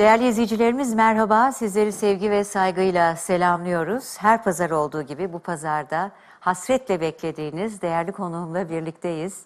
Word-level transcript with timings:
Değerli 0.00 0.28
izleyicilerimiz 0.28 0.94
merhaba. 0.94 1.52
Sizleri 1.52 1.92
sevgi 1.92 2.30
ve 2.30 2.44
saygıyla 2.44 3.16
selamlıyoruz. 3.16 4.16
Her 4.18 4.44
pazar 4.44 4.70
olduğu 4.70 5.02
gibi 5.02 5.32
bu 5.32 5.38
pazarda 5.38 6.10
hasretle 6.40 7.00
beklediğiniz 7.00 7.82
değerli 7.82 8.12
konuğumla 8.12 8.70
birlikteyiz. 8.70 9.42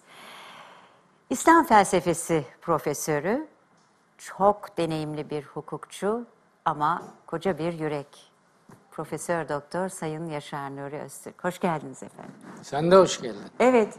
İslam 1.29 1.65
felsefesi 1.65 2.45
profesörü, 2.61 3.47
çok 4.17 4.77
deneyimli 4.77 5.29
bir 5.29 5.43
hukukçu 5.43 6.25
ama 6.65 7.01
koca 7.27 7.57
bir 7.57 7.73
yürek. 7.73 8.31
Profesör 8.91 9.49
Doktor 9.49 9.89
Sayın 9.89 10.25
Yaşar 10.25 10.75
Nuri 10.75 10.99
Öztürk. 10.99 11.43
Hoş 11.43 11.59
geldiniz 11.59 12.03
efendim. 12.03 12.35
Sen 12.61 12.91
de 12.91 12.95
hoş 12.95 13.21
geldin. 13.21 13.41
Evet, 13.59 13.93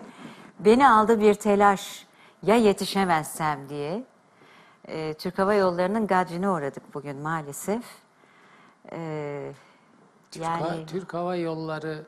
beni 0.60 0.88
aldı 0.88 1.20
bir 1.20 1.34
telaş 1.34 2.06
ya 2.42 2.56
yetişemezsem 2.56 3.68
diye. 3.68 4.02
Ee, 4.88 5.14
Türk 5.18 5.38
Hava 5.38 5.54
Yolları'nın 5.54 6.06
gadrine 6.06 6.50
uğradık 6.50 6.94
bugün 6.94 7.16
maalesef. 7.16 7.84
Ee, 8.92 9.52
Türk, 10.30 10.42
yani 10.44 10.62
Ha- 10.62 10.86
Türk 10.86 11.14
Hava 11.14 11.36
Yolları 11.36 12.04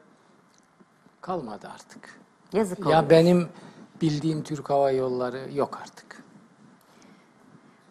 kalmadı 1.20 1.68
artık. 1.74 2.20
yazık 2.52 2.78
oldu. 2.80 2.90
Ya 2.90 3.10
benim 3.10 3.48
bildiğim 4.02 4.42
Türk 4.42 4.70
Hava 4.70 4.90
Yolları 4.90 5.48
yok 5.54 5.78
artık. 5.82 6.22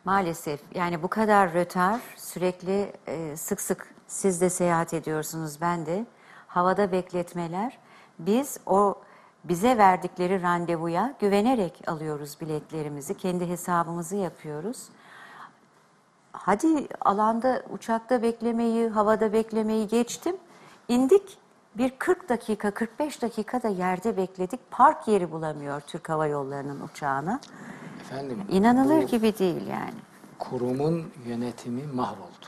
Maalesef 0.05 0.59
yani 0.75 1.03
bu 1.03 1.07
kadar 1.07 1.53
rötar 1.53 2.01
sürekli 2.17 2.93
e, 3.07 3.37
sık 3.37 3.61
sık 3.61 3.93
siz 4.07 4.41
de 4.41 4.49
seyahat 4.49 4.93
ediyorsunuz 4.93 5.61
ben 5.61 5.85
de 5.85 6.05
havada 6.47 6.91
bekletmeler 6.91 7.77
biz 8.19 8.57
o 8.65 9.01
bize 9.49 9.77
verdikleri 9.77 10.41
randevuya 10.41 11.13
güvenerek 11.19 11.81
alıyoruz 11.87 12.37
biletlerimizi 12.41 13.17
kendi 13.17 13.47
hesabımızı 13.49 14.15
yapıyoruz. 14.15 14.83
Hadi 16.31 16.87
alanda 17.01 17.63
uçakta 17.69 18.21
beklemeyi 18.21 18.89
havada 18.89 19.33
beklemeyi 19.33 19.87
geçtim 19.87 20.35
indik 20.87 21.37
bir 21.75 21.89
40 21.99 22.29
dakika 22.29 22.71
45 22.71 23.21
dakikada 23.21 23.67
yerde 23.67 24.17
bekledik 24.17 24.71
park 24.71 25.07
yeri 25.07 25.31
bulamıyor 25.31 25.81
Türk 25.81 26.09
Hava 26.09 26.27
Yolları'nın 26.27 26.81
uçağına. 26.81 27.39
Efendim 28.01 28.43
İnanılır 28.49 29.03
bu 29.03 29.07
gibi 29.07 29.37
değil 29.39 29.67
yani. 29.67 29.93
kurumun 30.39 31.11
yönetimi 31.25 31.83
mahvoldu. 31.93 32.45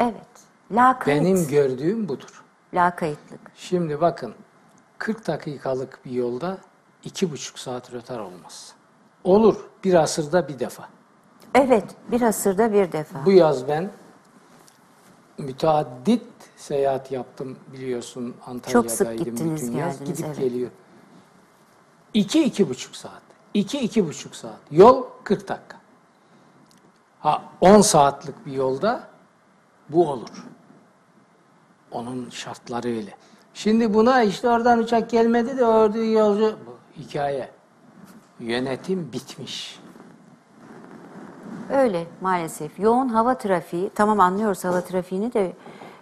Evet. 0.00 0.26
Lakayt. 0.70 1.20
Benim 1.22 1.48
gördüğüm 1.48 2.08
budur. 2.08 2.44
Lakaytlık. 2.74 3.40
Şimdi 3.54 4.00
bakın 4.00 4.34
40 5.04 5.26
dakikalık 5.26 6.04
bir 6.04 6.10
yolda 6.10 6.58
iki 7.04 7.32
buçuk 7.32 7.58
saat 7.58 7.92
rötar 7.92 8.18
olmaz. 8.18 8.74
Olur 9.24 9.56
bir 9.84 9.94
asırda 9.94 10.48
bir 10.48 10.58
defa. 10.58 10.88
Evet. 11.54 11.84
Bir 12.10 12.22
asırda 12.22 12.72
bir 12.72 12.92
defa. 12.92 13.24
Bu 13.24 13.32
yaz 13.32 13.68
ben 13.68 13.90
müteaddit 15.38 16.22
seyahat 16.56 17.12
yaptım 17.12 17.58
biliyorsun 17.72 18.36
Antalya'daydım 18.46 19.24
gittiniz, 19.24 19.62
bütün 19.62 19.78
yaz. 19.78 19.98
geldiniz, 19.98 20.16
Gidip 20.16 20.26
evet. 20.26 20.38
geliyor. 20.38 20.70
İki, 22.14 22.44
iki 22.44 22.68
buçuk 22.68 22.96
saat. 22.96 23.22
İki, 23.54 23.80
iki 23.80 24.08
buçuk 24.08 24.36
saat. 24.36 24.60
Yol 24.70 25.04
40 25.24 25.48
dakika. 25.48 25.80
Ha 27.20 27.44
10 27.60 27.80
saatlik 27.80 28.46
bir 28.46 28.52
yolda 28.52 29.08
bu 29.88 30.10
olur. 30.10 30.44
Onun 31.90 32.30
şartları 32.30 32.88
öyle. 32.88 33.16
Şimdi 33.54 33.94
buna 33.94 34.22
işte 34.22 34.48
oradan 34.48 34.78
uçak 34.78 35.10
gelmedi 35.10 35.58
de 35.58 35.64
orada 35.64 35.98
yolcu... 35.98 36.58
Bu 36.66 37.00
hikaye. 37.00 37.50
Yönetim 38.40 39.12
bitmiş. 39.12 39.80
Öyle 41.72 42.06
maalesef. 42.20 42.78
Yoğun 42.78 43.08
hava 43.08 43.38
trafiği, 43.38 43.90
tamam 43.94 44.20
anlıyoruz 44.20 44.64
hava 44.64 44.80
trafiğini 44.80 45.32
de 45.32 45.52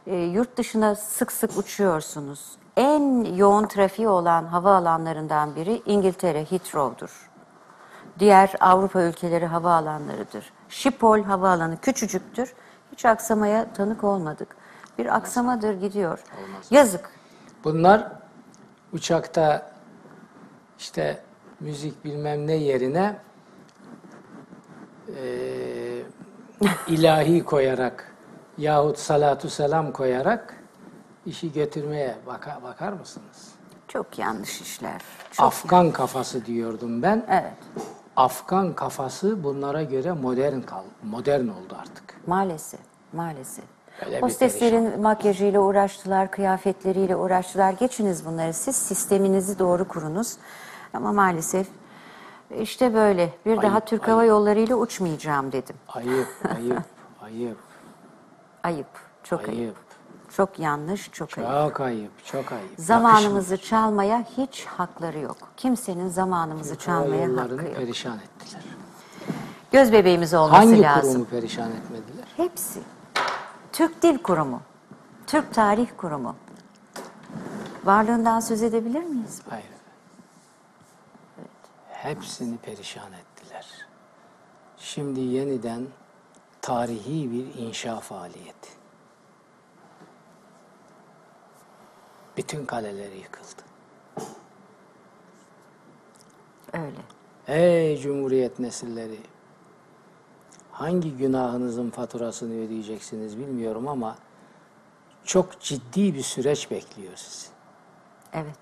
e, 0.07 0.17
yurt 0.17 0.57
dışına 0.57 0.95
sık 0.95 1.33
sık 1.33 1.59
uçuyorsunuz. 1.59 2.57
En 2.77 3.25
yoğun 3.35 3.67
trafiği 3.67 4.09
olan 4.09 4.45
hava 4.45 4.77
alanlarından 4.77 5.57
biri 5.57 5.83
İngiltere 5.87 6.45
Heathrow'dur. 6.45 7.31
Diğer 8.19 8.55
Avrupa 8.61 9.03
ülkeleri 9.03 9.47
hava 9.47 9.75
alanlarıdır. 9.75 10.53
Schiphol 10.69 11.23
havaalanı 11.23 11.77
küçücüktür. 11.77 12.55
Hiç 12.93 13.05
aksamaya 13.05 13.73
tanık 13.73 14.05
olmadık. 14.05 14.57
Bir 14.99 15.17
aksamadır 15.17 15.75
gidiyor. 15.75 16.25
Yazık. 16.71 17.22
Bunlar 17.65 18.13
uçakta 18.93 19.73
işte 20.79 21.23
müzik 21.61 22.05
bilmem 22.05 22.47
ne 22.47 22.55
yerine 22.55 23.17
eee, 25.09 26.03
ilahi 26.89 27.45
koyarak 27.45 28.15
yahut 28.59 28.99
salatu 28.99 29.51
selam 29.51 29.93
koyarak 29.93 30.63
işi 31.27 31.53
götürmeye 31.53 32.17
bakar, 32.27 32.63
bakar 32.63 32.93
mısınız? 32.93 33.49
Çok 33.89 34.19
yanlış 34.19 34.61
işler. 34.61 35.01
Çok 35.33 35.47
Afgan 35.47 35.91
kafası 35.91 36.47
diyordum 36.47 37.03
ben. 37.03 37.27
Evet. 37.29 37.83
Afgan 38.17 38.73
kafası 38.75 39.45
bunlara 39.45 39.83
göre 39.83 40.13
modern 40.13 40.61
kal 40.61 40.83
modern 41.03 41.49
oldu 41.49 41.77
artık. 41.81 42.27
Maalesef, 42.27 42.81
maalesef. 43.13 43.65
Öyle 44.07 44.21
Hosteslerin 44.21 45.01
makyajıyla 45.01 45.61
uğraştılar, 45.61 46.31
kıyafetleriyle 46.31 47.17
uğraştılar. 47.17 47.73
Geçiniz 47.73 48.27
bunları. 48.27 48.53
Siz 48.53 48.77
sisteminizi 48.77 49.59
doğru 49.59 49.89
kurunuz. 49.89 50.37
Ama 50.95 51.13
maalesef 51.13 51.67
işte 52.61 52.95
böyle. 52.95 53.33
Bir 53.47 53.63
daha 53.63 53.81
Türk 53.81 54.09
Hava 54.09 54.25
Yolları 54.25 54.59
ile 54.61 54.75
uçmayacağım 54.75 55.53
dedim. 55.53 55.77
Ayıp, 55.89 56.29
ayıp, 56.57 56.83
ayıp, 57.23 57.57
Ayıp, 58.63 58.87
çok 59.25 59.41
ayıp. 59.49 59.51
ayıp. 59.61 59.77
Çok 60.37 60.59
yanlış, 60.59 61.11
çok 61.13 61.39
ayıp. 61.39 61.51
Çok 61.51 61.81
ayıp, 61.81 62.25
çok 62.25 62.53
ayıp. 62.53 62.71
Zamanımızı 62.79 63.57
çalmaya 63.57 64.25
hiç 64.37 64.65
hakları 64.67 65.19
yok. 65.19 65.37
Kimsenin 65.57 66.09
zamanımızı 66.09 66.71
Yakışmıyor. 66.71 67.01
Hava 67.01 67.11
çalmaya 67.17 67.43
hakkı 67.43 67.65
yok. 67.67 67.77
perişan 67.77 68.17
ettiler. 68.19 68.63
Göz 69.73 69.93
bebeğimiz 69.93 70.35
olması 70.35 70.57
Hangi 70.57 70.83
lazım. 70.83 71.11
kurumu 71.11 71.25
perişan 71.25 71.71
etmediler? 71.71 72.25
Hepsi. 72.37 72.81
Türk 73.73 74.03
Dil 74.03 74.19
Kurumu, 74.19 74.63
Türk 75.27 75.55
Tarih 75.55 75.89
Kurumu. 75.97 76.37
Varlığından 77.85 78.41
söz 78.41 78.63
edebilir 78.63 79.03
miyiz? 79.03 79.43
Hayır. 79.51 79.67
Hepsini 81.89 82.57
perişan 82.59 83.13
ettiler. 83.13 83.87
Şimdi 84.79 85.21
yeniden 85.21 85.87
tarihi 86.63 87.33
bir 87.33 87.55
inşa 87.63 88.01
faaliyeti. 88.01 88.71
Bütün 92.37 92.67
kaleleri 92.67 93.19
yıkıldı. 93.19 93.63
Öyle. 96.73 97.01
Ey 97.49 97.99
Cumhuriyet 97.99 98.59
nesilleri! 98.59 99.32
Hangi 100.73 101.17
günahınızın 101.17 101.91
faturasını 101.91 102.65
ödeyeceksiniz 102.65 103.39
bilmiyorum 103.39 103.89
ama 103.89 104.17
çok 105.25 105.61
ciddi 105.61 106.15
bir 106.15 106.23
süreç 106.23 106.71
bekliyor 106.71 107.13
sizi. 107.17 107.47
Evet. 108.33 108.59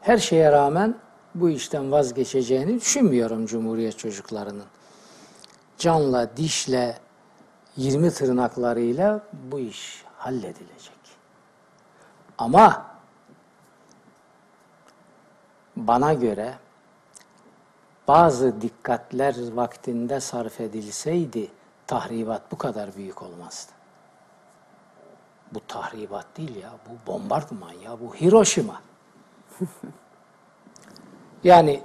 Her 0.00 0.18
şeye 0.18 0.52
rağmen 0.52 0.94
bu 1.34 1.50
işten 1.50 1.92
vazgeçeceğini 1.92 2.80
düşünmüyorum 2.80 3.46
Cumhuriyet 3.46 3.98
çocuklarının. 3.98 4.64
Canla, 5.78 6.36
dişle, 6.36 6.98
20 7.76 8.10
tırnaklarıyla 8.10 9.20
bu 9.32 9.58
iş 9.58 10.04
halledilecek. 10.16 10.94
Ama 12.38 12.86
bana 15.76 16.14
göre 16.14 16.54
bazı 18.08 18.60
dikkatler 18.60 19.36
vaktinde 19.52 20.20
sarf 20.20 20.60
edilseydi 20.60 21.48
tahribat 21.86 22.52
bu 22.52 22.58
kadar 22.58 22.96
büyük 22.96 23.22
olmazdı. 23.22 23.72
Bu 25.54 25.60
tahribat 25.68 26.26
değil 26.36 26.56
ya, 26.56 26.70
bu 26.88 27.12
bombardıman 27.12 27.72
ya, 27.72 28.00
bu 28.00 28.14
Hiroşima. 28.14 28.82
Yani 31.44 31.82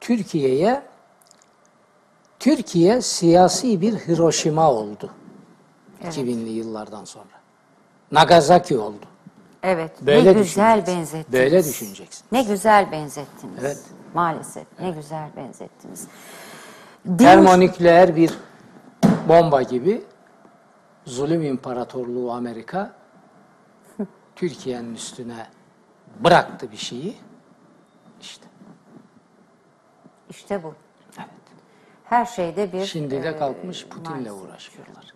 Türkiye'ye 0.00 0.82
Türkiye 2.38 3.02
siyasi 3.02 3.80
bir 3.80 3.92
Hiroşima 3.92 4.72
oldu. 4.72 5.10
2000'li 6.02 6.48
yıllardan 6.48 7.04
sonra. 7.04 7.24
Nagasaki 8.12 8.78
oldu. 8.78 9.06
Evet. 9.62 9.90
Böyle 10.00 10.30
ne 10.30 10.32
güzel 10.32 10.86
benzettiniz. 10.86 11.32
Böyle 11.32 11.64
düşüneceksin. 11.64 12.24
Ne 12.32 12.42
güzel 12.42 12.92
benzettiniz. 12.92 13.58
Evet. 13.60 13.78
Maalesef. 14.16 14.66
Ne 14.80 14.90
güzel 14.90 15.28
benzettiniz. 15.36 16.08
Din- 17.06 17.16
Termonükleer 17.16 18.16
bir 18.16 18.38
bomba 19.28 19.62
gibi 19.62 20.04
zulüm 21.04 21.42
imparatorluğu 21.42 22.32
Amerika 22.32 22.92
Türkiye'nin 24.36 24.94
üstüne 24.94 25.46
bıraktı 26.20 26.72
bir 26.72 26.76
şeyi. 26.76 27.16
İşte. 28.20 28.46
İşte 30.30 30.62
bu. 30.62 30.74
Evet. 31.18 31.28
Her 32.04 32.24
şeyde 32.26 32.72
bir... 32.72 32.84
Şimdi 32.86 33.22
de 33.22 33.28
e, 33.28 33.36
kalkmış 33.38 33.86
Putin'le 33.86 34.10
maalesef. 34.12 34.42
uğraşıyorlar. 34.42 35.14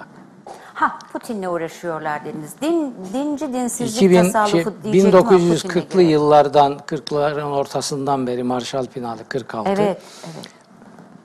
Bak. 0.00 0.08
Ha 0.74 0.98
Putin'le 1.12 1.46
uğraşıyorlar 1.46 2.24
dediniz. 2.24 2.54
Din, 2.62 2.94
dinci 3.12 3.52
dinsizlik 3.52 3.96
2000, 3.96 4.22
şey, 4.22 4.32
tasavvufu 4.32 4.74
Putin'le 4.74 4.92
1940'lı 4.92 6.02
girer. 6.02 6.12
yıllardan 6.12 6.72
40'ların 6.72 7.42
ortasından 7.42 8.26
beri 8.26 8.42
Marshall 8.42 8.86
Planı 8.86 9.24
46. 9.28 9.70
Evet, 9.70 9.78
evet. 10.24 10.48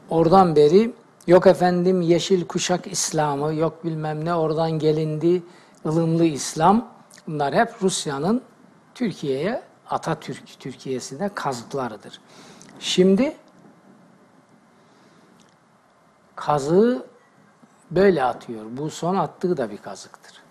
Oradan 0.09 0.55
beri 0.55 0.93
yok 1.27 1.47
efendim 1.47 2.01
yeşil 2.01 2.47
kuşak 2.47 2.87
İslam'ı 2.87 3.53
yok 3.53 3.83
bilmem 3.85 4.25
ne 4.25 4.35
oradan 4.35 4.71
gelindi 4.71 5.43
ılımlı 5.85 6.25
İslam. 6.25 6.87
Bunlar 7.27 7.53
hep 7.53 7.69
Rusya'nın 7.81 8.41
Türkiye'ye 8.95 9.61
Atatürk 9.89 10.59
Türkiye'sine 10.59 11.29
kazıklarıdır. 11.35 12.21
Şimdi 12.79 13.35
kazığı 16.35 17.05
böyle 17.91 18.23
atıyor. 18.23 18.65
Bu 18.69 18.89
son 18.89 19.15
attığı 19.15 19.57
da 19.57 19.71
bir 19.71 19.77
kazıktır. 19.77 20.43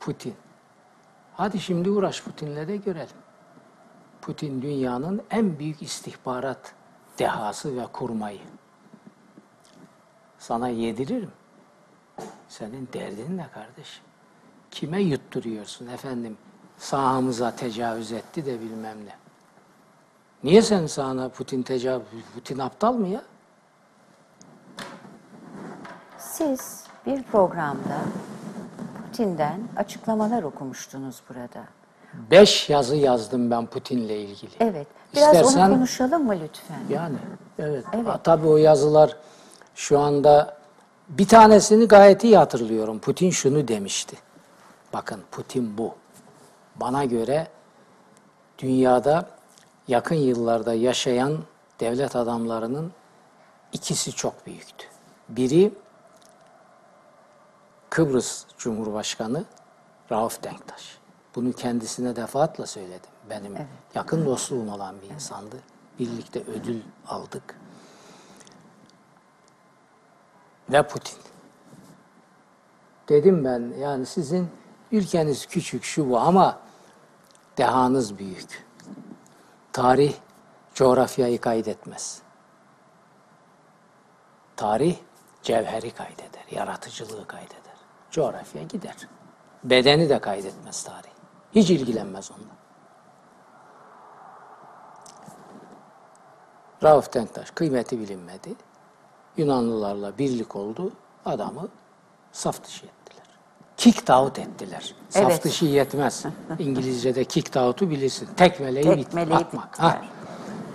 Putin. 0.00 0.34
Hadi 1.34 1.60
şimdi 1.60 1.90
uğraş 1.90 2.22
Putin'le 2.22 2.68
de 2.68 2.76
görelim. 2.76 3.16
Putin 4.20 4.62
dünyanın 4.62 5.22
en 5.30 5.58
büyük 5.58 5.82
istihbarat 5.82 6.74
dehası 7.18 7.76
ve 7.76 7.86
kurmayı. 7.92 8.40
Sana 10.38 10.68
yediririm. 10.68 11.32
Senin 12.48 12.88
derdin 12.92 13.36
ne 13.36 13.48
kardeşim? 13.48 14.04
Kime 14.70 15.00
yutturuyorsun 15.02 15.86
efendim? 15.86 16.36
Sahamıza 16.78 17.56
tecavüz 17.56 18.12
etti 18.12 18.46
de 18.46 18.60
bilmem 18.60 19.06
ne. 19.06 19.16
Niye 20.44 20.62
sen 20.62 20.86
sahana 20.86 21.28
Putin 21.28 21.62
tecavüz, 21.62 22.06
Putin 22.34 22.58
aptal 22.58 22.92
mı 22.92 23.08
ya? 23.08 23.22
Siz 26.38 26.84
bir 27.06 27.22
programda 27.22 27.98
Putin'den 28.96 29.60
açıklamalar 29.76 30.42
okumuştunuz 30.42 31.22
burada. 31.28 31.64
Beş 32.30 32.70
yazı 32.70 32.96
yazdım 32.96 33.50
ben 33.50 33.66
Putin'le 33.66 34.08
ilgili. 34.08 34.50
Evet. 34.60 34.86
Biraz 35.14 35.34
İstersen- 35.36 35.66
onu 35.68 35.74
konuşalım 35.74 36.26
mı 36.26 36.32
lütfen? 36.42 36.80
Yani 36.90 37.16
evet. 37.58 37.84
Evet. 37.92 38.06
Ha, 38.06 38.20
Tabii 38.24 38.46
o 38.46 38.56
yazılar 38.56 39.16
şu 39.74 39.98
anda 39.98 40.56
bir 41.08 41.28
tanesini 41.28 41.88
gayet 41.88 42.24
iyi 42.24 42.36
hatırlıyorum. 42.36 42.98
Putin 42.98 43.30
şunu 43.30 43.68
demişti. 43.68 44.16
Bakın 44.92 45.20
Putin 45.30 45.78
bu. 45.78 45.94
Bana 46.76 47.04
göre 47.04 47.48
dünyada 48.58 49.26
yakın 49.88 50.16
yıllarda 50.16 50.74
yaşayan 50.74 51.38
devlet 51.80 52.16
adamlarının 52.16 52.92
ikisi 53.72 54.12
çok 54.12 54.46
büyüktü. 54.46 54.86
Biri 55.28 55.72
Kıbrıs 57.98 58.44
Cumhurbaşkanı 58.58 59.44
Rauf 60.12 60.42
Denktaş. 60.42 60.98
Bunu 61.34 61.52
kendisine 61.52 62.16
defaatle 62.16 62.66
söyledim. 62.66 63.10
Benim 63.30 63.56
yakın 63.94 64.26
dostluğum 64.26 64.72
olan 64.72 65.02
bir 65.02 65.10
insandı. 65.10 65.56
Birlikte 65.98 66.42
ödül 66.42 66.80
aldık. 67.06 67.58
Ve 70.72 70.88
Putin. 70.88 71.18
Dedim 73.08 73.44
ben 73.44 73.72
yani 73.78 74.06
sizin 74.06 74.48
ülkeniz 74.92 75.46
küçük 75.46 75.84
şu 75.84 76.10
bu 76.10 76.18
ama 76.18 76.58
dehanız 77.56 78.18
büyük. 78.18 78.66
Tarih 79.72 80.14
coğrafyayı 80.74 81.40
kaydetmez. 81.40 82.22
Tarih 84.56 84.96
cevheri 85.42 85.90
kaydeder, 85.90 86.44
yaratıcılığı 86.50 87.26
kaydeder. 87.26 87.67
Coğrafya 88.10 88.62
gider. 88.62 88.96
Bedeni 89.64 90.08
de 90.08 90.18
kaydetmez 90.18 90.82
tarih. 90.84 91.08
Hiç 91.54 91.70
ilgilenmez 91.70 92.30
onunla. 92.30 92.58
Rauf 96.82 97.14
Denktaş 97.14 97.50
kıymeti 97.50 98.00
bilinmedi. 98.00 98.54
Yunanlılarla 99.36 100.18
birlik 100.18 100.56
oldu. 100.56 100.92
Adamı 101.24 101.68
saf 102.32 102.64
dışı 102.64 102.86
ettiler. 102.86 103.26
Kick 103.76 104.10
out 104.10 104.38
ettiler. 104.38 104.94
Saf 105.08 105.22
Evet. 105.30 105.44
dışı 105.44 105.64
yetmez. 105.64 106.24
İngilizce'de 106.58 107.24
kick 107.24 107.56
out'u 107.56 107.90
bilirsin. 107.90 108.28
Tekmeleyip, 108.36 108.86
bit- 108.96 109.04
Tekmeleyip 109.04 109.32
atmak. 109.34 109.80
Ha. 109.80 110.02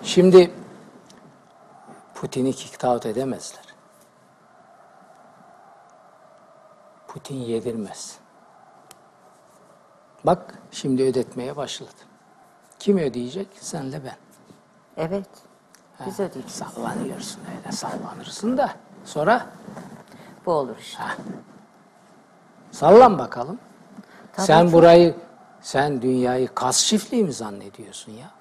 Şimdi 0.04 0.52
Putin'i 2.16 2.54
kick 2.54 2.84
out 2.84 3.06
edemezler. 3.06 3.63
Putin 7.14 7.36
yedirmez. 7.36 8.18
Bak 10.26 10.54
şimdi 10.72 11.04
ödetmeye 11.04 11.56
başladı. 11.56 11.90
Kim 12.80 12.98
ödeyecek? 12.98 13.48
Senle 13.60 14.02
ben. 14.06 14.16
Evet. 14.98 15.30
Biz 16.06 16.20
ödeyeceğiz. 16.20 16.52
Sallanıyorsun 16.52 17.42
öyle 17.58 17.72
sallanırsın 17.72 18.58
da 18.58 18.72
sonra 19.06 19.46
Bu 20.46 20.52
olur 20.52 20.78
işte. 20.80 21.04
sallan 22.72 23.18
bakalım. 23.20 23.60
Tabii 24.34 24.46
sen 24.46 24.64
çok- 24.66 24.74
burayı, 24.74 25.16
sen 25.62 26.02
dünyayı 26.02 26.48
kas 26.56 26.86
çiftliği 26.86 27.24
mi 27.24 27.34
zannediyorsun 27.34 28.12
ya? 28.12 28.32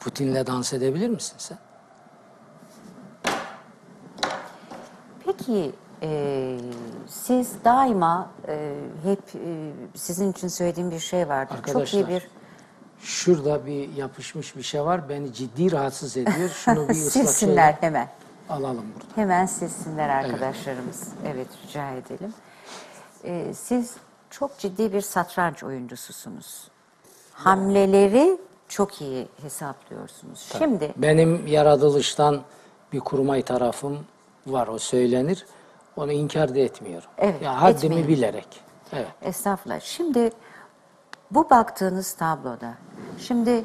Putin'le 0.00 0.46
dans 0.46 0.72
edebilir 0.72 1.08
misin 1.08 1.34
sen? 1.38 1.58
Peki 5.24 5.72
e, 6.04 6.58
siz 7.08 7.52
daima 7.64 8.30
e, 8.48 8.74
hep 9.02 9.18
e, 9.34 9.72
sizin 9.94 10.32
için 10.32 10.48
söylediğim 10.48 10.90
bir 10.90 10.98
şey 10.98 11.28
vardır. 11.28 11.56
Çok 11.56 11.66
iyi 11.66 11.70
Arkadaşlar, 11.70 12.08
bir 12.08 12.28
Şurada 13.04 13.66
bir 13.66 13.92
yapışmış 13.92 14.56
bir 14.56 14.62
şey 14.62 14.84
var. 14.84 15.08
Beni 15.08 15.32
ciddi 15.32 15.72
rahatsız 15.72 16.16
ediyor. 16.16 16.48
Şunu 16.54 16.88
bir 16.88 16.94
ıslak 16.94 17.12
silsinler 17.12 17.72
şeyle 17.72 17.78
hemen. 17.80 18.08
alalım 18.48 18.84
burada. 18.94 19.16
Hemen 19.16 19.46
silsinler 19.46 20.08
arkadaşlarımız. 20.08 21.08
Evet, 21.26 21.46
rica 21.66 21.90
edelim. 21.90 22.34
E, 23.24 23.54
siz 23.54 23.94
çok 24.30 24.58
ciddi 24.58 24.92
bir 24.92 25.00
satranç 25.00 25.64
oyuncususunuz. 25.64 26.68
Hamleleri 27.32 28.38
çok 28.68 29.00
iyi 29.00 29.28
hesaplıyorsunuz. 29.42 30.52
Şimdi 30.58 30.94
Benim 30.96 31.46
yaratılıştan 31.46 32.40
bir 32.92 33.00
kurmay 33.00 33.42
tarafım 33.42 33.98
var. 34.46 34.68
O 34.68 34.78
söylenir. 34.78 35.46
Onu 35.96 36.12
inkar 36.12 36.54
da 36.54 36.58
etmiyorum. 36.58 37.08
Evet, 37.18 37.42
ya 37.42 37.62
haddimi 37.62 37.94
etmeyin. 37.94 38.08
bilerek. 38.08 38.60
Evet. 38.92 39.08
Estağfurullah. 39.22 39.80
Şimdi 39.80 40.30
bu 41.30 41.50
baktığınız 41.50 42.12
tabloda, 42.12 42.74
şimdi 43.18 43.64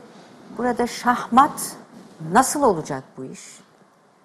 burada 0.57 0.87
şahmat 0.87 1.75
nasıl 2.31 2.63
olacak 2.63 3.03
bu 3.17 3.25
iş? 3.25 3.59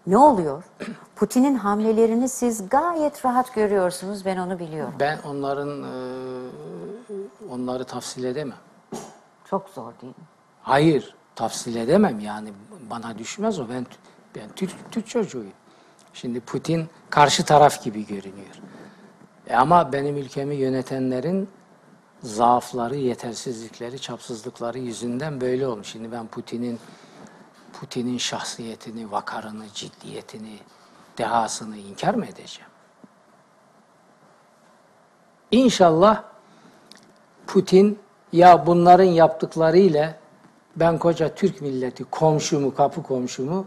Ne 0.07 0.19
oluyor? 0.19 0.63
Putin'in 1.17 1.55
hamlelerini 1.55 2.29
siz 2.29 2.69
gayet 2.69 3.25
rahat 3.25 3.55
görüyorsunuz, 3.55 4.25
ben 4.25 4.37
onu 4.37 4.59
biliyorum. 4.59 4.95
Ben 5.01 5.19
onların 5.25 5.83
e, 5.83 5.93
onları 7.51 7.85
tafsil 7.85 8.25
edemem. 8.25 8.59
Çok 9.51 9.69
zor 9.69 9.93
değil 10.03 10.13
mi? 10.19 10.25
Hayır, 10.63 11.15
tafsil 11.37 11.77
edemem 11.77 12.21
yani 12.21 12.53
bana 12.91 13.19
düşmez 13.19 13.61
o. 13.61 13.69
Ben 13.69 13.87
ben 14.37 14.49
Türk, 14.57 14.93
Türk 14.93 15.07
çocuğuyum. 15.09 15.53
Şimdi 16.15 16.41
Putin 16.41 16.89
karşı 17.11 17.45
taraf 17.45 17.85
gibi 17.85 18.07
görünüyor. 18.07 18.55
E 19.47 19.57
ama 19.57 19.93
benim 19.93 20.17
ülkemi 20.17 20.55
yönetenlerin 20.55 21.49
zaafları, 22.23 22.97
yetersizlikleri, 22.97 24.01
çapsızlıkları 24.01 24.79
yüzünden 24.79 25.41
böyle 25.41 25.67
olmuş. 25.67 25.89
Şimdi 25.89 26.13
ben 26.13 26.27
Putin'in 26.27 26.79
Putin'in 27.73 28.19
şahsiyetini, 28.19 29.11
vakarını, 29.11 29.65
ciddiyetini, 29.75 30.59
dehasını 31.19 31.77
inkar 31.77 32.15
mı 32.15 32.27
edeceğim? 32.27 32.71
İnşallah 35.51 36.23
Putin 37.47 37.99
ya 38.33 38.67
bunların 38.67 39.05
yaptıklarıyla 39.05 40.19
ben 40.77 40.99
koca 40.99 41.35
Türk 41.35 41.61
milleti 41.61 42.05
komşumu, 42.05 42.75
kapı 42.75 43.03
komşumu 43.03 43.67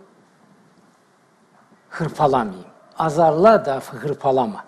hırpalamayayım. 2.00 2.68
Azarla 2.98 3.66
da 3.66 3.80
hırpalama. 3.80 4.66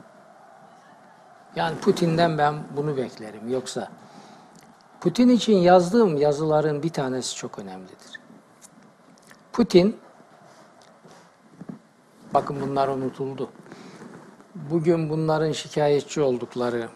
Yani 1.56 1.78
Putin'den 1.78 2.38
ben 2.38 2.56
bunu 2.78 2.98
beklerim. 2.98 3.50
Yoksa 3.50 3.90
Putin 5.02 5.30
için 5.30 5.58
yazdığım 5.58 6.18
yazıların 6.18 6.84
bir 6.84 6.90
tanesi 6.90 7.36
çok 7.36 7.60
önemlidir. 7.60 8.20
Putin, 9.54 9.98
bakın 12.34 12.62
bunlar 12.62 12.88
unutuldu. 12.88 13.50
Bugün 14.56 15.10
bunların 15.10 15.52
şikayetçi 15.52 16.22
oldukları 16.22 16.90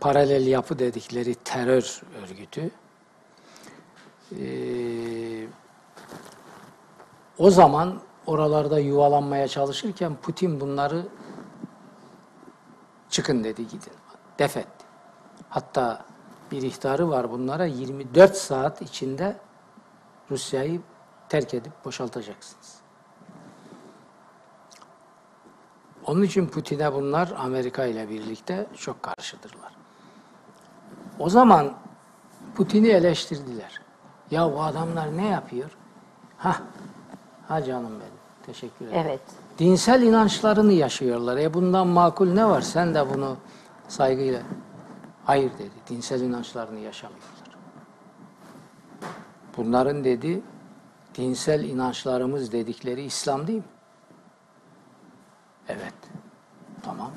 paralel 0.00 0.46
yapı 0.46 0.78
dedikleri 0.78 1.34
terör 1.34 2.02
örgütü, 2.22 2.70
ee, 4.32 5.46
o 7.38 7.50
zaman 7.50 8.00
oralarda 8.26 8.78
yuvalanmaya 8.78 9.48
çalışırken 9.48 10.16
Putin 10.22 10.60
bunları 10.60 11.06
Çıkın 13.14 13.44
dedi 13.44 13.68
gidin. 13.68 13.92
Def. 14.38 14.56
Hatta 15.48 16.04
bir 16.50 16.62
ihtarı 16.62 17.10
var 17.10 17.30
bunlara 17.30 17.64
24 17.64 18.36
saat 18.36 18.82
içinde 18.82 19.36
Rusya'yı 20.30 20.80
terk 21.28 21.54
edip 21.54 21.72
boşaltacaksınız. 21.84 22.74
Onun 26.06 26.22
için 26.22 26.46
Putin'e 26.46 26.92
bunlar 26.92 27.34
Amerika 27.38 27.84
ile 27.84 28.08
birlikte 28.08 28.66
çok 28.76 29.02
karşıdırlar. 29.02 29.76
O 31.18 31.28
zaman 31.28 31.74
Putin'i 32.54 32.88
eleştirdiler. 32.88 33.80
Ya 34.30 34.52
bu 34.52 34.62
adamlar 34.62 35.16
ne 35.16 35.28
yapıyor? 35.28 35.70
Ha, 36.38 36.62
ha 37.48 37.64
canım 37.64 37.92
benim. 38.00 38.24
Teşekkür 38.46 38.86
ederim. 38.86 39.02
Evet. 39.06 39.20
Dinsel 39.58 40.02
inançlarını 40.02 40.72
yaşıyorlar. 40.72 41.36
E 41.36 41.54
bundan 41.54 41.86
makul 41.86 42.32
ne 42.32 42.48
var? 42.48 42.60
Sen 42.60 42.94
de 42.94 43.14
bunu 43.14 43.36
saygıyla. 43.88 44.40
Hayır 45.24 45.50
dedi. 45.58 45.70
Dinsel 45.88 46.20
inançlarını 46.20 46.80
yaşamıyorlar. 46.80 47.30
Bunların 49.56 50.04
dedi 50.04 50.42
dinsel 51.14 51.64
inançlarımız 51.64 52.52
dedikleri 52.52 53.02
İslam 53.02 53.46
değil 53.46 53.58
mi? 53.58 53.64
Evet. 55.68 55.94
Tamam. 56.82 57.10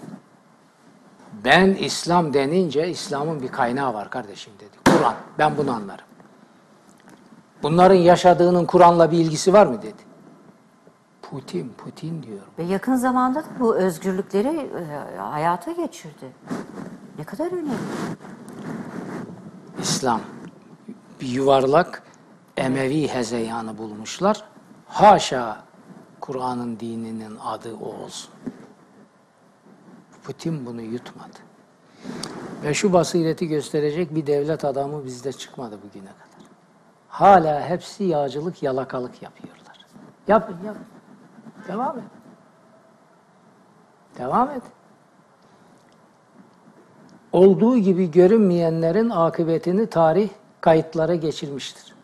Ben 1.46 1.74
İslam 1.74 2.34
denince 2.34 2.89
İslam'ın 2.89 3.41
bir 3.41 3.48
kaynağı 3.48 3.93
var 3.93 4.10
kardeşim 4.10 4.53
dedi. 4.60 4.98
Kur'an. 4.98 5.15
Ben 5.38 5.57
bunu 5.57 5.72
anlarım. 5.72 6.05
Bunların 7.63 7.96
yaşadığının 7.96 8.65
Kur'an'la 8.65 9.12
bir 9.12 9.17
ilgisi 9.17 9.53
var 9.53 9.65
mı 9.65 9.81
dedi. 9.81 10.07
Putin, 11.31 11.74
Putin 11.77 12.24
diyor. 12.24 12.41
Ve 12.57 12.63
yakın 12.63 12.96
zamanda 12.96 13.39
da 13.39 13.48
bu 13.60 13.75
özgürlükleri 13.75 14.69
e, 15.15 15.17
hayata 15.17 15.72
geçirdi. 15.72 16.31
Ne 17.17 17.24
kadar 17.24 17.51
önemli. 17.51 17.72
İslam 19.81 20.22
bir 21.22 21.27
yuvarlak 21.27 22.03
Emevi 22.57 23.07
hezeyanı 23.07 23.77
bulmuşlar. 23.77 24.43
Haşa 24.88 25.63
Kur'an'ın 26.22 26.79
dininin 26.79 27.38
adı 27.43 27.75
o 27.75 28.03
olsun. 28.03 28.31
Putin 30.24 30.65
bunu 30.65 30.81
yutmadı. 30.81 31.38
Ve 32.63 32.74
şu 32.74 32.93
basireti 32.93 33.48
gösterecek 33.48 34.15
bir 34.15 34.27
devlet 34.27 34.65
adamı 34.65 35.05
bizde 35.05 35.34
çıkmadı 35.34 35.79
bugüne 35.84 36.10
kadar. 36.10 36.50
Hala 37.10 37.69
hepsi 37.69 38.03
yağcılık, 38.03 38.63
yalakalık 38.63 39.22
yapıyorlar. 39.22 39.86
Yapın, 40.27 40.57
yapın. 40.65 40.97
Devam 41.68 42.00
et. 42.00 42.06
Devam 44.18 44.50
et. 44.50 44.64
Olduğu 47.32 47.78
gibi 47.78 48.12
görünmeyenlerin 48.12 49.10
akıbetini 49.10 49.90
tarih 49.90 50.30
kayıtlara 50.62 51.16
geçirmiştir. 51.16 51.96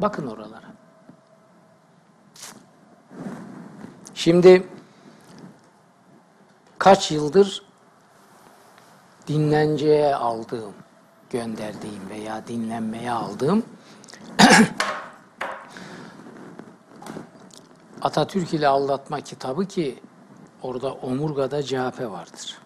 Bakın 0.00 0.26
oralara. 0.26 0.72
Şimdi 4.14 4.68
kaç 6.78 7.10
yıldır 7.10 7.62
dinlenceye 9.26 10.14
aldığım, 10.14 10.74
gönderdiğim 11.30 12.10
veya 12.10 12.46
dinlenmeye 12.46 13.12
aldığım 13.12 13.62
Atatürk 18.02 18.54
ile 18.54 18.68
Aldatma 18.68 19.20
kitabı 19.20 19.66
ki 19.66 20.02
orada 20.62 20.92
omurgada 20.92 21.62
CHP 21.62 22.00
vardır. 22.00 22.58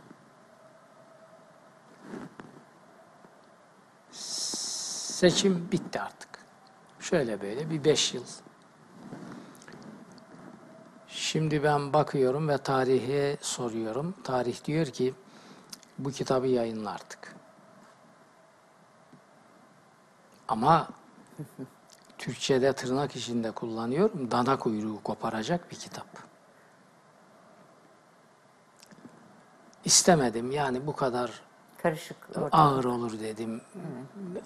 Seçim 4.10 5.68
bitti 5.72 6.00
artık. 6.00 6.28
Şöyle 7.00 7.40
böyle 7.40 7.70
bir 7.70 7.84
beş 7.84 8.14
yıl. 8.14 8.22
Şimdi 11.08 11.62
ben 11.62 11.92
bakıyorum 11.92 12.48
ve 12.48 12.58
tarihe 12.58 13.36
soruyorum. 13.40 14.14
Tarih 14.24 14.64
diyor 14.64 14.86
ki 14.86 15.14
bu 15.98 16.10
kitabı 16.10 16.46
yayınla 16.46 16.90
artık. 16.90 17.36
Ama 20.48 20.88
Türkçe'de 22.18 22.72
tırnak 22.72 23.16
içinde 23.16 23.50
kullanıyorum. 23.50 24.30
Dana 24.30 24.58
kuyruğu 24.58 25.02
koparacak 25.02 25.70
bir 25.70 25.76
kitap. 25.76 26.06
İstemedim 29.84 30.50
yani 30.50 30.86
bu 30.86 30.96
kadar 30.96 31.42
Karışık 31.82 32.16
ortam. 32.36 32.48
ağır 32.60 32.84
olur 32.84 33.20
dedim. 33.20 33.60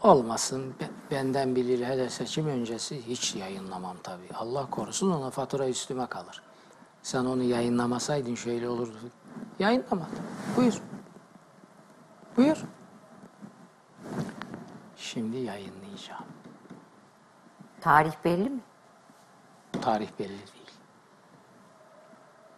Olmasın 0.02 0.74
be- 0.80 0.90
benden 1.10 1.56
bilir 1.56 1.86
hele 1.86 2.10
seçim 2.10 2.46
öncesi 2.46 3.06
hiç 3.06 3.34
yayınlamam 3.34 3.96
tabii. 4.02 4.28
Allah 4.34 4.70
korusun 4.70 5.10
ona 5.10 5.30
fatura 5.30 5.68
üstüme 5.68 6.06
kalır. 6.06 6.42
Sen 7.02 7.24
onu 7.24 7.42
yayınlamasaydın 7.42 8.34
şöyle 8.34 8.68
olurdu. 8.68 8.96
Yayınlamadım. 9.58 10.18
Buyur. 10.56 10.82
Buyur. 12.36 12.64
Şimdi 14.96 15.36
yayınlayacağım. 15.36 16.24
Tarih 17.80 18.12
belli 18.24 18.50
mi? 18.50 18.60
Tarih 19.82 20.08
belli 20.18 20.28
değil. 20.28 20.70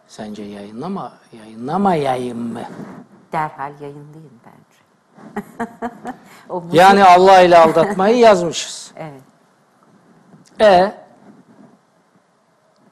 Sence 0.07 0.43
yayınlama, 0.43 1.13
yayınlama 1.33 1.95
yayın 1.95 2.37
mı? 2.37 2.61
Derhal 3.31 3.81
yayınlayın 3.81 4.41
bence. 4.45 4.83
o 6.49 6.63
bu- 6.63 6.75
Yani 6.75 7.03
Allah 7.03 7.41
ile 7.41 7.57
aldatmayı 7.57 8.17
yazmışız. 8.27 8.91
Evet. 8.95 9.21
E 10.61 10.93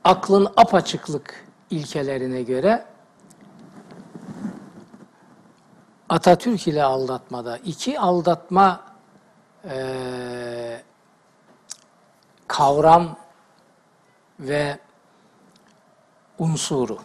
aklın 0.04 0.46
apaçıklık 0.58 1.46
ilkelerine 1.70 2.42
göre 2.44 2.86
Atatürk 6.10 6.68
ile 6.68 6.84
aldatmada 6.84 7.58
iki 7.58 8.00
aldatma 8.00 8.80
eee, 9.66 10.84
kavram 12.52 13.18
ve 14.40 14.80
unsuru 16.40 17.00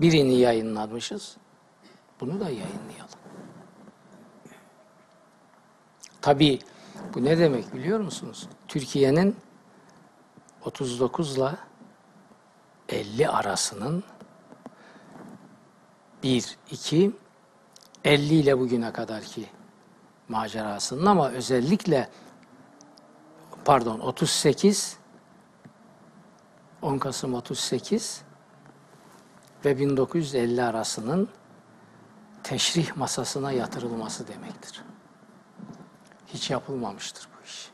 birini 0.00 0.34
yayınlamışız. 0.34 1.36
Bunu 2.20 2.40
da 2.40 2.44
yayınlayalım. 2.44 3.18
Tabii 6.20 6.58
bu 7.14 7.24
ne 7.24 7.38
demek 7.38 7.74
biliyor 7.74 8.00
musunuz? 8.00 8.48
Türkiye'nin 8.68 9.36
39 10.64 11.36
ile 11.36 11.50
50 12.88 13.28
arasının 13.28 14.04
1, 16.22 16.58
2, 16.70 17.12
50 18.04 18.34
ile 18.34 18.58
bugüne 18.58 18.92
kadarki 18.92 19.46
macerasının 20.28 21.06
ama 21.06 21.30
özellikle 21.30 22.08
pardon 23.64 24.00
38 24.00 24.96
10 26.82 26.98
Kasım 26.98 27.34
38 27.34 28.22
ve 29.64 29.78
1950 29.78 30.62
arasının 30.62 31.28
teşrih 32.42 32.96
masasına 32.96 33.52
yatırılması 33.52 34.28
demektir. 34.28 34.82
Hiç 36.26 36.50
yapılmamıştır 36.50 37.28
bu 37.28 37.44
iş. 37.46 37.70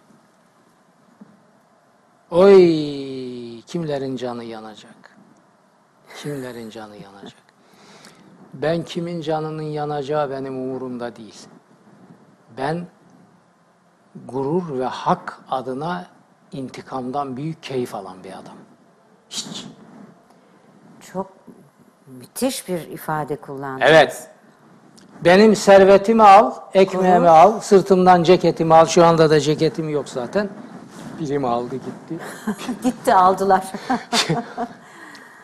Oy 2.30 3.62
kimlerin 3.62 4.16
canı 4.16 4.44
yanacak? 4.44 5.16
Kimlerin 6.16 6.70
canı 6.70 6.96
yanacak? 6.96 7.42
Ben 8.54 8.84
kimin 8.84 9.20
canının 9.20 9.62
yanacağı 9.62 10.30
benim 10.30 10.56
umurumda 10.56 11.16
değil. 11.16 11.46
Ben 12.56 12.86
gurur 14.28 14.78
ve 14.78 14.84
hak 14.84 15.38
adına 15.50 16.06
intikamdan 16.52 17.36
büyük 17.36 17.62
keyif 17.62 17.94
alan 17.94 18.24
bir 18.24 18.32
adam. 18.32 18.56
Hiç. 19.30 19.66
Çok 21.12 21.26
müthiş 22.06 22.68
bir 22.68 22.80
ifade 22.80 23.36
kullandınız. 23.36 23.90
Evet. 23.90 24.30
Benim 25.24 25.56
servetimi 25.56 26.22
al, 26.22 26.52
ekmeğimi 26.74 27.28
al, 27.28 27.60
sırtımdan 27.60 28.22
ceketimi 28.22 28.74
al. 28.74 28.86
Şu 28.86 29.04
anda 29.04 29.30
da 29.30 29.40
ceketim 29.40 29.88
yok 29.88 30.08
zaten. 30.08 30.48
Birim 31.20 31.44
aldı 31.44 31.74
gitti. 31.74 32.24
Gitti 32.82 33.14
aldılar. 33.14 33.64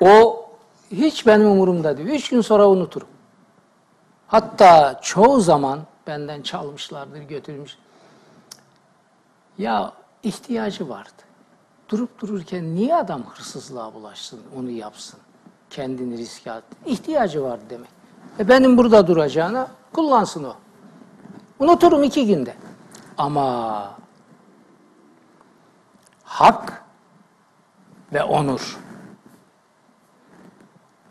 O 0.01 0.47
hiç 0.91 1.27
benim 1.27 1.51
umurumda 1.51 1.97
değil. 1.97 2.09
Üç 2.09 2.29
gün 2.29 2.41
sonra 2.41 2.69
unuturum. 2.69 3.09
Hatta 4.27 5.01
çoğu 5.03 5.41
zaman 5.41 5.81
benden 6.07 6.43
çalmışlardır, 6.43 7.23
götürmüş. 7.23 7.79
Ya 9.59 9.93
ihtiyacı 10.23 10.89
vardı. 10.89 11.11
Durup 11.89 12.21
dururken 12.21 12.75
niye 12.75 12.97
adam 12.97 13.23
hırsızlığa 13.23 13.95
bulaşsın, 13.95 14.41
onu 14.57 14.71
yapsın? 14.71 15.21
kendini 15.75 16.19
riske 16.19 16.53
attı. 16.53 16.77
İhtiyacı 16.87 17.43
var 17.43 17.61
demek. 17.71 17.89
E 18.39 18.49
benim 18.49 18.79
burada 18.79 19.07
duracağına 19.07 19.69
kullansın 19.93 20.45
o. 20.45 20.55
Unuturum 21.59 22.03
iki 22.03 22.27
günde. 22.27 22.55
Ama 23.19 23.91
hak 26.25 26.85
ve 28.13 28.23
onur 28.23 28.79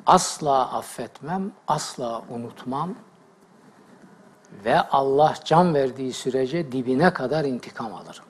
asla 0.05 0.73
affetmem, 0.73 1.51
asla 1.67 2.21
unutmam 2.29 2.95
ve 4.65 4.81
Allah 4.81 5.33
can 5.45 5.73
verdiği 5.73 6.13
sürece 6.13 6.71
dibine 6.71 7.13
kadar 7.13 7.45
intikam 7.45 7.93
alırım. 7.93 8.25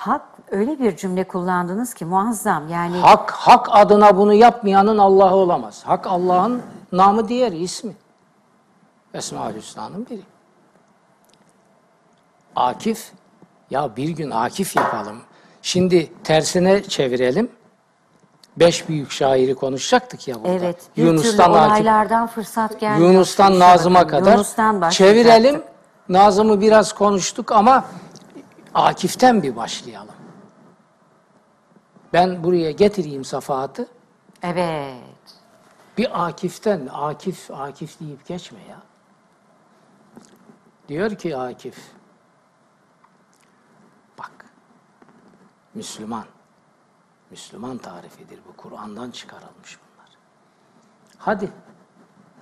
Hak 0.00 0.22
öyle 0.50 0.78
bir 0.78 0.96
cümle 0.96 1.24
kullandınız 1.24 1.94
ki 1.94 2.04
muazzam. 2.04 2.68
Yani 2.68 2.96
Hak, 2.96 3.30
hak 3.30 3.68
adına 3.70 4.16
bunu 4.16 4.34
yapmayanın 4.34 4.98
Allah'ı 4.98 5.34
olamaz. 5.34 5.82
Hak 5.84 6.06
Allah'ın 6.06 6.62
namı 6.92 7.28
diğer 7.28 7.52
ismi. 7.52 7.92
Esma-ül 9.14 9.56
Hüsna'nın 9.56 10.06
biri. 10.10 10.22
Akif, 12.56 13.12
ya 13.70 13.96
bir 13.96 14.08
gün 14.08 14.30
Akif 14.30 14.76
yapalım. 14.76 15.16
Şimdi 15.62 16.12
tersine 16.24 16.82
çevirelim. 16.82 17.50
Beş 18.56 18.88
büyük 18.88 19.10
şairi 19.10 19.54
konuşacaktık 19.54 20.28
ya 20.28 20.34
burada. 20.34 20.48
evet 20.48 20.82
bir 20.96 21.04
Yunus'tan 21.04 21.46
türlü 21.46 21.58
Akif, 21.58 21.72
olaylardan 21.72 22.26
fırsat 22.26 22.80
gelmiyor. 22.80 23.12
Yunus'tan. 23.12 23.58
Nazım'a 23.58 24.06
kadar 24.06 24.32
Yunus'tan 24.32 24.90
çevirelim. 24.90 25.62
Nazım'ı 26.08 26.60
biraz 26.60 26.92
konuştuk 26.92 27.52
ama 27.52 27.84
Akif'ten 28.74 29.42
bir 29.42 29.56
başlayalım. 29.56 30.14
Ben 32.12 32.44
buraya 32.44 32.70
getireyim 32.70 33.24
safahatı. 33.24 33.88
Evet. 34.42 35.00
Bir 35.98 36.26
Akif'ten, 36.26 36.88
Akif, 36.92 37.50
Akif 37.50 38.00
deyip 38.00 38.26
geçme 38.26 38.58
ya. 38.70 38.82
Diyor 40.88 41.10
ki 41.10 41.36
Akif, 41.36 41.78
bak, 44.18 44.46
Müslüman, 45.74 46.24
Müslüman 47.30 47.78
tarifidir 47.78 48.40
bu, 48.48 48.56
Kur'an'dan 48.56 49.10
çıkarılmış 49.10 49.78
bunlar. 49.78 50.08
Hadi, 51.18 51.52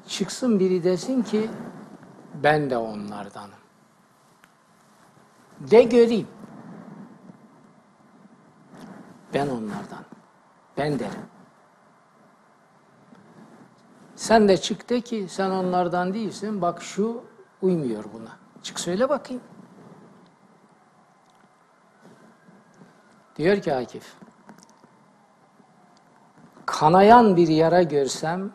çıksın 0.09 0.61
biri 0.61 0.85
desin 0.85 1.23
ki, 1.23 1.51
ben 2.35 2.71
de 2.71 2.77
onlardanım. 2.77 3.58
De 5.61 5.83
göreyim. 5.83 6.29
Ben 9.35 9.49
onlardan. 9.49 10.05
Ben 10.77 10.99
derim. 10.99 11.27
Sen 14.17 14.49
de 14.49 14.57
çık 14.57 14.91
de 14.91 15.01
ki 15.01 15.27
sen 15.29 15.51
onlardan 15.51 16.15
değilsin. 16.15 16.63
Bak 16.63 16.83
şu 16.83 17.25
uymuyor 17.63 18.05
buna. 18.13 18.39
Çık 18.63 18.81
söyle 18.81 19.09
bakayım. 19.09 19.43
Diyor 23.37 23.61
ki 23.63 23.75
Akif. 23.75 24.15
Kanayan 26.67 27.37
bir 27.37 27.49
yara 27.49 27.83
görsem 27.83 28.53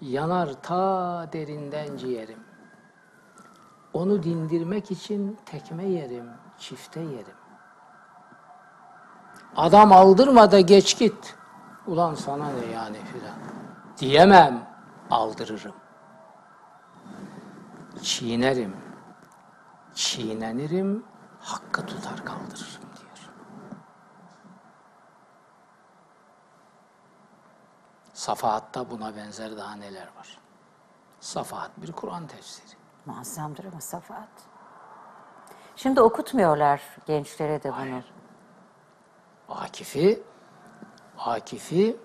yanar 0.00 0.62
ta 0.62 1.28
derinden 1.32 1.96
ciğerim. 1.96 2.45
Onu 3.96 4.22
dindirmek 4.22 4.90
için 4.90 5.38
tekme 5.46 5.84
yerim, 5.84 6.30
çifte 6.58 7.00
yerim. 7.00 7.36
Adam 9.56 9.92
aldırma 9.92 10.52
da 10.52 10.60
geç 10.60 10.98
git. 10.98 11.36
Ulan 11.86 12.14
sana 12.14 12.50
ne 12.50 12.66
yani 12.66 12.98
filan. 13.04 13.34
Diyemem, 13.98 14.68
aldırırım. 15.10 15.74
Çiğnerim, 18.02 18.76
çiğnenirim, 19.94 21.04
hakkı 21.40 21.86
tutar 21.86 22.24
kaldırırım 22.24 22.82
diyor. 22.96 23.30
Safahat'ta 28.12 28.90
buna 28.90 29.16
benzer 29.16 29.56
daha 29.56 29.74
neler 29.76 30.08
var. 30.18 30.38
Safahat 31.20 31.70
bir 31.76 31.92
Kur'an 31.92 32.26
tefsiri. 32.26 32.75
Muazzamdır 33.06 33.64
ama 33.64 33.80
Safahat. 33.80 34.28
Şimdi 35.76 36.00
okutmuyorlar 36.00 36.80
gençlere 37.06 37.62
de 37.62 37.72
bunu. 37.72 38.02
Akif'i 39.48 40.22
Akif'i 41.18 41.96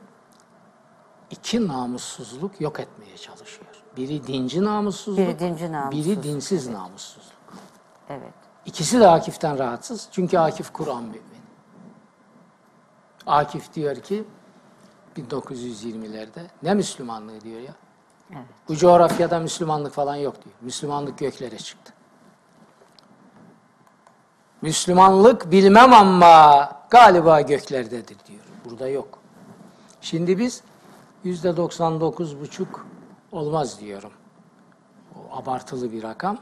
iki 1.30 1.68
namussuzluk 1.68 2.62
yok 2.62 2.80
etmeye 2.80 3.18
çalışıyor. 3.18 3.84
Biri 3.98 4.28
dinci 4.28 4.64
namussuzluk, 4.64 5.28
Biri 5.28 5.40
dinci 5.40 5.72
namussuzluk, 5.72 6.06
biri 6.06 6.24
dinsiz 6.24 6.68
namussuzluk. 6.68 7.54
Evet. 8.10 8.34
İkisi 8.66 9.00
de 9.00 9.08
Akif'ten 9.08 9.60
rahatsız. 9.60 10.08
Çünkü 10.12 10.38
Akif 10.38 10.74
Kur'an 10.74 11.04
mümini. 11.04 11.42
Akif 13.26 13.74
diyor 13.74 13.96
ki 13.96 14.26
1920'lerde 15.18 16.48
ne 16.64 16.74
Müslümanlığı 16.74 17.42
diyor 17.42 17.60
ya. 17.60 17.74
Bu 18.68 18.76
coğrafyada 18.76 19.40
Müslümanlık 19.40 19.94
falan 19.94 20.16
yok 20.16 20.44
diyor. 20.46 20.56
Müslümanlık 20.62 21.18
göklere 21.18 21.58
çıktı. 21.58 21.94
Müslümanlık 24.62 25.52
bilmem 25.52 25.94
ama 25.94 26.70
galiba 26.90 27.42
göklerdedir 27.42 28.18
diyor. 28.28 28.44
Burada 28.66 28.88
yok. 28.88 29.20
Şimdi 30.02 30.40
biz 30.40 30.64
yüzde 31.24 31.58
99 31.58 32.40
buçuk 32.40 32.88
olmaz 33.32 33.80
diyorum. 33.80 34.12
O 35.16 35.36
abartılı 35.38 35.92
bir 35.92 36.04
rakam. 36.04 36.38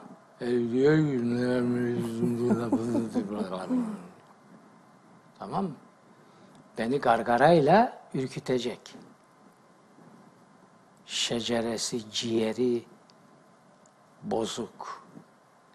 tamam 5.40 5.64
mı? 5.66 5.72
Beni 6.78 7.00
gargarayla 7.00 8.02
ürkütecek. 8.14 8.80
Şeceresi, 11.10 12.12
ciğeri 12.12 12.86
bozuk, 14.24 15.04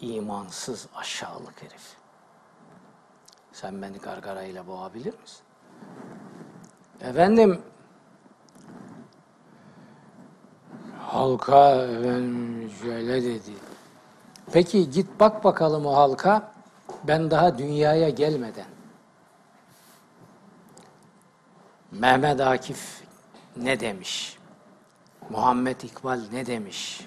imansız, 0.01 0.87
aşağılık 0.97 1.63
herif. 1.63 1.97
Sen 3.53 3.83
beni 3.83 3.99
gargarayla 3.99 4.67
boğabilir 4.67 5.21
misin? 5.21 5.45
Efendim, 7.01 7.63
halka 11.01 11.75
efendim 11.75 12.73
şöyle 12.83 13.23
dedi. 13.23 13.53
Peki 14.53 14.91
git 14.91 15.21
bak 15.21 15.45
bakalım 15.45 15.87
o 15.87 15.97
halka. 15.97 16.53
Ben 17.05 17.31
daha 17.31 17.59
dünyaya 17.59 18.09
gelmeden. 18.09 18.69
Mehmet 21.93 22.41
Akif 22.41 23.03
ne 23.57 23.81
demiş? 23.81 24.39
Muhammed 25.31 25.81
İkbal 25.81 26.21
ne 26.33 26.47
demiş? 26.47 27.07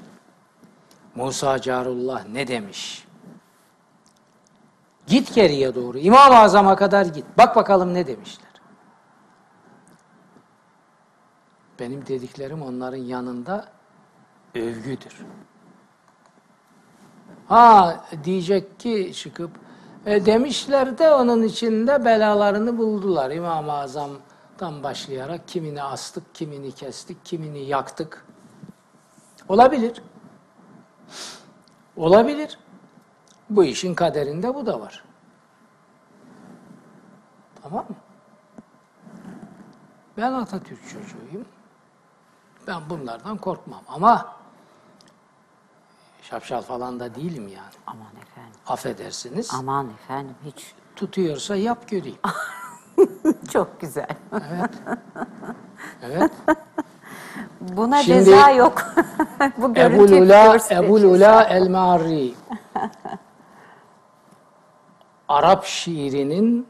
Musa 1.16 1.62
Carullah 1.62 2.28
ne 2.28 2.48
demiş? 2.48 3.08
Git 5.08 5.36
geriye 5.36 5.76
doğru. 5.76 5.98
İmam-ı 5.98 6.38
Azam'a 6.38 6.76
kadar 6.76 7.06
git. 7.06 7.26
Bak 7.38 7.56
bakalım 7.56 7.94
ne 7.94 8.08
demişler. 8.08 8.48
Benim 11.80 12.08
dediklerim 12.08 12.62
onların 12.62 12.98
yanında 12.98 13.66
övgüdür. 14.56 15.26
Ha 17.48 18.04
diyecek 18.24 18.80
ki 18.80 19.12
çıkıp 19.16 19.52
e, 20.06 20.26
demişler 20.26 20.98
de 20.98 21.12
onun 21.12 21.44
içinde 21.44 22.06
belalarını 22.06 22.78
buldular. 22.78 23.32
İmam-ı 23.32 23.72
Azam'dan 24.58 24.84
başlayarak 24.84 25.48
kimini 25.48 25.84
astık, 25.84 26.36
kimini 26.36 26.72
kestik, 26.72 27.26
kimini 27.26 27.60
yaktık. 27.60 28.26
Olabilir. 29.50 30.02
Olabilir. 31.98 32.60
Bu 33.50 33.64
işin 33.64 33.96
kaderinde 33.96 34.56
bu 34.56 34.66
da 34.66 34.80
var. 34.80 35.04
Tamam 37.64 37.86
mı? 37.90 37.96
Ben 40.18 40.34
Atatürk 40.34 40.90
çocuğuyum. 40.90 41.46
Ben 42.68 42.90
bunlardan 42.90 43.38
korkmam 43.38 43.82
ama 43.88 44.36
şapşal 46.22 46.62
falan 46.62 47.00
da 47.00 47.16
değilim 47.16 47.48
yani. 47.48 47.76
Aman 47.88 48.16
efendim. 48.22 48.60
Affedersiniz. 48.68 49.50
Aman 49.54 49.90
efendim 49.90 50.36
hiç. 50.46 50.74
Tutuyorsa 50.96 51.56
yap 51.56 51.90
göreyim. 51.90 52.20
Çok 53.54 53.82
güzel. 53.82 54.08
Evet. 54.34 54.72
Evet. 56.04 56.32
Buna 57.62 58.04
Şimdi 58.04 58.26
ceza 58.26 58.52
yok. 58.52 58.94
Bu 59.58 59.74
görüntü 59.74 60.16
Ebul 60.16 60.26
Ula, 60.26 60.54
gösterici. 60.54 60.86
Ebul 60.86 61.04
Ula 61.04 61.44
El 61.44 61.70
Ma'ri. 61.70 62.34
Arap 65.28 65.66
şiirinin 65.66 66.68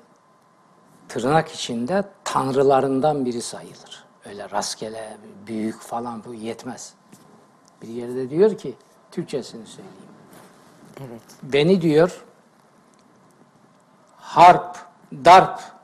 tırnak 1.09 1.51
içinde 1.51 2.03
tanrılarından 2.23 3.25
biri 3.25 3.41
sayılır. 3.41 4.05
öyle 4.25 4.49
rastgele 4.49 5.17
büyük 5.47 5.81
falan 5.81 6.23
bu 6.25 6.33
yetmez. 6.33 6.93
Bir 7.81 7.87
yerde 7.87 8.29
diyor 8.29 8.57
ki, 8.57 8.75
Türkçesini 9.11 9.65
söyleyeyim. 9.65 9.97
Evet. 10.99 11.21
Beni 11.43 11.81
diyor 11.81 12.23
harp, 14.17 14.77
darp 15.25 15.76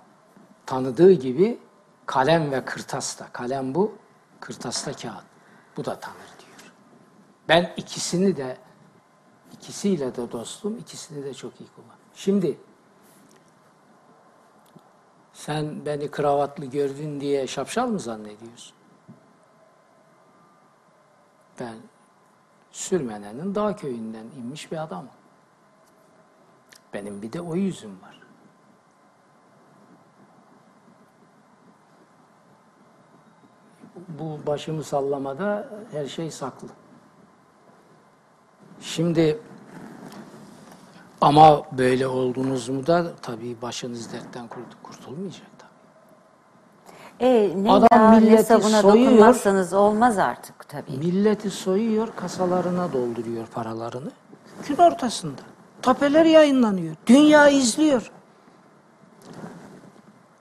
tanıdığı 0.65 1.11
gibi 1.11 1.59
kalem 2.05 2.51
ve 2.51 2.65
kırtasta. 2.65 3.27
Kalem 3.33 3.75
bu, 3.75 3.95
kırtasta 4.39 4.93
kağıt. 4.93 5.23
Bu 5.77 5.85
da 5.85 5.99
tanır 5.99 6.17
diyor. 6.39 6.71
Ben 7.49 7.73
ikisini 7.77 8.37
de 8.37 8.57
ikisiyle 9.53 10.15
de 10.15 10.31
dostum, 10.31 10.77
ikisini 10.77 11.25
de 11.25 11.33
çok 11.33 11.61
iyi 11.61 11.69
kullan. 11.75 11.97
Şimdi 12.15 12.57
sen 15.33 15.85
beni 15.85 16.11
kravatlı 16.11 16.65
gördün 16.65 17.19
diye 17.19 17.47
şapşal 17.47 17.87
mı 17.87 17.99
zannediyorsun? 17.99 18.75
Ben 21.59 21.75
Sürmene'nin 22.71 23.55
dağ 23.55 23.75
köyünden 23.75 24.25
inmiş 24.37 24.71
bir 24.71 24.83
adamım. 24.83 25.09
Benim 26.93 27.21
bir 27.21 27.33
de 27.33 27.41
o 27.41 27.55
yüzüm 27.55 28.01
var. 28.01 28.22
Bu 34.07 34.39
başımı 34.47 34.83
sallamada 34.83 35.69
her 35.91 36.05
şey 36.07 36.31
saklı. 36.31 36.67
Şimdi 38.81 39.39
ama 41.21 41.61
böyle 41.71 42.07
oldunuz 42.07 42.69
mu 42.69 42.87
da 42.87 43.11
tabii 43.21 43.57
başınız 43.61 44.13
dertten 44.13 44.47
kurt- 44.47 44.83
kurtulmayacak 44.83 45.47
tabii. 45.59 45.73
E, 47.19 47.53
ne 47.63 47.71
Adam 47.71 48.11
ne 48.13 48.19
milleti 48.19 48.43
sabuna 48.43 48.81
soyuyor. 48.81 49.73
olmaz 49.73 50.17
artık 50.17 50.69
tabii. 50.69 50.91
Milleti 50.97 51.49
soyuyor, 51.49 52.07
kasalarına 52.15 52.93
dolduruyor 52.93 53.47
paralarını. 53.47 54.11
Gün 54.67 54.77
ortasında. 54.77 55.41
Tapeler 55.81 56.25
yayınlanıyor. 56.25 56.95
Dünya 57.07 57.49
izliyor. 57.49 58.11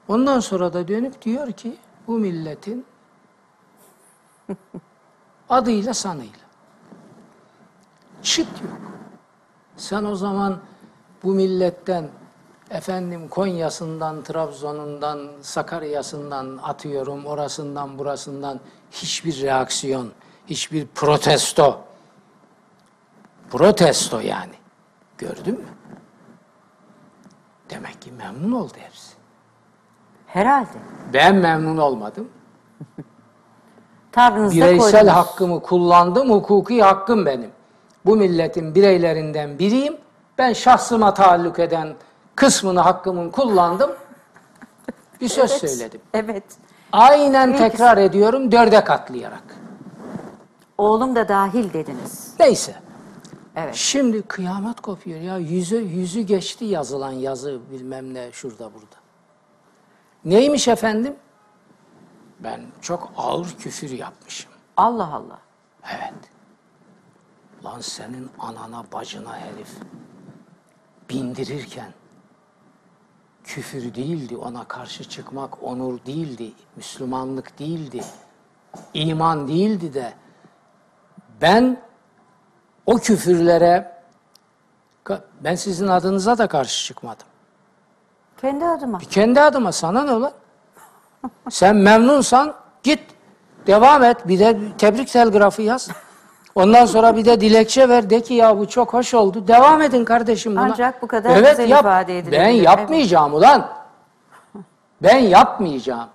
Ondan 0.08 0.40
sonra 0.40 0.72
da 0.72 0.88
dönüp 0.88 1.22
diyor 1.22 1.52
ki 1.52 1.76
bu 2.06 2.18
milletin 2.18 2.84
adıyla 5.48 5.94
sanıyla. 5.94 6.42
Çıt 8.22 8.48
yok. 8.62 8.80
Sen 9.76 10.04
o 10.04 10.16
zaman 10.16 10.60
bu 11.22 11.34
milletten 11.34 12.08
efendim 12.70 13.28
Konya'sından, 13.28 14.22
Trabzon'undan, 14.22 15.30
Sakarya'sından 15.42 16.58
atıyorum, 16.62 17.26
orasından, 17.26 17.98
burasından 17.98 18.60
hiçbir 18.90 19.42
reaksiyon, 19.42 20.12
hiçbir 20.46 20.86
protesto. 20.86 21.80
Protesto 23.50 24.20
yani. 24.20 24.54
Gördün 25.18 25.54
mü? 25.54 25.66
Demek 27.70 28.02
ki 28.02 28.12
memnun 28.12 28.52
oldu 28.52 28.72
hepsi. 28.76 29.14
Herhalde. 30.26 30.78
Ben 31.12 31.36
memnun 31.36 31.76
olmadım. 31.76 32.28
Tavrınızda 34.12 34.56
Bireysel 34.56 34.90
koydunuz. 34.90 35.12
hakkımı 35.12 35.62
kullandım, 35.62 36.30
hukuki 36.30 36.82
hakkım 36.82 37.26
benim. 37.26 37.50
Bu 38.06 38.16
milletin 38.16 38.74
bireylerinden 38.74 39.58
biriyim. 39.58 39.96
Ben 40.38 40.52
şahsıma 40.52 41.14
taalluk 41.14 41.58
eden 41.58 41.94
kısmını 42.36 42.80
hakkımın 42.80 43.30
kullandım. 43.30 43.90
Bir 45.20 45.28
söz 45.28 45.50
Evet, 45.50 45.60
söyledim. 45.70 46.00
Evet. 46.14 46.44
Aynen 46.92 47.52
ki- 47.52 47.58
tekrar 47.58 47.96
ediyorum 47.98 48.52
dörde 48.52 48.84
katlayarak. 48.84 49.42
Oğlum 50.78 51.16
da 51.16 51.28
dahil 51.28 51.72
dediniz. 51.72 52.34
Neyse. 52.40 52.74
Evet. 53.56 53.74
Şimdi 53.74 54.22
kıyamet 54.22 54.80
kopuyor 54.80 55.20
ya. 55.20 55.38
Yüzü, 55.38 55.76
yüzü 55.76 56.20
geçti 56.20 56.64
yazılan 56.64 57.12
yazı 57.12 57.60
bilmem 57.70 58.14
ne 58.14 58.32
şurada 58.32 58.64
burada. 58.74 58.96
Neymiş 60.24 60.68
efendim? 60.68 61.14
Ben 62.44 62.60
çok 62.80 63.12
ağır 63.16 63.56
küfür 63.58 63.90
yapmışım. 63.90 64.52
Allah 64.76 65.14
Allah. 65.14 65.38
Evet. 65.92 66.14
Lan 67.64 67.80
senin 67.80 68.30
anana 68.38 68.84
bacına 68.92 69.36
herif 69.36 69.70
bindirirken 71.10 71.92
küfür 73.44 73.94
değildi, 73.94 74.36
ona 74.36 74.64
karşı 74.64 75.04
çıkmak 75.04 75.62
onur 75.62 76.04
değildi, 76.06 76.52
Müslümanlık 76.76 77.58
değildi, 77.58 78.04
iman 78.94 79.48
değildi 79.48 79.94
de 79.94 80.14
ben 81.40 81.82
o 82.86 82.96
küfürlere 82.96 84.02
ben 85.40 85.54
sizin 85.54 85.88
adınıza 85.88 86.38
da 86.38 86.48
karşı 86.48 86.84
çıkmadım. 86.86 87.26
Kendi 88.40 88.64
adıma. 88.64 88.98
Kendi 88.98 89.40
adıma 89.40 89.72
sana 89.72 90.04
ne 90.04 90.12
ulan? 90.12 90.32
Sen 91.50 91.76
memnunsan 91.76 92.54
git 92.82 93.00
devam 93.66 94.04
et. 94.04 94.28
Bir 94.28 94.38
de 94.38 94.58
tebrik 94.78 95.08
telgrafı 95.08 95.62
yaz. 95.62 95.88
Ondan 96.54 96.86
sonra 96.86 97.16
bir 97.16 97.24
de 97.24 97.40
dilekçe 97.40 97.88
ver. 97.88 98.10
De 98.10 98.20
ki 98.20 98.34
ya 98.34 98.58
bu 98.58 98.68
çok 98.68 98.94
hoş 98.94 99.14
oldu. 99.14 99.48
Devam 99.48 99.82
edin 99.82 100.04
kardeşim 100.04 100.52
buna. 100.52 100.62
Ancak 100.62 101.02
bu 101.02 101.06
kadar 101.06 101.36
güzel 101.36 101.70
ifade 101.70 102.18
edilebilir. 102.18 102.40
Ben 102.40 102.48
yapmayacağım 102.48 103.34
ulan. 103.34 103.68
Ben 105.02 105.18
yapmayacağım. 105.18 106.08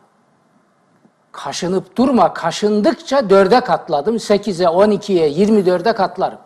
Kaşınıp 1.31 1.95
durma. 1.95 2.33
Kaşındıkça 2.33 3.29
dörde 3.29 3.61
katladım. 3.61 4.19
Sekize, 4.19 4.69
on 4.69 4.91
ikiye, 4.91 5.27
yirmi 5.27 5.65
dörde 5.65 5.95
katlarım. 5.95 6.39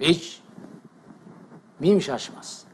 Hiç. 0.00 0.42
Miyim 1.80 2.02
şaşmaz. 2.02 2.64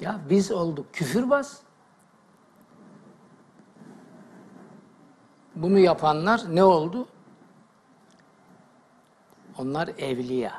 Ya 0.00 0.16
biz 0.30 0.52
olduk 0.52 0.86
küfürbaz. 0.92 1.65
Bunu 5.56 5.78
yapanlar 5.78 6.42
ne 6.48 6.64
oldu? 6.64 7.06
Onlar 9.58 9.88
evliya. 9.98 10.52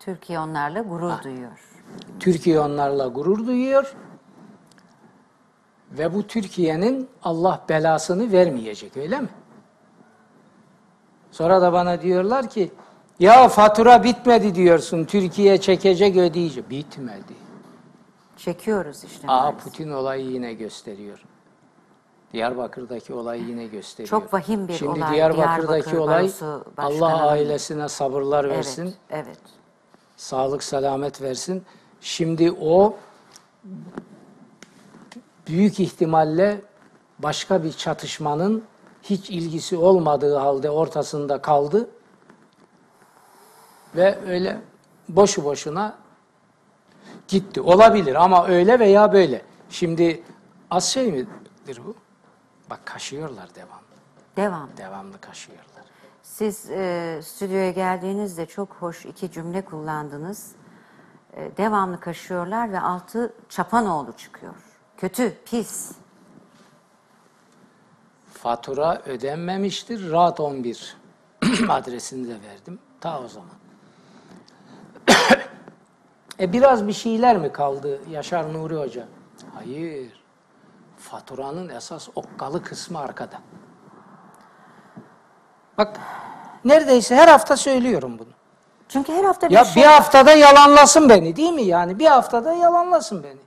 Türkiye 0.00 0.40
onlarla 0.40 0.80
gurur 0.80 1.22
duyuyor. 1.22 1.58
Türkiye 2.20 2.60
onlarla 2.60 3.06
gurur 3.06 3.46
duyuyor. 3.46 3.94
Ve 5.90 6.14
bu 6.14 6.26
Türkiye'nin 6.26 7.08
Allah 7.22 7.64
belasını 7.68 8.32
vermeyecek 8.32 8.96
öyle 8.96 9.20
mi? 9.20 9.28
Sonra 11.30 11.62
da 11.62 11.72
bana 11.72 12.02
diyorlar 12.02 12.48
ki 12.50 12.72
ya 13.18 13.48
fatura 13.48 14.04
bitmedi 14.04 14.54
diyorsun 14.54 15.04
Türkiye 15.04 15.60
çekecek 15.60 16.16
ödeyecek. 16.16 16.70
Bitmedi. 16.70 17.34
Çekiyoruz 18.36 19.04
işte. 19.04 19.28
Aa. 19.28 19.56
Putin 19.56 19.90
olayı 19.90 20.26
yine 20.26 20.54
gösteriyor. 20.54 21.24
Diyarbakır'daki 22.32 23.14
olayı 23.14 23.44
yine 23.44 23.66
gösteriyor. 23.66 24.08
Çok 24.08 24.34
vahim 24.34 24.68
bir 24.68 24.72
Şimdi 24.72 24.98
olay. 24.98 25.14
Diyarbakır'daki 25.14 25.90
Diyarbakır 25.90 25.98
olay 25.98 26.30
Allah 26.78 27.28
ailesine 27.28 27.88
sabırlar 27.88 28.50
versin. 28.50 28.94
Evet, 29.10 29.26
evet. 29.26 29.38
sağlık 30.16 30.62
selamet 30.62 31.22
versin. 31.22 31.64
Şimdi 32.00 32.52
o 32.60 32.96
büyük 35.46 35.80
ihtimalle 35.80 36.60
başka 37.18 37.64
bir 37.64 37.72
çatışmanın 37.72 38.64
hiç 39.02 39.30
ilgisi 39.30 39.76
olmadığı 39.76 40.36
halde 40.36 40.70
ortasında 40.70 41.42
kaldı 41.42 41.88
ve 43.96 44.18
öyle 44.28 44.60
boşu 45.08 45.44
boşuna 45.44 45.98
gitti. 47.28 47.60
Olabilir 47.60 48.14
ama 48.14 48.46
öyle 48.46 48.78
veya 48.78 49.12
böyle. 49.12 49.42
Şimdi 49.70 50.22
az 50.70 50.84
şey 50.84 51.12
midir 51.12 51.80
bu? 51.86 51.94
Bak 52.70 52.86
kaşıyorlar 52.86 53.54
devamlı. 53.54 53.86
Devam. 54.36 54.68
Devamlı 54.76 55.20
kaşıyorlar. 55.20 55.66
Siz 56.22 56.70
e, 56.70 57.20
stüdyoya 57.22 57.70
geldiğinizde 57.70 58.46
çok 58.46 58.68
hoş 58.68 59.06
iki 59.06 59.32
cümle 59.32 59.64
kullandınız. 59.64 60.52
E, 61.32 61.56
devamlı 61.56 62.00
kaşıyorlar 62.00 62.72
ve 62.72 62.80
altı 62.80 63.34
çapanoğlu 63.48 64.12
çıkıyor. 64.12 64.54
Kötü, 64.96 65.34
pis. 65.44 65.92
Fatura 68.32 69.02
ödenmemiştir. 69.06 70.10
Rahat 70.10 70.40
11 70.40 70.96
adresini 71.68 72.28
de 72.28 72.48
verdim. 72.48 72.78
Ta 73.00 73.20
o 73.20 73.28
zaman. 73.28 73.56
e 76.40 76.52
biraz 76.52 76.86
bir 76.86 76.92
şeyler 76.92 77.36
mi 77.36 77.52
kaldı 77.52 78.00
Yaşar 78.10 78.54
Nuri 78.54 78.76
Hoca? 78.76 79.08
Hayır. 79.54 80.25
Faturanın 81.10 81.68
esas 81.68 82.08
okkalı 82.14 82.62
kısmı 82.62 82.98
arkada. 82.98 83.40
Bak 85.78 86.00
neredeyse 86.64 87.16
her 87.16 87.28
hafta 87.28 87.56
söylüyorum 87.56 88.18
bunu. 88.18 88.28
Çünkü 88.88 89.12
her 89.12 89.24
hafta 89.24 89.48
bir 89.48 89.54
Ya 89.54 89.64
şey 89.64 89.82
bir 89.82 89.88
haftada 89.88 90.32
yalanlasın 90.32 91.08
beni 91.08 91.36
değil 91.36 91.52
mi 91.52 91.62
yani? 91.62 91.98
Bir 91.98 92.06
haftada 92.06 92.52
yalanlasın 92.54 93.22
beni. 93.22 93.40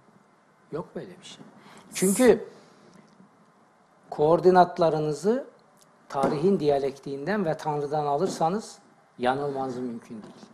Yok 0.71 0.95
böyle 0.95 1.19
bir 1.19 1.25
şey. 1.25 1.37
Çünkü 1.93 2.47
koordinatlarınızı 4.09 5.47
tarihin 6.09 6.59
diyalektiğinden 6.59 7.45
ve 7.45 7.57
Tanrı'dan 7.57 8.05
alırsanız 8.05 8.77
yanılmanız 9.17 9.77
mümkün 9.77 10.23
değil. 10.23 10.48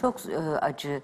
Çok 0.00 0.26
e, 0.26 0.38
acı. 0.38 1.02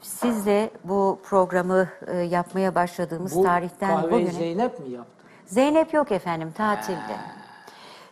Sizle 0.00 0.70
bu 0.84 1.20
programı 1.24 1.88
e, 2.06 2.16
yapmaya 2.16 2.74
başladığımız 2.74 3.36
Bu 3.36 3.42
tarihten 3.42 3.96
kahveyi 3.96 4.12
bugüne... 4.12 4.38
Zeynep 4.38 4.80
mi 4.80 4.90
yaptı? 4.90 5.24
Zeynep 5.46 5.94
yok 5.94 6.12
efendim, 6.12 6.52
tatilde. 6.56 7.16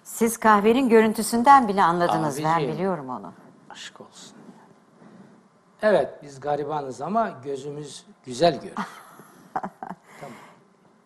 Siz 0.05 0.37
kahvenin 0.37 0.88
görüntüsünden 0.88 1.68
bile 1.68 1.83
anladınız, 1.83 2.38
ben 2.38 2.53
Abiciğim. 2.53 2.74
biliyorum 2.74 3.09
onu. 3.09 3.33
Aşk 3.70 4.00
olsun. 4.00 4.37
Evet 5.83 6.22
biz 6.22 6.40
garibanız 6.40 7.00
ama 7.00 7.31
gözümüz 7.44 8.07
güzel 8.24 8.61
görür. 8.61 8.74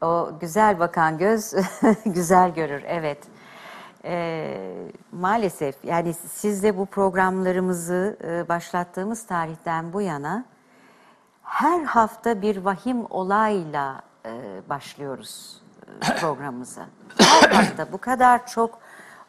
O 0.02 0.30
güzel 0.40 0.78
bakan 0.78 1.18
göz 1.18 1.54
güzel 2.06 2.54
görür, 2.54 2.82
evet. 2.86 3.18
Ee, 4.04 4.92
maalesef 5.12 5.84
yani 5.84 6.14
sizle 6.14 6.78
bu 6.78 6.86
programlarımızı 6.86 8.16
e, 8.24 8.48
başlattığımız 8.48 9.26
tarihten 9.26 9.92
bu 9.92 10.00
yana 10.02 10.44
her 11.42 11.82
hafta 11.84 12.42
bir 12.42 12.56
vahim 12.56 13.06
olayla 13.10 14.02
e, 14.26 14.62
başlıyoruz 14.68 15.62
e, 16.08 16.16
programımıza. 16.20 16.82
Her 17.18 17.50
hafta 17.50 17.92
bu 17.92 17.98
kadar 17.98 18.46
çok 18.46 18.78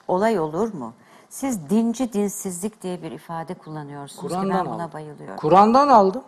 olay 0.07 0.39
olur 0.39 0.73
mu? 0.73 0.93
Siz 1.29 1.69
dinci 1.69 2.13
dinsizlik 2.13 2.81
diye 2.83 3.03
bir 3.03 3.11
ifade 3.11 3.53
kullanıyorsunuz 3.53 4.21
ki 4.21 4.27
Kur'an'dan 4.39 4.65
ben 4.65 4.65
buna 4.73 4.83
aldım. 4.83 4.93
bayılıyorum. 4.93 5.37
Kur'an'dan 5.37 5.87
aldım. 5.87 6.23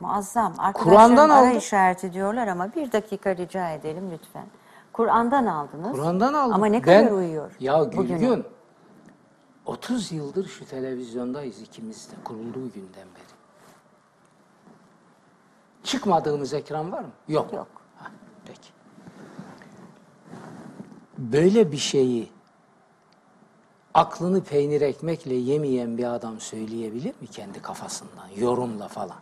Muazzam. 0.00 0.52
Kur'an'dan 0.52 0.68
Arkadaşlarım 0.68 1.30
ara 1.30 1.48
aldım. 1.48 1.58
işareti 1.58 2.12
diyorlar 2.12 2.48
ama 2.48 2.74
bir 2.74 2.92
dakika 2.92 3.36
rica 3.36 3.70
edelim 3.70 4.10
lütfen. 4.12 4.44
Kur'an'dan 4.94 5.46
aldınız. 5.46 5.92
Kur'an'dan 5.92 6.34
aldım. 6.34 6.54
Ama 6.54 6.66
ne 6.66 6.72
Ben- 6.72 6.82
kadar 7.06 7.10
uyuyor? 7.16 7.56
Ya 7.60 7.92
bugüne? 7.92 8.18
Gülgün, 8.18 8.44
30 9.66 10.12
yıldır 10.12 10.48
şu 10.48 10.66
televizyondayız 10.66 11.60
ikimiz 11.60 12.10
de 12.10 12.14
kurulduğu 12.24 12.72
günden 12.72 12.94
beri. 13.16 13.34
Çıkmadığımız 15.82 16.54
ekran 16.54 16.92
var 16.92 17.00
mı? 17.00 17.10
Yok. 17.28 17.52
Yok. 17.52 17.66
Ha, 17.98 18.10
peki. 18.46 18.68
Böyle 21.18 21.72
bir 21.72 21.76
şeyi 21.76 22.30
aklını 23.94 24.42
peynir 24.44 24.80
ekmekle 24.80 25.34
yemeyen 25.34 25.98
bir 25.98 26.14
adam 26.14 26.40
söyleyebilir 26.40 27.14
mi 27.20 27.26
kendi 27.26 27.62
kafasından, 27.62 28.28
yorumla 28.36 28.88
falan? 28.88 29.16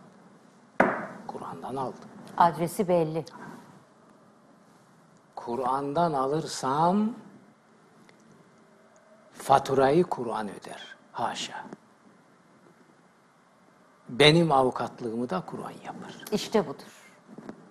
Kur'an'dan 1.27 1.75
aldım. 1.75 1.99
Adresi 2.37 2.87
belli. 2.87 3.25
Kur'an'dan 5.45 6.13
alırsam 6.13 7.13
faturayı 9.33 10.03
Kur'an 10.03 10.49
öder. 10.49 10.95
Haşa. 11.11 11.65
Benim 14.09 14.51
avukatlığımı 14.51 15.29
da 15.29 15.43
Kur'an 15.45 15.71
yapar. 15.85 16.25
İşte 16.31 16.67
budur. 16.67 17.11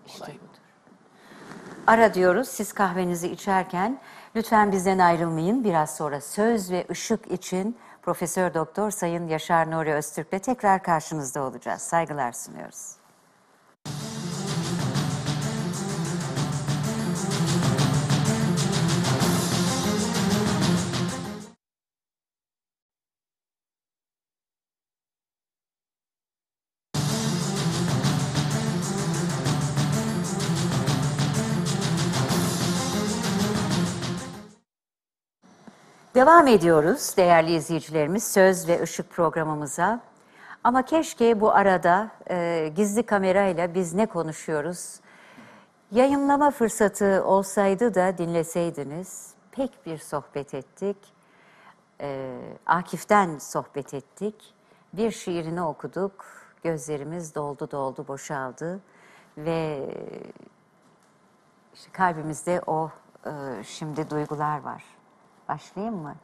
İşte 0.06 0.24
Olay. 0.24 0.34
budur. 0.34 0.60
Ara 1.86 2.14
diyoruz 2.14 2.48
siz 2.48 2.72
kahvenizi 2.72 3.28
içerken 3.28 4.00
lütfen 4.36 4.72
bizden 4.72 4.98
ayrılmayın. 4.98 5.64
Biraz 5.64 5.96
sonra 5.96 6.20
söz 6.20 6.70
ve 6.70 6.86
ışık 6.90 7.30
için 7.30 7.78
Profesör 8.02 8.54
Doktor 8.54 8.90
Sayın 8.90 9.28
Yaşar 9.28 9.70
Nuri 9.70 9.94
Öztürk'le 9.94 10.42
tekrar 10.42 10.82
karşınızda 10.82 11.42
olacağız. 11.42 11.82
Saygılar 11.82 12.32
sunuyoruz. 12.32 13.01
Devam 36.14 36.46
ediyoruz 36.46 37.16
değerli 37.16 37.54
izleyicilerimiz 37.54 38.32
Söz 38.32 38.68
ve 38.68 38.82
Işık 38.82 39.10
programımıza. 39.10 40.00
Ama 40.64 40.84
keşke 40.84 41.40
bu 41.40 41.52
arada 41.52 42.10
e, 42.30 42.68
gizli 42.76 43.02
kamerayla 43.02 43.74
biz 43.74 43.94
ne 43.94 44.06
konuşuyoruz? 44.06 45.00
Yayınlama 45.90 46.50
fırsatı 46.50 47.22
olsaydı 47.24 47.94
da 47.94 48.18
dinleseydiniz. 48.18 49.34
Pek 49.52 49.86
bir 49.86 49.98
sohbet 49.98 50.54
ettik. 50.54 50.96
E, 52.00 52.38
Akif'ten 52.66 53.38
sohbet 53.38 53.94
ettik. 53.94 54.54
Bir 54.92 55.10
şiirini 55.10 55.62
okuduk. 55.62 56.24
Gözlerimiz 56.62 57.34
doldu 57.34 57.70
doldu 57.70 58.08
boşaldı. 58.08 58.80
Ve 59.38 59.88
işte 61.74 61.92
kalbimizde 61.92 62.62
o 62.66 62.90
e, 63.26 63.30
şimdi 63.64 64.10
duygular 64.10 64.62
var. 64.62 64.91
Başlayayım 65.48 65.96
mı? 65.96 66.14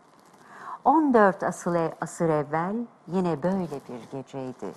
14 0.84 1.42
asıl 1.42 1.74
e- 1.74 1.94
asır 2.00 2.28
evvel 2.28 2.76
yine 3.06 3.42
böyle 3.42 3.80
bir 3.88 4.18
geceydi. 4.18 4.72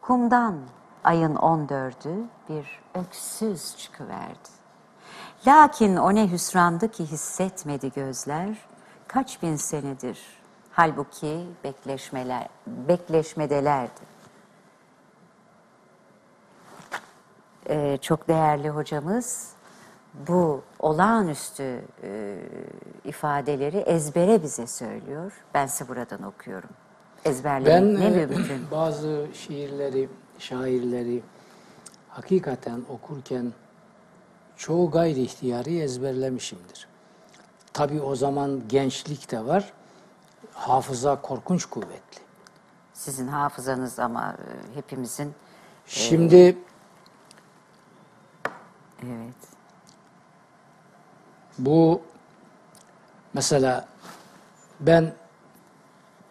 Kumdan 0.00 0.58
ayın 1.04 1.34
14'ü 1.34 2.24
bir 2.48 2.80
öksüz 2.94 3.76
çıkıverdi. 3.76 4.48
Lakin 5.46 5.96
o 5.96 6.14
ne 6.14 6.30
hüsrandı 6.32 6.88
ki 6.90 7.04
hissetmedi 7.04 7.92
gözler 7.92 8.58
kaç 9.08 9.42
bin 9.42 9.56
senedir. 9.56 10.42
Halbuki 10.72 11.46
bekleşmeler, 11.64 12.48
bekleşmedelerdi. 12.66 14.12
Ee, 17.68 17.98
çok 18.02 18.28
değerli 18.28 18.70
hocamız 18.70 19.52
bu 20.14 20.62
olağanüstü 20.78 21.84
e, 22.02 22.38
ifadeleri 23.04 23.76
ezbere 23.76 24.42
bize 24.42 24.66
söylüyor. 24.66 25.32
Ben 25.54 25.66
size 25.66 25.88
buradan 25.88 26.22
okuyorum. 26.22 26.70
Ezberlemek 27.24 28.00
Ben 28.00 28.14
ne 28.14 28.20
e, 28.20 28.26
mümkün. 28.26 28.62
bazı 28.70 29.26
şiirleri, 29.34 30.08
şairleri 30.38 31.22
hakikaten 32.08 32.80
okurken 32.88 33.52
çoğu 34.56 34.90
gayri 34.90 35.22
ihtiyari 35.22 35.78
ezberlemişimdir. 35.80 36.88
Tabii 37.72 38.00
o 38.00 38.16
zaman 38.16 38.62
gençlik 38.68 39.30
de 39.30 39.46
var. 39.46 39.72
Hafıza 40.52 41.20
korkunç 41.22 41.64
kuvvetli. 41.64 42.22
Sizin 42.94 43.28
hafızanız 43.28 43.98
ama 43.98 44.32
e, 44.32 44.76
hepimizin 44.76 45.34
Şimdi 45.86 46.56
evet. 49.02 49.52
Bu 51.58 52.02
mesela 53.34 53.88
ben 54.80 55.12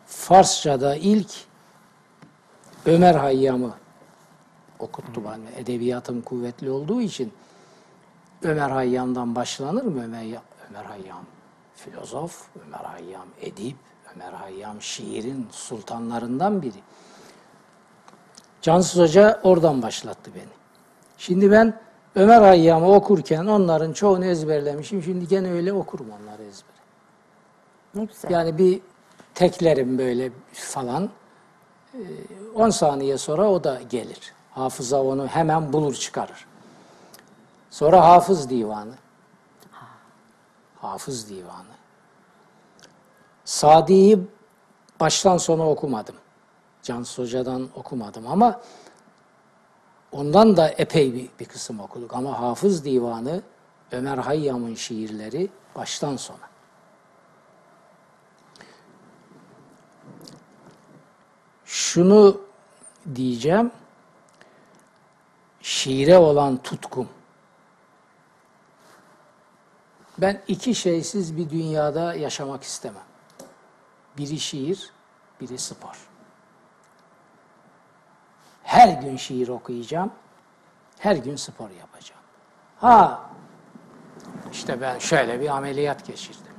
Farsça'da 0.06 0.96
ilk 0.96 1.32
Ömer 2.86 3.16
Hayyam'ı 3.16 3.74
okuttu 4.80 5.24
bana. 5.24 5.50
Edebiyatım 5.58 6.22
kuvvetli 6.22 6.70
olduğu 6.72 7.02
için 7.02 7.34
Ömer 8.44 8.70
Hayyam'dan 8.70 9.36
başlanır 9.36 9.84
mı? 9.84 10.04
Ömer, 10.04 10.42
Ömer 10.70 10.86
Hayyam 10.86 11.26
filozof, 11.76 12.48
Ömer 12.66 12.86
Hayyam 12.86 13.28
edip, 13.42 13.76
Ömer 14.16 14.34
Hayyam 14.34 14.82
şiirin 14.82 15.48
sultanlarından 15.52 16.62
biri. 16.62 16.80
Cansız 18.62 19.02
Hoca 19.02 19.40
oradan 19.44 19.82
başlattı 19.82 20.32
beni. 20.36 20.54
Şimdi 21.18 21.52
ben 21.52 21.80
Ömer 22.16 22.42
Hayyam'ı 22.42 22.94
okurken 22.94 23.46
onların 23.46 23.94
çoğunu 23.94 24.26
ezberlemişim. 24.26 25.04
Şimdi 25.04 25.28
gene 25.28 25.52
öyle 25.52 25.74
okurum 25.74 26.08
onları 26.10 26.44
ezber. 26.44 26.76
Ne 27.96 28.06
güzel. 28.06 28.32
Yani 28.32 28.58
bir 28.58 28.82
teklerim 29.36 29.98
böyle 29.98 30.32
falan. 30.54 31.10
Ee, 31.94 31.98
10 32.56 32.70
saniye 32.70 33.18
sonra 33.18 33.50
o 33.50 33.64
da 33.64 33.82
gelir. 33.90 34.34
Hafıza 34.52 35.04
onu 35.04 35.28
hemen 35.28 35.74
bulur 35.74 35.94
çıkarır. 35.94 36.46
Sonra 37.70 38.04
Hafız 38.04 38.50
Divanı. 38.50 38.94
Hafız 40.82 41.30
Divanı. 41.30 41.76
Sadi'yi 43.46 44.20
baştan 45.00 45.38
sona 45.38 45.70
okumadım. 45.70 46.16
Cansız 46.84 47.18
Hoca'dan 47.18 47.70
okumadım 47.76 48.28
ama 48.28 48.62
ondan 50.12 50.58
da 50.58 50.70
epey 50.70 51.14
bir, 51.14 51.30
bir 51.40 51.46
kısım 51.46 51.80
okuduk. 51.80 52.14
Ama 52.14 52.40
Hafız 52.40 52.86
Divanı, 52.86 53.42
Ömer 53.92 54.18
Hayyam'ın 54.18 54.76
şiirleri 54.76 55.50
baştan 55.76 56.16
sona. 56.16 56.52
Şunu 61.66 62.42
diyeceğim. 63.16 63.72
şiire 65.62 66.18
olan 66.18 66.58
tutkum. 66.58 67.10
Ben 70.18 70.42
iki 70.48 70.76
şeysiz 70.76 71.38
bir 71.38 71.50
dünyada 71.50 72.14
yaşamak 72.14 72.64
istemem. 72.64 73.04
Biri 74.18 74.40
şiir, 74.40 74.92
biri 75.42 75.58
spor. 75.58 76.11
Her 78.72 79.02
gün 79.02 79.18
şiir 79.18 79.48
okuyacağım, 79.48 80.12
her 81.00 81.16
gün 81.16 81.36
spor 81.36 81.70
yapacağım. 81.70 82.22
Ha, 82.78 83.22
işte 84.52 84.82
ben 84.82 85.00
şöyle 85.00 85.42
bir 85.42 85.50
ameliyat 85.50 86.06
geçirdim. 86.06 86.54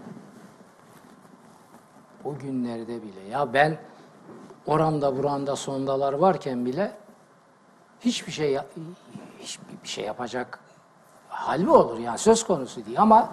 O 2.24 2.38
günlerde 2.38 3.02
bile 3.02 3.20
ya 3.20 3.52
ben 3.52 3.78
oramda 4.66 5.16
buramda 5.16 5.56
sondalar 5.56 6.12
varken 6.12 6.66
bile 6.66 6.96
hiçbir 8.00 8.32
şey 8.32 8.58
hiçbir 9.38 9.88
şey 9.88 10.04
yapacak 10.04 10.58
hal 11.28 11.60
mi 11.60 11.70
olur 11.70 11.98
yani 11.98 12.18
söz 12.18 12.46
konusu 12.46 12.86
değil 12.86 13.00
ama 13.00 13.32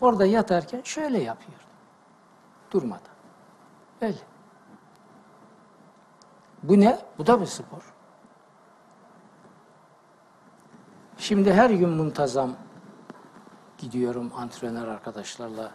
orada 0.00 0.26
yatarken 0.26 0.80
şöyle 0.84 1.18
yapıyordum. 1.18 1.68
Durmadan. 2.70 3.00
Böyle. 4.02 4.18
Bu 6.62 6.80
ne? 6.80 6.98
Bu 7.18 7.26
da 7.26 7.40
bir 7.40 7.46
spor. 7.46 7.97
Şimdi 11.18 11.52
her 11.52 11.70
gün 11.70 11.88
muntazam 11.88 12.56
gidiyorum 13.78 14.32
antrenör 14.36 14.88
arkadaşlarla 14.88 15.72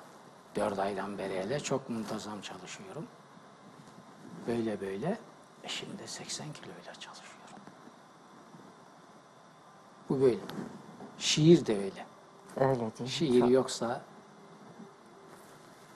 dört 0.56 0.80
aydan 0.80 1.18
beri 1.18 1.40
hele 1.40 1.60
çok 1.60 1.90
muntazam 1.90 2.42
çalışıyorum. 2.42 3.08
Böyle 4.48 4.82
böyle. 4.82 5.18
E 5.64 5.68
şimdi 5.68 6.08
80 6.08 6.54
kiloyla 6.54 6.94
çalışıyorum. 6.94 7.34
Bu 10.10 10.22
böyle. 10.22 10.40
Şiir 11.18 11.66
de 11.66 11.78
öyle. 11.78 12.06
Öyle 12.58 12.80
değil? 13.00 13.10
Şiir 13.10 13.40
Çok- 13.40 13.52
yoksa 13.52 14.02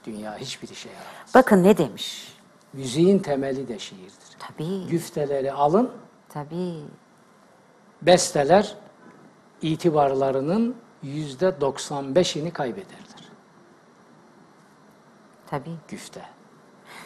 dünya 0.05 0.37
hiçbir 0.37 0.67
işe 0.69 0.89
yaramaz. 0.89 1.33
Bakın 1.35 1.63
ne 1.63 1.77
demiş. 1.77 2.37
Müziğin 2.73 3.19
temeli 3.19 3.67
de 3.67 3.79
şiirdir. 3.79 4.37
Tabii, 4.39 4.87
Güfteleri 4.87 5.51
alın, 5.53 5.91
tabii. 6.29 6.83
besteler 8.01 8.75
itibarlarının 9.61 10.75
yüzde 11.03 11.45
95'ini 11.49 12.51
kaybederler. 12.51 13.31
Tabii. 15.47 15.75
Güfte. 15.87 16.21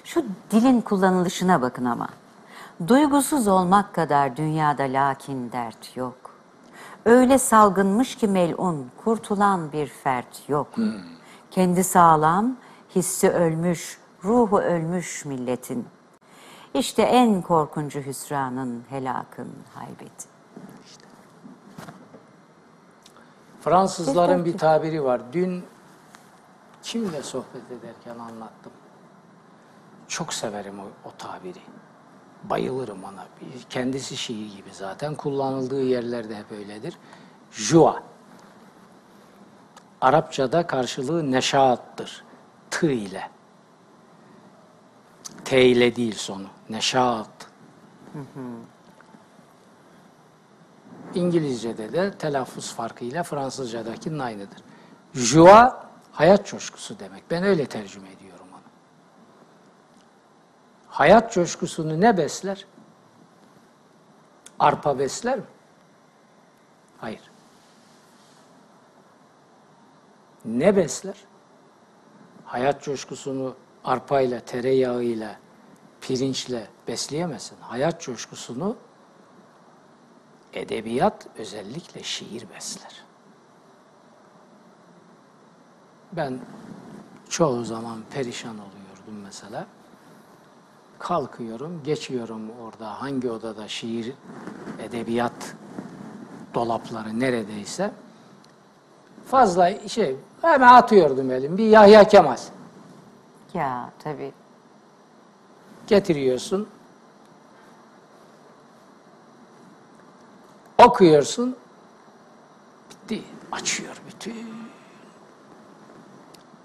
Şu 0.04 0.26
dilin 0.52 0.82
kullanılışına 0.82 1.62
bakın 1.62 1.86
ama. 1.86 2.10
Duygusuz 2.88 3.48
olmak 3.48 3.96
kadar 3.96 4.38
dünyada 4.38 4.84
lakin 4.84 5.52
dert 5.52 5.98
yok. 5.98 6.16
Öyle 7.06 7.38
salgınmış 7.38 8.16
ki 8.16 8.28
melun, 8.28 8.92
kurtulan 9.04 9.72
bir 9.72 9.88
fert 9.88 10.50
yok. 10.50 10.68
Kendi 11.52 11.84
sağlam, 11.84 12.56
hissi 12.96 13.30
ölmüş, 13.30 14.00
ruhu 14.24 14.60
ölmüş 14.60 15.26
milletin. 15.26 15.88
İşte 16.74 17.02
en 17.02 17.42
korkuncu 17.42 18.00
hüsranın, 18.00 18.84
helakın, 18.90 19.50
haybeti. 19.74 20.28
Fransızların 23.62 24.46
bir 24.46 24.58
tabiri 24.58 25.04
var. 25.04 25.22
Dün 25.34 25.66
kimle 26.84 27.24
sohbet 27.24 27.72
ederken 27.72 28.20
anlattım. 28.20 28.72
Çok 30.08 30.34
severim 30.34 30.80
o, 30.80 30.84
o 31.10 31.12
tabiri. 31.18 31.60
Bayılırım 32.44 33.04
ona. 33.04 33.26
Kendisi 33.70 34.18
şiir 34.18 34.56
gibi 34.56 34.70
zaten. 34.74 35.16
Kullanıldığı 35.16 35.84
yerlerde 35.84 36.36
hep 36.36 36.52
öyledir. 36.52 36.98
Jua. 37.52 38.04
Arapçada 40.02 40.68
karşılığı 40.68 41.32
neşaattır. 41.32 42.24
Tı 42.72 42.92
ile. 42.92 43.30
T 45.46 45.66
ile 45.66 45.96
değil 45.96 46.16
sonu. 46.16 46.48
Neşaat. 46.70 47.30
İngilizce'de 51.16 51.94
de 51.94 52.12
telaffuz 52.12 52.74
farkıyla 52.74 53.24
Fransızca'dakinin 53.24 54.20
aynıdır. 54.20 54.60
Joie, 55.14 55.72
hayat 56.12 56.48
coşkusu 56.48 57.00
demek. 57.00 57.32
Ben 57.32 57.44
öyle 57.44 57.66
tercüme 57.66 58.12
ediyorum 58.12 58.48
onu. 58.54 58.62
Hayat 60.88 61.34
coşkusunu 61.34 62.02
ne 62.02 62.18
besler? 62.18 62.66
Arpa 64.60 65.00
besler 65.00 65.38
mi? 65.38 65.46
Hayır. 66.98 67.32
Ne 70.46 70.76
besler? 70.76 71.16
Hayat 72.46 72.84
coşkusunu 72.84 73.56
arpayla, 73.84 74.40
tereyağıyla, 74.40 75.36
pirinçle 76.02 76.68
besleyemezsin. 76.88 77.58
Hayat 77.62 78.02
coşkusunu 78.02 78.78
edebiyat 80.54 81.28
özellikle 81.38 82.04
şiir 82.04 82.46
besler. 82.56 83.04
Ben 86.12 86.40
çoğu 87.30 87.64
zaman 87.64 87.98
perişan 88.14 88.56
oluyordum 88.56 89.24
mesela. 89.24 89.66
Kalkıyorum, 91.00 91.82
geçiyorum 91.84 92.42
orada 92.64 93.02
hangi 93.02 93.32
odada 93.32 93.68
şiir, 93.68 94.14
edebiyat 94.80 95.56
dolapları 96.54 97.20
neredeyse. 97.20 97.92
Fazla 99.26 99.88
şey, 99.88 100.16
hemen 100.42 100.74
atıyordum 100.74 101.32
elim. 101.32 101.58
Bir 101.58 101.66
Yahya 101.66 102.04
Kemal. 102.04 102.38
Ya 103.54 103.90
tabii. 104.04 104.32
Getiriyorsun. 105.88 106.68
Okuyorsun. 110.84 111.56
Bitti. 112.90 113.24
Açıyor 113.52 114.02
bütün 114.08 114.48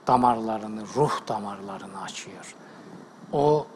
damarlarını, 0.06 0.82
ruh 0.96 1.28
damarlarını 1.28 2.02
açıyor. 2.02 2.54
O 3.32 3.66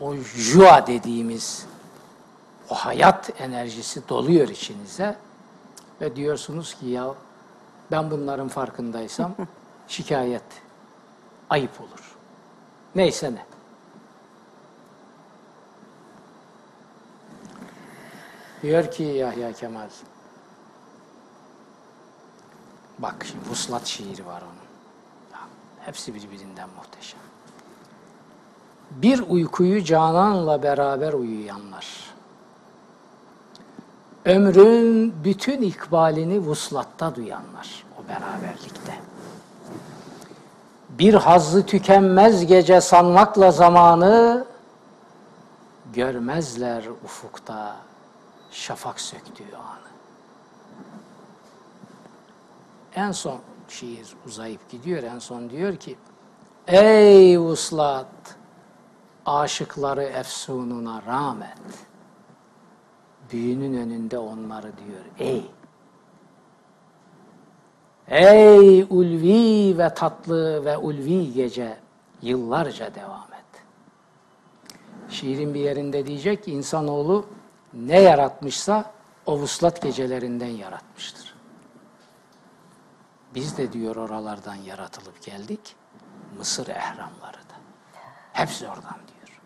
o 0.00 0.14
jua 0.14 0.86
dediğimiz 0.86 1.66
o 2.70 2.74
hayat 2.74 3.40
enerjisi 3.40 4.08
doluyor 4.08 4.48
içinize 4.48 5.16
ve 6.00 6.16
diyorsunuz 6.16 6.74
ki 6.74 6.86
ya 6.86 7.14
ben 7.90 8.10
bunların 8.10 8.48
farkındaysam 8.48 9.34
şikayet 9.88 10.42
ayıp 11.50 11.80
olur. 11.80 12.16
Neyse 12.94 13.34
ne. 13.34 13.51
Diyor 18.62 18.90
ki 18.90 19.02
Yahya 19.02 19.52
Kemal. 19.52 19.88
Bak 22.98 23.26
şimdi 23.30 23.50
vuslat 23.50 23.86
şiiri 23.86 24.26
var 24.26 24.42
onun. 24.42 24.62
Hepsi 25.80 26.14
birbirinden 26.14 26.68
muhteşem. 26.76 27.20
Bir 28.90 29.24
uykuyu 29.28 29.84
cananla 29.84 30.62
beraber 30.62 31.12
uyuyanlar. 31.12 31.86
Ömrün 34.24 35.14
bütün 35.24 35.62
ikbalini 35.62 36.38
vuslatta 36.38 37.14
duyanlar. 37.14 37.84
O 37.98 38.08
beraberlikte. 38.08 38.94
Bir 40.88 41.14
hazzı 41.14 41.66
tükenmez 41.66 42.46
gece 42.46 42.80
sanmakla 42.80 43.50
zamanı 43.50 44.44
görmezler 45.92 46.84
ufukta 47.04 47.76
şafak 48.52 49.00
söktüğü 49.00 49.56
anı. 49.56 49.92
En 52.94 53.12
son 53.12 53.38
şiir 53.68 54.16
uzayıp 54.26 54.70
gidiyor. 54.70 55.02
En 55.02 55.18
son 55.18 55.50
diyor 55.50 55.76
ki 55.76 55.96
Ey 56.66 57.38
vuslat 57.38 58.36
aşıkları 59.26 60.02
efsununa 60.02 61.02
rağmet 61.06 61.86
büyünün 63.32 63.74
önünde 63.74 64.18
onları 64.18 64.72
diyor 64.76 65.04
ey 65.18 65.50
Ey 68.08 68.82
ulvi 68.82 69.78
ve 69.78 69.94
tatlı 69.94 70.64
ve 70.64 70.76
ulvi 70.76 71.32
gece 71.32 71.76
yıllarca 72.22 72.94
devam 72.94 73.26
et. 73.32 73.62
Şiirin 75.08 75.54
bir 75.54 75.60
yerinde 75.60 76.06
diyecek 76.06 76.44
ki 76.44 76.52
insanoğlu 76.52 77.26
ne 77.74 78.00
yaratmışsa 78.00 78.92
o 79.26 79.38
vuslat 79.38 79.82
gecelerinden 79.82 80.46
yaratmıştır. 80.46 81.34
Biz 83.34 83.58
de 83.58 83.72
diyor 83.72 83.96
oralardan 83.96 84.54
yaratılıp 84.54 85.22
geldik. 85.22 85.76
Mısır 86.38 86.68
ehramları 86.68 87.36
da. 87.36 87.54
Hepsi 88.32 88.68
oradan 88.68 88.82
diyor. 89.08 89.40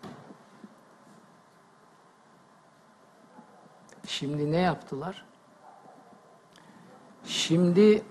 Şimdi 4.07 4.51
ne 4.51 4.57
yaptılar? 4.57 5.25
Şimdi 7.25 8.03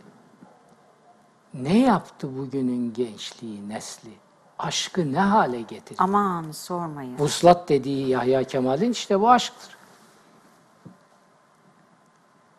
ne 1.54 1.78
yaptı 1.78 2.38
bugünün 2.38 2.92
gençliği, 2.92 3.68
nesli? 3.68 4.10
Aşkı 4.58 5.12
ne 5.12 5.20
hale 5.20 5.60
getirdi? 5.60 5.98
Aman 5.98 6.50
sormayın. 6.50 7.18
Vuslat 7.18 7.68
dediği 7.68 8.08
Yahya 8.08 8.44
Kemal'in 8.44 8.92
işte 8.92 9.20
bu 9.20 9.30
aşktır. 9.30 9.75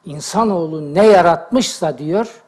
İnsanoğlu 0.08 0.94
ne 0.94 1.06
yaratmışsa 1.06 1.98
diyor, 1.98 2.44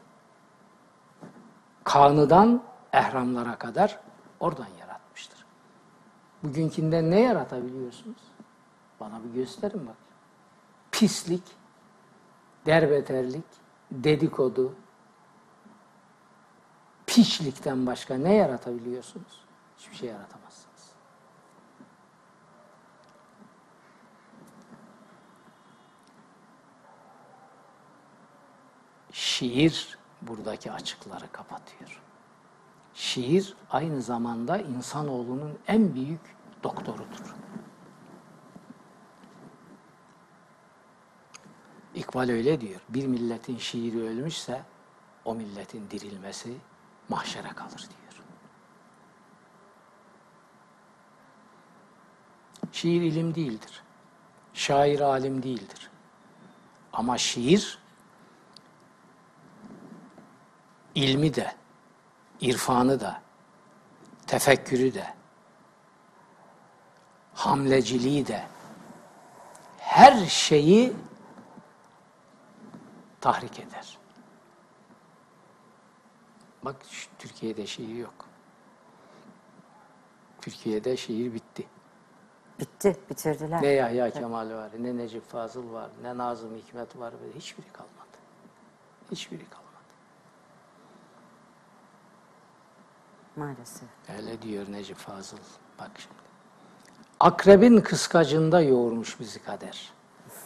kanıdan 1.83 2.63
ehramlara 2.93 3.55
kadar 3.55 3.99
oradan 4.39 4.67
yaratmıştır. 4.79 5.45
Bugünkünden 6.43 7.11
ne 7.11 7.19
yaratabiliyorsunuz? 7.19 8.21
Bana 8.99 9.23
bir 9.23 9.29
gösterin 9.33 9.87
bak. 9.87 9.95
Pislik, 10.91 11.43
derbeterlik, 12.65 13.45
dedikodu, 13.91 14.73
piçlikten 17.07 17.87
başka 17.87 18.17
ne 18.17 18.33
yaratabiliyorsunuz? 18.33 19.45
Hiçbir 19.77 19.95
şey 19.95 20.09
yaratamazsınız. 20.09 20.38
Şiir 29.19 29.97
buradaki 30.21 30.71
açıkları 30.71 31.31
kapatıyor. 31.31 32.01
Şiir 32.93 33.55
aynı 33.69 34.01
zamanda 34.01 34.57
insanoğlunun 34.57 35.59
en 35.67 35.95
büyük 35.95 36.21
doktorudur. 36.63 37.35
İkbal 41.95 42.29
öyle 42.29 42.61
diyor. 42.61 42.79
Bir 42.89 43.07
milletin 43.07 43.57
şiiri 43.57 44.01
ölmüşse 44.01 44.63
o 45.25 45.35
milletin 45.35 45.89
dirilmesi 45.89 46.57
mahşere 47.09 47.49
kalır 47.49 47.79
diyor. 47.79 48.23
Şiir 52.71 53.01
ilim 53.01 53.35
değildir. 53.35 53.83
Şair 54.53 54.99
alim 54.99 55.43
değildir. 55.43 55.89
Ama 56.93 57.17
şiir 57.17 57.79
ilmi 60.99 61.35
de, 61.35 61.51
irfanı 62.41 62.99
da, 62.99 63.21
tefekkürü 64.27 64.93
de, 64.93 65.13
hamleciliği 67.33 68.27
de, 68.27 68.43
her 69.77 70.25
şeyi 70.25 70.93
tahrik 73.21 73.59
eder. 73.59 73.97
Bak 76.63 76.75
Türkiye'de 77.19 77.67
şiir 77.67 77.95
yok. 77.95 78.25
Türkiye'de 80.41 80.97
şiir 80.97 81.33
bitti. 81.33 81.67
Bitti, 82.59 82.97
bitirdiler. 83.09 83.61
Ne 83.61 83.67
Yahya 83.67 84.09
Kemal 84.09 84.49
var, 84.49 84.71
ne 84.79 84.97
Necip 84.97 85.29
Fazıl 85.29 85.73
var, 85.73 85.89
ne 86.01 86.17
Nazım 86.17 86.55
Hikmet 86.55 86.99
var. 86.99 87.13
Hiçbiri 87.35 87.67
kalmadı. 87.73 88.17
Hiçbiri 89.11 89.49
kalmadı. 89.49 89.68
Maalesef. 93.39 93.89
Öyle 94.17 94.41
diyor 94.41 94.65
Necip 94.71 94.97
Fazıl. 94.97 95.37
Bak 95.79 95.91
şimdi. 95.97 96.15
Akrebin 97.19 97.81
kıskacında 97.81 98.61
yoğurmuş 98.61 99.19
bizi 99.19 99.43
kader. 99.43 99.91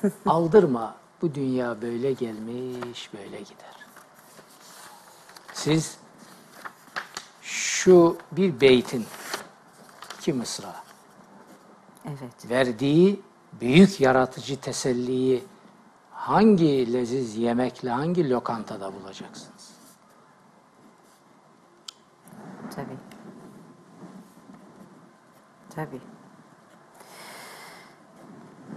Aldırma 0.25 0.95
bu 1.21 1.35
dünya 1.35 1.81
böyle 1.81 2.13
gelmiş 2.13 3.13
böyle 3.13 3.39
gider. 3.39 3.75
Siz 5.53 5.97
şu 7.41 8.17
bir 8.31 8.61
beytin 8.61 9.05
iki 10.17 10.33
mısra 10.33 10.75
Evet. 12.05 12.49
verdiği 12.49 13.21
büyük 13.61 14.01
yaratıcı 14.01 14.61
teselliyi 14.61 15.43
hangi 16.11 16.93
leziz 16.93 17.35
yemekle 17.37 17.89
hangi 17.89 18.29
lokantada 18.29 18.93
bulacaksınız? 18.93 19.72
Tabii. 22.75 22.97
Tabii. 25.75 26.01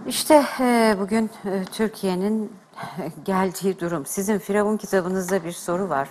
İşte 0.07 0.43
e, 0.59 0.95
bugün 0.99 1.31
e, 1.45 1.65
Türkiye'nin 1.65 2.53
geldiği 3.25 3.79
durum. 3.79 4.05
Sizin 4.05 4.37
Firavun 4.37 4.77
kitabınızda 4.77 5.43
bir 5.43 5.51
soru 5.51 5.89
var. 5.89 6.09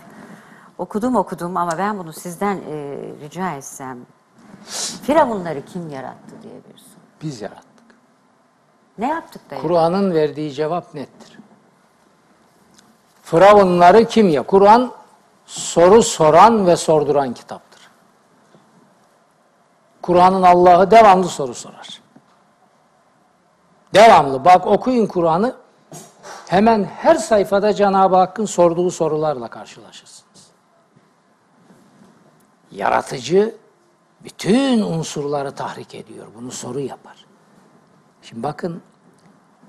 Okudum 0.79 1.17
okudum 1.17 1.57
ama 1.57 1.79
ben 1.79 1.99
bunu 1.99 2.13
sizden 2.13 2.57
e, 2.57 2.97
rica 3.21 3.53
etsem. 3.53 3.99
Firavunları 5.03 5.65
kim 5.65 5.91
yarattı 5.91 6.43
diye 6.43 6.55
bir 6.55 6.79
soru. 6.79 7.01
Biz 7.23 7.41
yarattık. 7.41 7.67
Ne 8.99 9.09
yaptık 9.09 9.51
da? 9.51 9.59
Kur'an'ın 9.59 10.15
verdiği 10.15 10.53
cevap 10.53 10.95
nettir. 10.95 11.39
Firavunları 13.23 14.05
kim 14.05 14.29
ya? 14.29 14.43
Kur'an 14.43 14.93
soru 15.47 16.03
soran 16.03 16.67
ve 16.67 16.77
sorduran 16.77 17.35
kitaptır. 17.35 17.66
Kur'an'ın 20.07 20.43
Allah'ı 20.43 20.91
devamlı 20.91 21.29
soru 21.29 21.55
sorar. 21.55 22.03
Devamlı. 23.95 24.45
Bak 24.45 24.67
okuyun 24.67 25.07
Kur'an'ı. 25.07 25.57
Hemen 26.47 26.85
her 26.85 27.15
sayfada 27.15 27.73
Cenab-ı 27.73 28.17
Hakk'ın 28.17 28.45
sorduğu 28.45 28.91
sorularla 28.91 29.49
karşılaşırsınız. 29.49 30.47
Yaratıcı 32.71 33.57
bütün 34.25 34.83
unsurları 34.83 35.53
tahrik 35.53 35.95
ediyor. 35.95 36.27
Bunu 36.35 36.51
soru 36.51 36.81
yapar. 36.81 37.27
Şimdi 38.23 38.43
bakın 38.43 38.83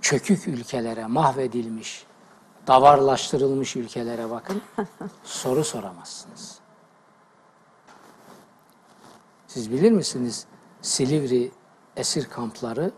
çökük 0.02 0.48
ülkelere, 0.48 1.06
mahvedilmiş, 1.06 2.06
davarlaştırılmış 2.68 3.76
ülkelere 3.76 4.30
bakın. 4.30 4.62
soru 5.24 5.64
soramazsınız. 5.64 6.57
Siz 9.58 9.72
bilir 9.72 9.92
misiniz 9.92 10.46
Silivri 10.82 11.52
esir 11.96 12.30
kampları 12.30 12.92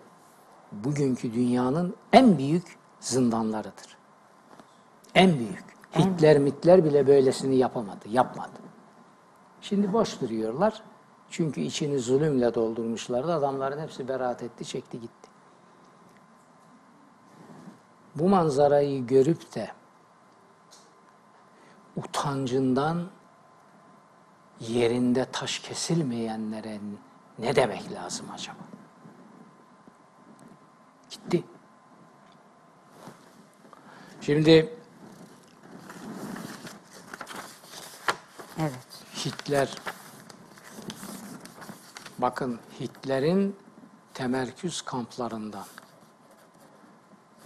bugünkü 0.72 1.34
dünyanın 1.34 1.95
en 2.14 2.38
büyük 2.38 2.78
zindanlarıdır. 2.99 3.97
En 5.16 5.39
büyük. 5.39 5.64
Hitler 5.97 6.39
mitler 6.39 6.86
bile 6.86 7.07
böylesini 7.07 7.55
yapamadı, 7.55 8.10
yapmadı. 8.10 8.60
Şimdi 9.62 9.93
boş 9.93 10.22
duruyorlar. 10.22 10.84
Çünkü 11.30 11.62
içini 11.62 11.99
zulümle 11.99 12.53
doldurmuşlardı. 12.53 13.34
Adamların 13.34 13.82
hepsi 13.82 14.07
beraat 14.07 14.43
etti, 14.43 14.66
çekti 14.66 14.99
gitti. 14.99 15.30
Bu 18.16 18.30
manzarayı 18.30 19.07
görüp 19.07 19.55
de 19.55 19.72
utancından 21.95 23.10
yerinde 24.60 25.26
taş 25.32 25.60
kesilmeyenlere 25.60 26.80
ne 27.39 27.55
demek 27.55 27.91
lazım 27.91 28.26
acaba? 28.34 28.57
Gitti. 31.10 31.43
Şimdi 34.22 34.74
Evet. 38.60 38.88
Hitler 39.26 39.76
bakın 42.18 42.60
Hitler'in 42.80 43.55
temerküz 44.14 44.82
kamplarından 44.82 45.66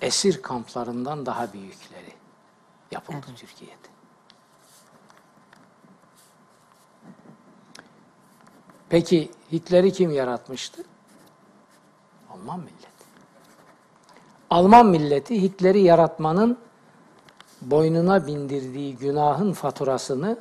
esir 0.01 0.41
kamplarından 0.41 1.25
daha 1.25 1.53
büyükleri 1.53 2.13
yapıldı 2.91 3.25
Evet. 3.29 3.37
Türkiye'de. 3.39 3.92
Peki 8.93 9.31
Hitler'i 9.51 9.93
kim 9.93 10.11
yaratmıştı? 10.11 10.83
Alman 12.29 12.59
milleti. 12.59 12.87
Alman 14.49 14.85
milleti 14.85 15.41
Hitler'i 15.41 15.79
yaratmanın 15.79 16.57
boynuna 17.61 18.27
bindirdiği 18.27 18.97
günahın 18.97 19.53
faturasını 19.53 20.37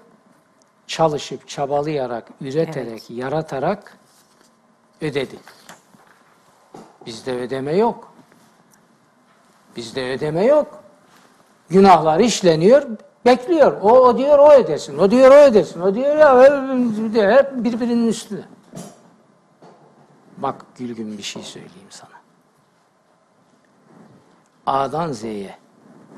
çalışıp 0.86 1.48
çabalayarak, 1.48 2.28
üreterek, 2.40 3.11
yaratarak 3.11 3.98
ödedi. 5.00 5.36
Bizde 7.07 7.34
ödeme 7.34 7.76
yok. 7.76 8.12
Bizde 9.76 10.12
ödeme 10.12 10.44
yok. 10.44 10.82
Günahlar 11.68 12.20
işleniyor, 12.20 12.86
bekliyor. 13.25 13.81
O, 13.83 13.91
o 13.91 14.18
diyor 14.18 14.39
o 14.39 14.53
ödesin, 14.53 14.99
o 14.99 15.11
diyor 15.11 15.31
o 15.31 15.35
ödesin, 15.35 15.81
o 15.81 15.95
diyor 15.95 16.16
ya 16.16 16.43
hep- 17.33 17.64
birbirinin 17.64 18.07
üstüne. 18.07 18.45
Bak 20.37 20.66
Gülgün 20.79 21.18
bir 21.18 21.23
şey 21.23 21.43
söyleyeyim 21.43 21.91
sana. 21.91 22.11
A'dan 24.66 25.12
Z'ye, 25.12 25.57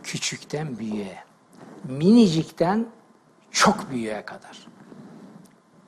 küçükten 0.03 0.79
büyüğe, 0.79 1.19
minicikten 1.85 2.87
çok 3.51 3.91
büyüğe 3.91 4.25
kadar. 4.25 4.67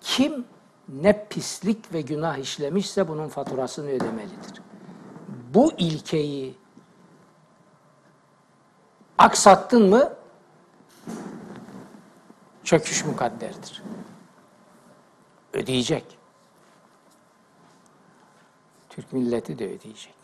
Kim 0.01 0.45
ne 0.89 1.27
pislik 1.29 1.93
ve 1.93 2.01
günah 2.01 2.39
işlemişse 2.39 3.09
bunun 3.09 3.29
faturasını 3.29 3.89
ödemelidir. 3.89 4.63
Bu 5.55 5.73
ilkeyi 5.79 6.55
aksattın 9.19 9.89
mı 9.89 10.16
çöküş 12.67 13.05
mukadderdir. 13.05 13.83
Ödeyecek. 15.53 16.19
Türk 18.89 19.13
milleti 19.13 19.59
de 19.59 19.65
ödeyecek. 19.65 20.15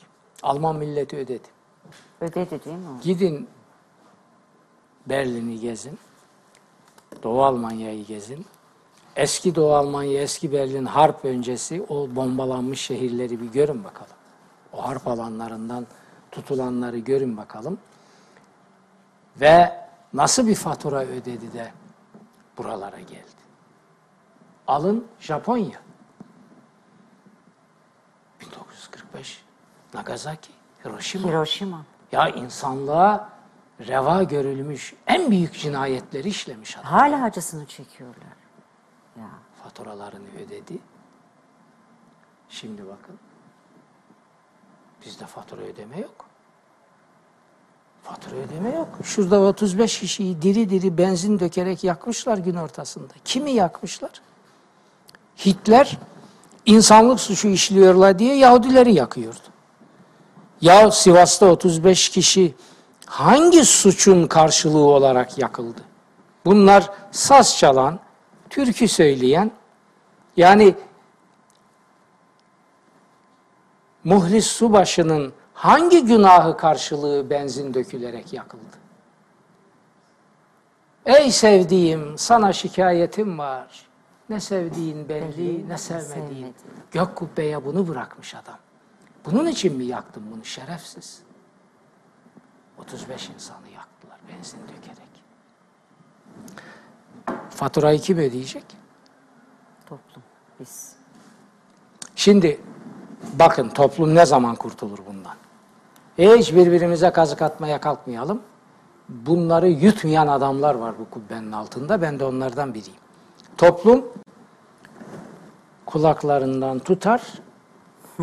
Alman 0.43 0.76
milleti 0.76 1.16
ödedi. 1.16 1.49
Ödedi 2.20 2.64
değil 2.64 2.76
mi? 2.76 3.01
Gidin 3.03 3.49
Berlin'i 5.07 5.61
gezin. 5.61 5.99
Doğu 7.22 7.45
Almanya'yı 7.45 8.07
gezin. 8.07 8.47
Eski 9.16 9.55
Doğu 9.55 9.74
Almanya, 9.74 10.22
eski 10.22 10.53
Berlin 10.53 10.84
harp 10.84 11.24
öncesi 11.24 11.86
o 11.88 12.16
bombalanmış 12.16 12.80
şehirleri 12.80 13.40
bir 13.40 13.47
görün 13.47 13.84
bakalım. 13.84 14.16
O 14.72 14.88
harp 14.88 15.09
alanlarından 15.09 15.86
tutulanları 16.30 16.99
görün 16.99 17.36
bakalım. 17.36 17.78
Ve 19.40 19.86
nasıl 20.12 20.47
bir 20.47 20.55
fatura 20.55 21.05
ödedi 21.05 21.53
de 21.53 21.72
buralara 22.59 23.00
geldi. 23.00 23.42
Alın 24.66 25.07
Japonya. 25.20 25.80
1945 28.40 29.44
Nagasaki, 29.94 30.53
Hiroşima. 30.84 31.28
Hiroşima. 31.28 31.84
Ya 32.12 32.28
insanlığa 32.28 33.32
reva 33.80 34.22
görülmüş 34.22 34.94
en 35.07 35.30
büyük 35.30 35.55
cinayetleri 35.55 36.28
işlemiş 36.28 36.76
adam. 36.76 36.86
Hala 36.92 37.24
acısını 37.24 37.66
çekiyorlar. 37.66 38.36
Ya. 39.18 39.30
Faturalarını 39.62 40.28
ödedi. 40.46 40.78
Şimdi 42.48 42.86
bakın. 42.86 43.18
Bizde 45.07 45.26
fatura 45.26 45.61
ödeme 45.62 45.98
yok. 46.00 46.26
Fatura 48.03 48.36
ödeme 48.36 48.76
yok. 48.76 48.88
Şurada 49.05 49.40
35 49.40 50.00
kişiyi 50.00 50.42
diri 50.42 50.70
diri 50.70 50.98
benzin 50.98 51.40
dökerek 51.40 51.84
yakmışlar 51.84 52.38
gün 52.38 52.55
ortasında. 52.55 53.12
Kimi 53.24 53.50
yakmışlar? 53.50 54.11
Hitler 55.46 55.98
insanlık 56.66 57.20
suçu 57.20 57.48
işliyorlar 57.48 58.18
diye 58.18 58.36
Yahudileri 58.36 58.94
yakıyordu. 58.94 59.38
Ya 60.61 60.90
Sivas'ta 60.90 61.46
35 61.46 62.09
kişi 62.09 62.55
hangi 63.07 63.64
suçun 63.64 64.26
karşılığı 64.26 64.86
olarak 64.86 65.38
yakıldı? 65.38 65.80
Bunlar 66.44 66.90
saz 67.11 67.59
çalan, 67.59 68.00
türkü 68.50 68.88
söyleyen, 68.88 69.50
yani 70.36 70.74
Muhlis 74.05 74.46
Subaşı'nın 74.46 75.32
hangi 75.62 76.04
günahı 76.04 76.56
karşılığı 76.56 77.30
benzin 77.30 77.74
dökülerek 77.74 78.32
yakıldı? 78.32 78.76
Ey 81.06 81.32
sevdiğim, 81.32 82.18
sana 82.18 82.52
şikayetim 82.52 83.38
var. 83.38 83.86
Ne 84.28 84.40
sevdiğin 84.40 85.08
belli, 85.08 85.68
ne 85.68 85.78
sevmediğin. 85.78 86.54
Gök 86.90 87.16
kubbeye 87.16 87.64
bunu 87.64 87.88
bırakmış 87.88 88.34
adam. 88.34 88.58
Bunun 89.24 89.46
için 89.46 89.76
mi 89.76 89.84
yaktın 89.84 90.22
bunu 90.34 90.44
şerefsiz? 90.44 91.22
35 92.78 93.28
insanı 93.28 93.68
yaktılar 93.74 94.18
benzin 94.28 94.58
dökerek. 94.62 95.12
Faturayı 97.50 98.00
kim 98.00 98.18
ödeyecek? 98.18 98.64
Toplum. 99.86 100.22
Biz. 100.60 100.92
Şimdi 102.16 102.60
bakın 103.32 103.68
toplum 103.68 104.14
ne 104.14 104.26
zaman 104.26 104.56
kurtulur 104.56 104.98
bundan? 105.06 105.41
Hiç 106.18 106.54
birbirimize 106.54 107.10
kazık 107.10 107.42
atmaya 107.42 107.80
kalkmayalım. 107.80 108.42
Bunları 109.08 109.68
yutmayan 109.68 110.26
adamlar 110.26 110.74
var 110.74 110.94
bu 110.98 111.10
kubbenin 111.10 111.52
altında. 111.52 112.02
Ben 112.02 112.18
de 112.18 112.24
onlardan 112.24 112.74
biriyim. 112.74 113.00
Toplum 113.58 114.04
kulaklarından 115.86 116.78
tutar, 116.78 117.22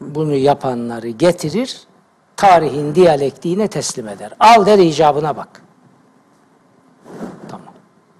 bunu 0.00 0.34
yapanları 0.34 1.08
getirir, 1.08 1.86
tarihin 2.36 2.94
diyalektiğine 2.94 3.68
teslim 3.68 4.08
eder. 4.08 4.32
Al 4.40 4.66
der 4.66 4.78
icabına 4.78 5.36
bak. 5.36 5.62
Tamam. 7.48 7.74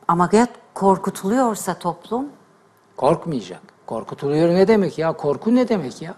Ama 0.08 0.28
ya 0.32 0.46
korkutuluyorsa 0.74 1.74
toplum 1.74 2.28
Korkmayacak. 2.96 3.60
Korkutuluyor 3.86 4.48
ne 4.48 4.68
demek 4.68 4.98
ya? 4.98 5.12
Korku 5.12 5.54
ne 5.54 5.68
demek 5.68 6.02
ya? 6.02 6.14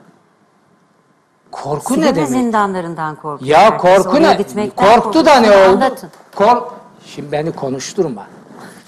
Korku 1.51 1.92
ne 1.92 1.97
Silivri 1.97 2.16
demek? 2.16 2.28
zindanlarından 2.28 3.14
korkuyor. 3.16 3.51
Ya 3.51 3.59
herkes. 3.61 3.80
korku 4.03 4.16
Oraya 4.16 4.30
ne? 4.30 4.34
gitmekten 4.34 4.86
Korktu 5.03 5.24
da 5.26 5.34
korkuyor. 5.34 5.57
ne 5.57 5.68
oldu? 5.68 5.74
Anlatın. 5.84 6.11
Kork. 6.34 6.72
Şimdi 7.05 7.32
beni 7.32 7.53
konuşturma. 7.53 8.26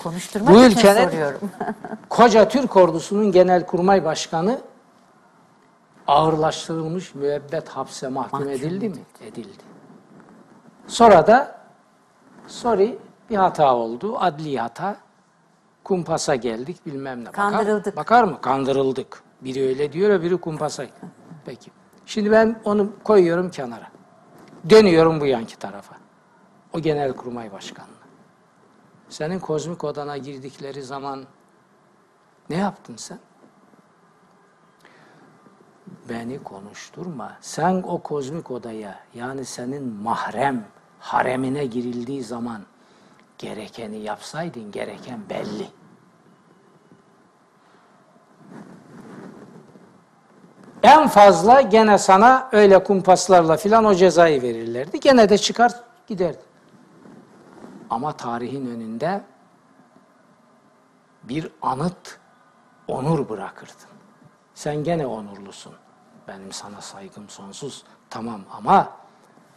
Konuşturmak 0.02 0.54
Bu 0.54 0.64
için 0.64 0.78
ülkenin- 0.78 1.04
soruyorum. 1.09 1.40
Koca 2.09 2.48
Türk 2.48 2.76
ordusunun 2.76 3.32
genelkurmay 3.32 4.04
başkanı 4.04 4.59
ağırlaştırılmış 6.06 7.14
müebbet 7.14 7.68
hapse 7.68 8.09
mahkum 8.09 8.38
Mahkum 8.38 8.52
edildi 8.54 8.88
mi? 8.88 8.96
Edildi. 9.20 9.62
Sonra 10.86 11.26
da 11.26 11.59
sorry 12.46 12.98
bir 13.30 13.36
hata 13.36 13.74
oldu. 13.76 14.18
Adli 14.18 14.59
hata. 14.59 14.96
Kumpasa 15.84 16.34
geldik 16.34 16.86
bilmem 16.86 17.20
ne. 17.20 17.26
Bakar- 17.28 17.52
Kandırıldık. 17.52 17.96
Bakar 17.96 18.24
mı? 18.24 18.38
Kandırıldık. 18.40 19.22
Biri 19.40 19.68
öyle 19.68 19.92
diyor 19.92 20.11
öbürü 20.11 20.40
kumpasa. 20.40 20.84
Peki. 21.46 21.70
Şimdi 22.09 22.30
ben 22.30 22.61
onu 22.64 22.92
koyuyorum 23.04 23.50
kenara. 23.50 23.90
Dönüyorum 24.70 25.20
bu 25.20 25.26
yanki 25.26 25.59
tarafa. 25.59 25.96
O 26.72 26.80
genelkurmay 26.80 27.52
başkanına. 27.52 27.92
Senin 29.09 29.38
kozmik 29.38 29.84
odana 29.84 30.16
girdikleri 30.16 30.82
zaman 30.82 31.24
ne 32.50 32.56
yaptın 32.56 32.96
sen? 32.96 33.18
Beni 36.09 36.42
konuşturma. 36.42 37.36
Sen 37.40 37.82
o 37.86 37.98
kozmik 37.98 38.50
odaya 38.50 39.00
yani 39.14 39.44
senin 39.44 39.92
mahrem 39.92 40.64
haremine 41.00 41.66
girildiği 41.66 42.22
zaman 42.24 42.62
gerekeni 43.38 43.98
yapsaydın 43.98 44.72
gereken 44.72 45.20
belli. 45.30 45.68
En 50.83 51.09
fazla 51.09 51.61
gene 51.61 51.99
sana 51.99 52.49
öyle 52.53 52.85
kumpaslarla 52.85 53.57
filan 53.57 53.85
o 53.85 53.95
cezayı 53.95 54.43
verirlerdi. 54.43 55.01
Gene 55.01 55.29
de 55.29 55.39
çıkar 55.39 55.72
giderdi. 56.07 56.43
Ama 57.91 58.12
tarihin 58.12 58.66
önünde 58.66 59.22
bir 61.22 61.51
anıt 61.62 62.18
onur 62.89 63.29
bırakırdın. 63.29 63.74
Sen 64.55 64.85
gene 64.85 65.07
onurlusun. 65.07 65.72
Benim 66.29 66.53
sana 66.53 66.81
saygım 66.81 67.29
sonsuz. 67.29 67.85
Tamam 68.11 68.41
ama 68.53 68.89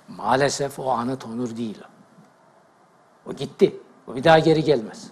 maalesef 0.08 0.80
o 0.80 0.92
anıt 0.92 1.26
onur 1.26 1.58
değil. 1.58 1.82
O 3.26 3.34
gitti. 3.34 3.76
O 4.08 4.16
bir 4.16 4.24
daha 4.24 4.40
geri 4.40 4.64
gelmez. 4.64 5.12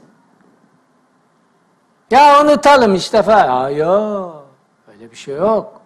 Ya 2.12 2.42
unutalım 2.44 2.96
işte 2.96 3.24
falan. 3.24 3.70
Ya 3.70 3.70
yok. 3.70 4.48
Öyle 4.88 5.12
bir 5.12 5.16
şey 5.16 5.36
yok. 5.36 5.79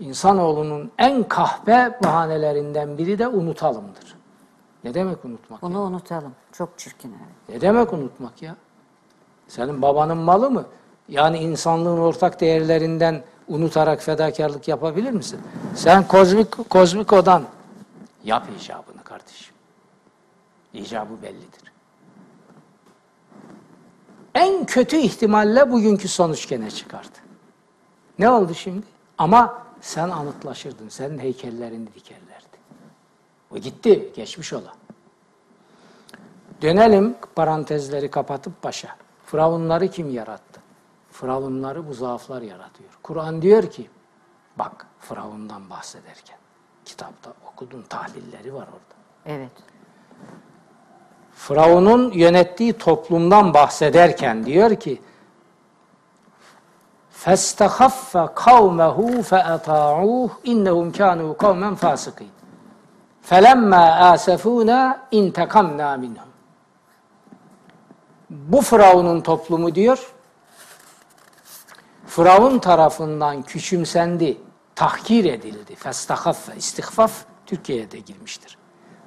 İnsanoğlunun 0.00 0.90
en 0.98 1.22
kahpe 1.28 1.98
bahanelerinden 2.04 2.98
biri 2.98 3.18
de 3.18 3.28
unutalımdır. 3.28 4.16
Ne 4.84 4.94
demek 4.94 5.24
unutmak? 5.24 5.62
Bunu 5.62 5.80
unutalım. 5.80 6.32
Çok 6.52 6.78
çirkin. 6.78 7.08
evet. 7.18 7.48
Ne 7.48 7.60
demek 7.60 7.92
unutmak 7.92 8.42
ya? 8.42 8.56
Senin 9.48 9.82
babanın 9.82 10.16
malı 10.16 10.50
mı? 10.50 10.64
Yani 11.08 11.38
insanlığın 11.38 11.98
ortak 11.98 12.40
değerlerinden 12.40 13.22
unutarak 13.48 14.02
fedakarlık 14.02 14.68
yapabilir 14.68 15.10
misin? 15.10 15.40
Sen 15.74 16.08
kozmik, 16.08 16.70
kozmik 16.70 17.12
odan 17.12 17.42
yap 18.24 18.46
icabını 18.60 19.02
kardeşim. 19.04 19.54
İcabı 20.72 21.22
bellidir. 21.22 21.72
En 24.34 24.64
kötü 24.64 24.96
ihtimalle 24.96 25.70
bugünkü 25.72 26.08
sonuç 26.08 26.48
gene 26.48 26.70
çıkardı. 26.70 27.18
Ne 28.18 28.30
oldu 28.30 28.54
şimdi? 28.54 28.86
Ama 29.18 29.62
sen 29.80 30.08
anıtlaşırdın. 30.08 30.88
Senin 30.88 31.18
heykellerini 31.18 31.94
dikerlerdi. 31.94 32.56
O 33.54 33.58
gitti. 33.58 34.12
Geçmiş 34.16 34.52
ola. 34.52 34.72
Dönelim 36.62 37.16
parantezleri 37.34 38.10
kapatıp 38.10 38.64
başa. 38.64 38.96
Firavunları 39.26 39.88
kim 39.88 40.10
yarattı? 40.10 40.60
Firavunları 41.12 41.88
bu 41.88 41.94
zaaflar 41.94 42.42
yaratıyor. 42.42 42.90
Kur'an 43.02 43.42
diyor 43.42 43.70
ki, 43.70 43.90
bak 44.58 44.86
Firavundan 45.00 45.70
bahsederken, 45.70 46.38
kitapta 46.84 47.32
okudun 47.52 47.82
tahlilleri 47.82 48.54
var 48.54 48.66
orada. 48.68 48.94
Evet. 49.26 49.50
Firavun'un 51.34 52.12
yönettiği 52.12 52.72
toplumdan 52.72 53.54
bahsederken 53.54 54.46
diyor 54.46 54.76
ki 54.76 55.00
فَاسْتَخَفَّ 57.23 58.11
قَوْمَهُ 58.47 58.97
فَأَطَاعُوهُ 59.31 60.29
اِنَّهُمْ 60.51 60.87
كَانُوا 60.99 61.31
قَوْمًا 61.43 61.69
فَاسِقِينَ 61.83 62.33
فَلَمَّا 63.29 63.85
آسَفُونَا 64.13 64.79
اِنْتَقَمْنَا 65.13 65.89
مِنْهُمْ 66.03 66.29
Bu 68.29 68.61
Firavun'un 68.61 69.21
toplumu 69.21 69.75
diyor, 69.75 70.13
Firavun 72.07 72.59
tarafından 72.59 73.41
küçümsendi, 73.41 74.37
tahkir 74.75 75.25
edildi. 75.25 75.75
Festahaffe, 75.75 76.55
istihfaf 76.55 77.25
Türkiye'ye 77.45 77.91
de 77.91 77.99
girmiştir. 77.99 78.57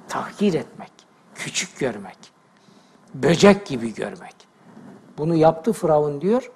Tahkir 0.07 0.53
etmek, 0.53 0.91
küçük 1.35 1.79
görmek, 1.79 2.17
böcek 3.13 3.65
gibi 3.65 3.93
görmek. 3.93 4.35
Bunu 5.17 5.35
yaptı 5.35 5.73
Firavun 5.73 6.21
diyor. 6.21 6.51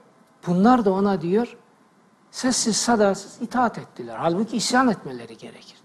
Bunlar 0.49 0.85
da 0.85 0.93
ona 0.93 1.21
diyor, 1.21 1.57
sessiz 2.31 2.77
sadasız 2.77 3.43
itaat 3.43 3.79
ettiler. 3.79 4.17
Halbuki 4.17 4.57
isyan 4.57 4.89
etmeleri 4.89 5.37
gerekirdi. 5.37 5.79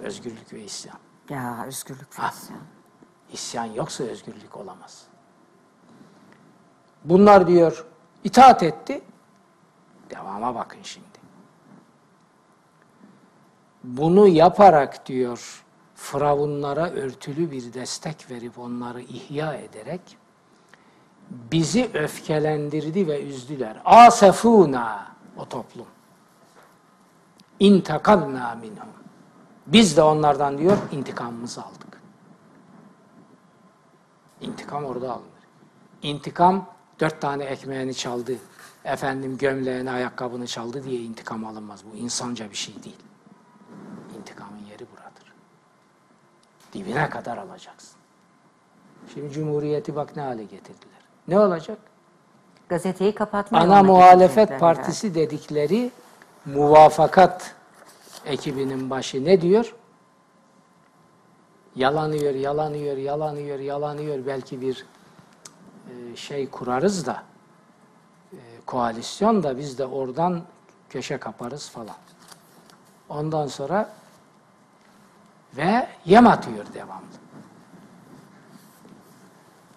Özgürlük 0.00 0.52
ve 0.52 0.64
isyan. 0.64 0.98
Ya 1.30 1.64
özgürlük 1.66 2.18
ve 2.18 2.22
Ha. 2.22 2.30
isyan. 2.30 2.60
İsyan 3.32 3.64
yoksa 3.64 4.04
özgürlük 4.04 4.56
olamaz. 4.56 5.04
Bunlar 7.04 7.46
diyor 7.46 7.86
itaat 8.24 8.62
etti. 8.62 9.02
Devama 10.10 10.54
bakın 10.54 10.82
şimdi. 10.82 11.06
Bunu 13.84 14.28
yaparak 14.28 15.06
diyor 15.06 15.64
Firavunlara 15.94 16.90
örtülü 16.90 17.50
bir 17.50 17.72
destek 17.72 18.30
verip 18.30 18.58
onları 18.58 19.00
ihya 19.00 19.54
ederek 19.54 20.18
bizi 21.30 21.90
öfkelendirdi 21.94 23.08
ve 23.08 23.22
üzdüler. 23.22 23.82
Asefuna 23.84 25.06
o 25.36 25.48
toplum. 25.48 25.86
İntakamna 27.60 28.54
minhum. 28.54 28.88
Biz 29.66 29.96
de 29.96 30.02
onlardan 30.02 30.58
diyor 30.58 30.78
intikamımızı 30.92 31.62
aldık. 31.62 32.00
İntikam 34.40 34.84
orada 34.84 35.12
alınır. 35.12 35.26
İntikam 36.02 36.66
dört 37.00 37.20
tane 37.20 37.44
ekmeğini 37.44 37.94
çaldı, 37.94 38.32
efendim 38.84 39.38
gömleğini, 39.38 39.90
ayakkabını 39.90 40.46
çaldı 40.46 40.84
diye 40.84 41.00
intikam 41.00 41.44
alınmaz. 41.44 41.80
Bu 41.92 41.96
insanca 41.96 42.50
bir 42.50 42.56
şey 42.56 42.82
değil. 42.82 43.02
İntikamın 44.18 44.58
yeri 44.70 44.86
buradır. 44.92 45.32
Dibine 46.72 47.10
kadar 47.10 47.36
alacaksın. 47.36 47.96
Şimdi 49.14 49.32
Cumhuriyeti 49.32 49.96
bak 49.96 50.16
ne 50.16 50.22
hale 50.22 50.44
getirdiler. 50.44 50.95
Ne 51.28 51.38
olacak? 51.38 51.78
Gazeteyi 52.68 53.14
kapatmaya 53.14 53.64
Ana 53.64 53.82
muhalefet 53.82 54.60
partisi 54.60 55.14
dedikleri 55.14 55.90
muvafakat 56.44 57.54
ekibinin 58.24 58.90
başı 58.90 59.24
ne 59.24 59.40
diyor? 59.40 59.74
Yalanıyor, 61.76 62.34
yalanıyor, 62.34 62.96
yalanıyor, 62.96 63.58
yalanıyor. 63.58 64.26
Belki 64.26 64.60
bir 64.60 64.86
e, 65.90 66.16
şey 66.16 66.50
kurarız 66.50 67.06
da 67.06 67.22
e, 68.32 68.38
koalisyon 68.66 69.42
da 69.42 69.58
biz 69.58 69.78
de 69.78 69.86
oradan 69.86 70.42
köşe 70.90 71.18
kaparız 71.18 71.70
falan. 71.70 71.96
Ondan 73.08 73.46
sonra 73.46 73.90
ve 75.56 75.88
yem 76.04 76.26
atıyor 76.26 76.64
devamlı. 76.74 77.25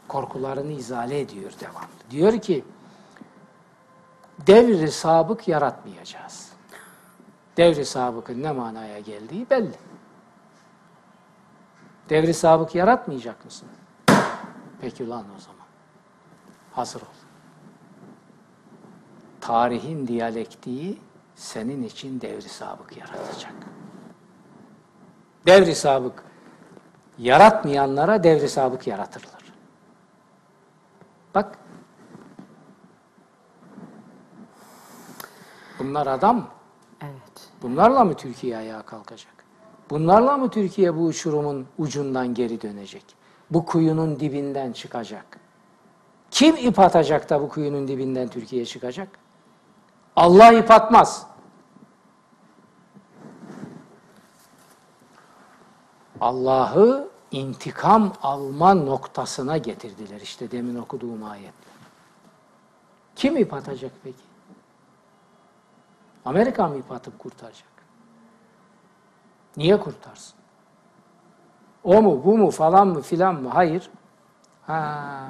Korkularını 0.10 0.72
izale 0.72 1.20
ediyor 1.20 1.51
devamlı. 1.62 1.88
Diyor 2.12 2.41
ki 2.41 2.66
devri 4.47 4.91
sabık 4.91 5.47
yaratmayacağız. 5.47 6.49
Devri 7.57 7.86
sabıkın 7.86 8.43
ne 8.43 8.51
manaya 8.51 8.99
geldiği 8.99 9.49
belli. 9.49 9.76
Devri 12.10 12.34
sabık 12.34 12.76
yaratmayacak 12.76 13.45
mısın? 13.45 13.68
Peki 14.82 15.03
ulan 15.03 15.26
o 15.38 15.39
zaman. 15.39 15.68
Hazır 16.74 17.01
ol. 17.01 17.05
Tarihin 19.41 20.07
diyalektiği 20.07 21.01
senin 21.36 21.84
için 21.84 22.22
devri 22.22 22.49
sabık 22.49 22.97
yaratacak. 22.97 23.53
Devri 25.45 25.76
sabık 25.76 26.24
yaratmayanlara 27.18 28.24
devri 28.24 28.49
sabık 28.49 28.88
yaratırlar. 28.88 29.39
Bak 31.36 31.60
Bunlar 35.80 36.08
adam 36.08 36.36
mı? 36.36 36.48
Evet. 37.02 37.50
Bunlarla 37.62 38.04
mı 38.04 38.14
Türkiye 38.14 38.58
ayağa 38.58 38.82
kalkacak? 38.82 39.34
Bunlarla 39.90 40.38
mı 40.38 40.50
Türkiye 40.50 40.96
bu 40.96 41.06
uçurumun 41.06 41.68
ucundan 41.78 42.34
geri 42.34 42.62
dönecek? 42.62 43.06
Bu 43.50 43.66
kuyunun 43.66 44.20
dibinden 44.20 44.72
çıkacak? 44.72 45.40
Kim 46.32 46.56
ip 46.56 46.80
atacak 46.80 47.30
da 47.30 47.42
bu 47.42 47.50
kuyunun 47.50 47.88
dibinden 47.88 48.28
Türkiye 48.28 48.66
çıkacak? 48.66 49.08
Allah 50.16 50.54
ip 50.54 50.72
atmaz. 50.72 51.28
Allah'ı 56.22 57.10
intikam 57.32 58.14
alma 58.24 58.74
noktasına 58.74 59.58
getirdiler 59.58 60.22
işte 60.22 60.52
demin 60.52 60.76
okuduğum 60.76 61.24
ayetle. 61.24 61.70
Kim 63.16 63.38
ip 63.38 63.54
atacak 63.54 63.92
peki? 64.04 64.24
Amerika 66.26 66.68
mı 66.68 66.78
ip 66.78 66.92
atıp 66.92 67.20
kurtaracak? 67.20 67.70
Niye 69.58 69.80
kurtarsın? 69.80 70.36
O 71.84 72.02
mu, 72.02 72.22
bu 72.26 72.38
mu, 72.38 72.52
falan 72.52 72.88
mı, 72.88 73.02
filan 73.02 73.42
mı? 73.42 73.50
Hayır. 73.50 73.90
Ha. 74.68 75.28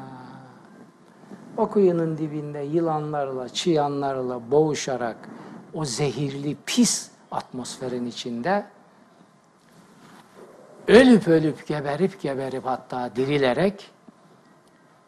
O 1.58 1.70
kuyunun 1.70 2.18
dibinde 2.18 2.60
yılanlarla, 2.60 3.50
çıyanlarla 3.50 4.52
boğuşarak 4.52 5.30
o 5.74 5.86
zehirli, 5.86 6.58
pis 6.66 7.12
atmosferin 7.32 8.06
içinde 8.06 8.66
ölüp 10.90 11.28
ölüp, 11.28 11.68
geberip 11.68 12.22
geberip 12.22 12.66
hatta 12.66 13.16
dirilerek 13.16 13.92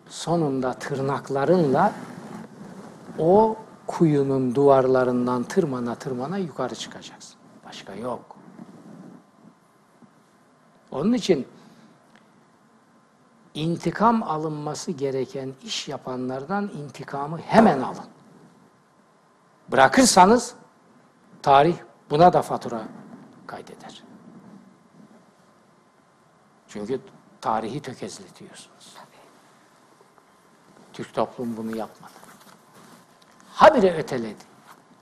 sonunda 0.08 0.74
tırnaklarınla 0.74 1.94
o 3.20 3.56
kuyunun 3.88 4.56
duvarlarından 4.56 5.44
tırmana 5.44 5.96
tırmana 5.96 6.38
yukarı 6.38 6.76
çıkacaksın. 6.76 7.36
Başka 7.66 7.94
yok. 7.94 8.36
Onun 10.92 11.14
için 11.14 11.48
intikam 13.54 14.24
alınması 14.24 14.92
gereken 14.92 15.54
iş 15.64 15.88
yapanlardan 15.88 16.72
intikamı 16.84 17.38
hemen 17.38 17.82
alın. 17.82 18.06
Bırakırsanız 19.72 20.54
tarih 21.42 21.76
buna 22.10 22.34
da 22.34 22.42
fatura 22.42 22.82
kaydeder. 23.48 24.01
Çünkü 26.74 27.00
tarihi 27.42 27.82
tökezletiyorsunuz. 27.82 28.96
Türk 30.94 31.14
toplum 31.14 31.58
bunu 31.58 31.78
yapmadı. 31.78 32.12
Habire 33.54 33.98
öteledi. 33.98 34.44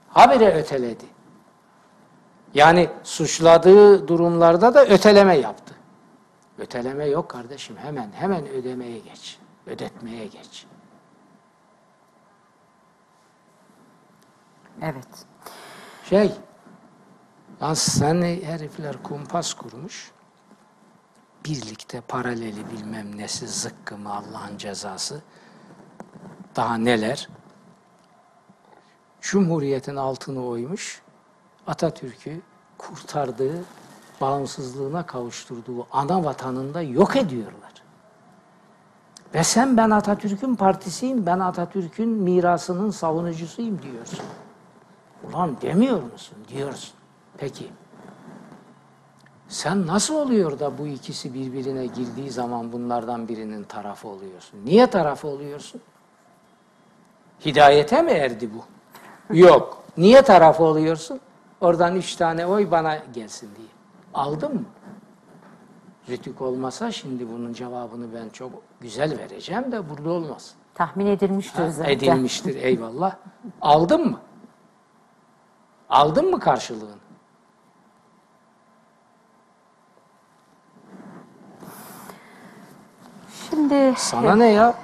Habire 0.08 0.54
öteledi. 0.54 1.04
Yani 2.54 2.90
suçladığı 3.02 4.08
durumlarda 4.08 4.74
da 4.74 4.84
öteleme 4.86 5.36
yaptı. 5.36 5.74
Öteleme 6.58 7.04
yok 7.04 7.28
kardeşim. 7.28 7.76
Hemen 7.76 8.12
hemen 8.12 8.48
ödemeye 8.48 8.98
geç. 8.98 9.38
Ödetmeye 9.66 10.26
geç. 10.26 10.66
Evet. 14.82 15.26
Şey, 16.04 16.32
lan 17.62 17.74
sen 17.74 18.22
herifler 18.22 19.02
kumpas 19.02 19.54
kurmuş. 19.54 20.12
Birlikte 21.44 22.00
paraleli 22.00 22.70
bilmem 22.70 23.18
nesi 23.18 23.48
zıkkımı 23.48 24.14
Allah'ın 24.14 24.58
cezası. 24.58 25.22
Daha 26.56 26.74
neler? 26.74 27.28
Cumhuriyetin 29.20 29.96
altını 29.96 30.46
oymuş. 30.46 31.02
Atatürk'ü 31.66 32.40
kurtardığı, 32.78 33.64
bağımsızlığına 34.20 35.06
kavuşturduğu 35.06 35.86
ana 35.92 36.24
vatanında 36.24 36.82
yok 36.82 37.16
ediyorlar. 37.16 37.72
Ve 39.34 39.44
sen 39.44 39.76
ben 39.76 39.90
Atatürk'ün 39.90 40.54
partisiyim, 40.54 41.26
ben 41.26 41.38
Atatürk'ün 41.38 42.08
mirasının 42.08 42.90
savunucusuyum 42.90 43.82
diyorsun. 43.82 44.20
Ulan 45.24 45.60
demiyor 45.60 46.02
musun? 46.02 46.38
Diyorsun. 46.48 46.94
Peki. 47.36 47.70
Sen 49.50 49.86
nasıl 49.86 50.14
oluyor 50.14 50.58
da 50.58 50.78
bu 50.78 50.86
ikisi 50.86 51.34
birbirine 51.34 51.86
girdiği 51.86 52.30
zaman 52.30 52.72
bunlardan 52.72 53.28
birinin 53.28 53.64
tarafı 53.64 54.08
oluyorsun? 54.08 54.60
Niye 54.64 54.86
tarafı 54.86 55.28
oluyorsun? 55.28 55.80
Hidayete 57.44 58.02
mi 58.02 58.10
erdi 58.10 58.50
bu? 58.54 58.64
Yok. 59.36 59.82
Niye 59.96 60.22
tarafı 60.22 60.62
oluyorsun? 60.64 61.20
Oradan 61.60 61.96
üç 61.96 62.16
tane 62.16 62.46
oy 62.46 62.70
bana 62.70 62.96
gelsin 63.14 63.50
diye. 63.56 63.68
Aldın 64.14 64.54
mı? 64.54 64.64
Rütük 66.08 66.40
olmasa 66.42 66.92
şimdi 66.92 67.28
bunun 67.32 67.52
cevabını 67.52 68.14
ben 68.14 68.28
çok 68.28 68.50
güzel 68.80 69.18
vereceğim 69.18 69.72
de 69.72 69.90
burada 69.90 70.10
olmaz. 70.10 70.54
Tahmin 70.74 71.06
edilmiştir 71.06 71.62
Ha, 71.62 71.70
zaten. 71.70 71.90
Edilmiştir 71.92 72.56
eyvallah. 72.62 73.16
Aldın 73.60 74.10
mı? 74.10 74.20
Aldın 75.88 76.30
mı 76.30 76.40
karşılığını? 76.40 77.09
Şimdi 83.50 83.94
Sana 83.96 84.36
ne 84.36 84.48
ya? 84.48 84.74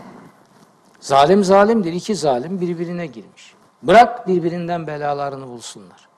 Zalim 1.01 1.45
zalimdir. 1.45 1.93
İki 1.93 2.15
zalim 2.15 2.61
birbirine 2.61 3.07
girmiş. 3.07 3.55
Bırak 3.83 4.29
birbirinden 4.29 4.87
belalarını 4.87 5.49
bulsunlar. 5.49 6.09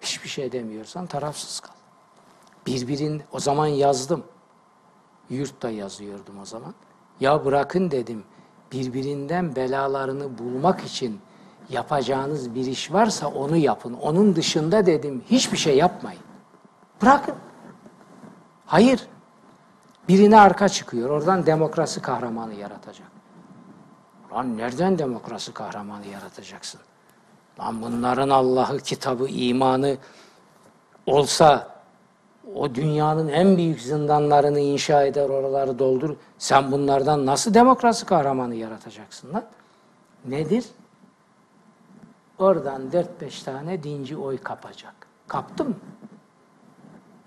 Hiçbir 0.00 0.28
şey 0.28 0.52
demiyorsan 0.52 1.06
tarafsız 1.06 1.60
kal. 1.60 1.72
Birbirin 2.66 3.22
o 3.32 3.40
zaman 3.40 3.66
yazdım. 3.66 4.24
Yurtta 5.30 5.70
yazıyordum 5.70 6.38
o 6.42 6.44
zaman. 6.44 6.74
Ya 7.20 7.44
bırakın 7.44 7.90
dedim. 7.90 8.24
Birbirinden 8.72 9.56
belalarını 9.56 10.38
bulmak 10.38 10.80
için 10.84 11.20
yapacağınız 11.68 12.54
bir 12.54 12.66
iş 12.66 12.92
varsa 12.92 13.28
onu 13.28 13.56
yapın. 13.56 13.92
Onun 13.92 14.36
dışında 14.36 14.86
dedim 14.86 15.24
hiçbir 15.30 15.56
şey 15.56 15.76
yapmayın. 15.76 16.22
Bırakın. 17.02 17.34
Hayır. 18.66 19.08
Birine 20.08 20.40
arka 20.40 20.68
çıkıyor. 20.68 21.10
Oradan 21.10 21.46
demokrasi 21.46 22.02
kahramanı 22.02 22.54
yaratacak. 22.54 23.08
Lan 24.32 24.56
nereden 24.56 24.98
demokrasi 24.98 25.52
kahramanı 25.52 26.06
yaratacaksın? 26.06 26.80
Lan 27.60 27.82
bunların 27.82 28.28
Allah'ı, 28.28 28.78
kitabı, 28.78 29.28
imanı 29.28 29.96
olsa 31.06 31.74
o 32.54 32.74
dünyanın 32.74 33.28
en 33.28 33.56
büyük 33.56 33.80
zindanlarını 33.80 34.60
inşa 34.60 35.02
eder, 35.02 35.28
oraları 35.28 35.78
doldur. 35.78 36.16
Sen 36.38 36.72
bunlardan 36.72 37.26
nasıl 37.26 37.54
demokrasi 37.54 38.06
kahramanı 38.06 38.54
yaratacaksın 38.54 39.34
lan? 39.34 39.44
Nedir? 40.24 40.64
Oradan 42.38 42.82
4-5 42.90 43.44
tane 43.44 43.82
dinci 43.82 44.16
oy 44.16 44.38
kapacak. 44.38 44.94
Kaptın 45.28 45.68
mı? 45.68 45.74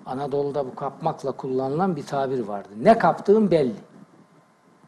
Anadolu'da 0.08 0.66
bu 0.66 0.76
kapmakla 0.76 1.32
kullanılan 1.32 1.96
bir 1.96 2.06
tabir 2.06 2.40
vardı. 2.40 2.70
Ne 2.78 2.98
kaptığın 2.98 3.52
belli. 3.52 3.76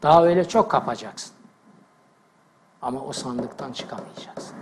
Daha 0.02 0.24
öyle 0.24 0.48
çok 0.48 0.70
kapacaksın. 0.70 1.32
Ama 2.82 3.00
o 3.00 3.12
sandıktan 3.12 3.72
çıkamayacaksın. 3.72 4.56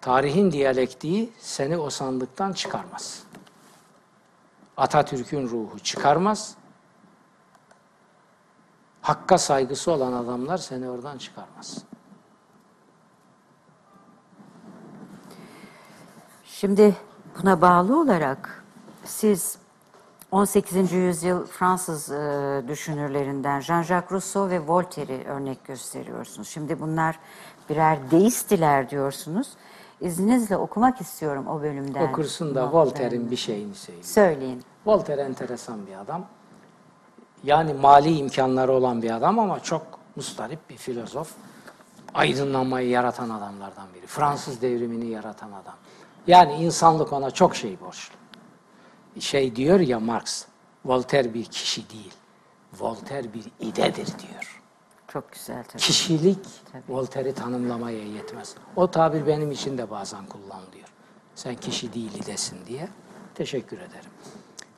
Tarihin 0.00 0.52
diyalektiği 0.52 1.32
seni 1.38 1.76
o 1.76 1.90
sandıktan 1.90 2.52
çıkarmaz. 2.52 3.22
Atatürk'ün 4.76 5.48
ruhu 5.48 5.78
çıkarmaz. 5.78 6.56
Hakka 9.02 9.38
saygısı 9.38 9.92
olan 9.92 10.12
adamlar 10.12 10.58
seni 10.58 10.90
oradan 10.90 11.18
çıkarmaz. 11.18 11.84
Şimdi 16.44 16.96
buna 17.42 17.60
bağlı 17.60 18.00
olarak 18.00 18.64
siz 19.04 19.58
18. 20.30 20.92
yüzyıl 20.92 21.46
Fransız 21.46 22.10
e, 22.10 22.62
düşünürlerinden 22.68 23.60
Jean-Jacques 23.60 24.10
Rousseau 24.10 24.50
ve 24.50 24.60
Voltaire'i 24.60 25.24
örnek 25.24 25.64
gösteriyorsunuz. 25.64 26.48
Şimdi 26.48 26.80
bunlar 26.80 27.18
birer 27.70 28.10
deistiler 28.10 28.90
diyorsunuz. 28.90 29.48
İzninizle 30.00 30.56
okumak 30.56 31.00
istiyorum 31.00 31.46
o 31.46 31.62
bölümden. 31.62 32.08
Okursun 32.08 32.54
da. 32.54 32.72
Voltaire'in 32.72 33.30
bir 33.30 33.36
şeyini 33.36 33.74
söyleyeyim. 33.74 34.04
Söyleyin. 34.06 34.62
Voltaire 34.86 35.20
enteresan 35.20 35.86
bir 35.86 35.96
adam. 35.96 36.26
Yani 37.44 37.74
mali 37.74 38.16
imkanları 38.16 38.72
olan 38.72 39.02
bir 39.02 39.10
adam 39.10 39.38
ama 39.38 39.60
çok 39.60 39.82
mustarip 40.16 40.70
bir 40.70 40.76
filozof. 40.76 41.30
Aydınlanmayı 42.14 42.88
yaratan 42.88 43.30
adamlardan 43.30 43.86
biri. 43.94 44.06
Fransız 44.06 44.62
devrimini 44.62 45.06
yaratan 45.06 45.48
adam. 45.48 45.74
Yani 46.28 46.54
insanlık 46.54 47.12
ona 47.12 47.30
çok 47.30 47.56
şey 47.56 47.80
borçlu. 47.80 48.14
Şey 49.20 49.56
diyor 49.56 49.80
ya 49.80 50.00
Marx, 50.00 50.44
Voltaire 50.84 51.34
bir 51.34 51.44
kişi 51.44 51.90
değil, 51.90 52.14
Voltaire 52.80 53.34
bir 53.34 53.44
idedir 53.60 54.06
diyor. 54.06 54.62
Çok 55.08 55.32
güzel 55.32 55.64
tabii. 55.64 55.82
Kişilik 55.82 56.46
Tabii. 56.72 56.82
Voltaire'i 56.88 57.34
tanımlamaya 57.34 58.04
yetmez. 58.04 58.54
O 58.76 58.90
tabir 58.90 59.26
benim 59.26 59.52
için 59.52 59.78
de 59.78 59.90
bazen 59.90 60.26
kullanılıyor. 60.26 60.88
Sen 61.34 61.54
kişi 61.54 61.92
değil 61.94 62.14
idesin 62.14 62.58
diye. 62.66 62.88
Teşekkür 63.34 63.76
ederim. 63.76 64.10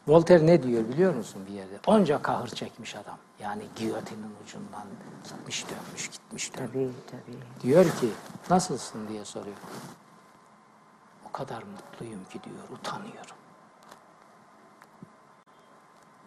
Voltaire 0.09 0.47
ne 0.47 0.63
diyor 0.63 0.89
biliyor 0.89 1.15
musun 1.15 1.43
bir 1.49 1.55
yerde? 1.55 1.79
Onca 1.87 2.23
kahır 2.23 2.49
çekmiş 2.49 2.97
adam. 2.97 3.19
Yani 3.41 3.63
giyotinin 3.77 4.35
ucundan 4.45 4.85
gitmiş 5.25 5.65
dönmüş 5.69 6.11
gitmiş 6.11 6.57
dönmüş. 6.57 6.73
Tabii 6.73 6.91
tabii. 7.11 7.63
Diyor 7.63 7.85
ki 7.85 8.09
nasılsın 8.51 9.09
diye 9.09 9.25
soruyor. 9.25 9.57
O 11.31 11.33
kadar 11.33 11.63
mutluyum 11.63 12.25
ki 12.25 12.41
diyor 12.45 12.79
utanıyorum. 12.79 13.37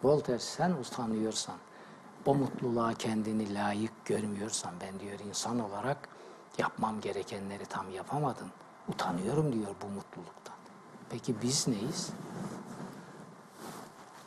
Voltaire 0.02 0.38
sen 0.38 0.70
utanıyorsan, 0.70 1.56
o 2.26 2.34
mutluluğa 2.34 2.94
kendini 2.94 3.54
layık 3.54 4.04
görmüyorsan 4.04 4.74
ben 4.80 5.00
diyor 5.00 5.18
insan 5.20 5.60
olarak 5.60 6.08
yapmam 6.58 7.00
gerekenleri 7.00 7.66
tam 7.66 7.90
yapamadın. 7.90 8.50
Utanıyorum 8.88 9.52
diyor 9.52 9.74
bu 9.82 9.86
mutluluktan. 9.86 10.54
Peki 11.10 11.42
biz 11.42 11.68
neyiz? 11.68 12.10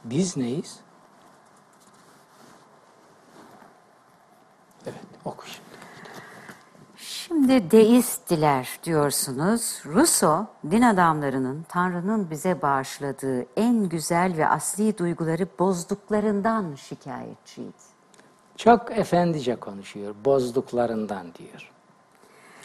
Biz 0.03 0.37
neyiz? 0.37 0.79
Evet, 4.85 5.05
oku 5.25 5.45
şimdi. 5.47 5.67
Şimdi 7.47 7.71
deisttiler 7.71 8.79
diyorsunuz. 8.83 9.79
Rousseau, 9.85 10.45
din 10.71 10.81
adamlarının 10.81 11.65
Tanrı'nın 11.69 12.29
bize 12.29 12.61
bağışladığı 12.61 13.45
en 13.55 13.89
güzel 13.89 14.37
ve 14.37 14.47
asli 14.47 14.97
duyguları 14.97 15.47
bozduklarından 15.59 16.75
şikayetçiydi. 16.75 17.71
Çok 18.57 18.97
efendice 18.97 19.55
konuşuyor, 19.55 20.15
bozduklarından 20.25 21.27
diyor. 21.33 21.71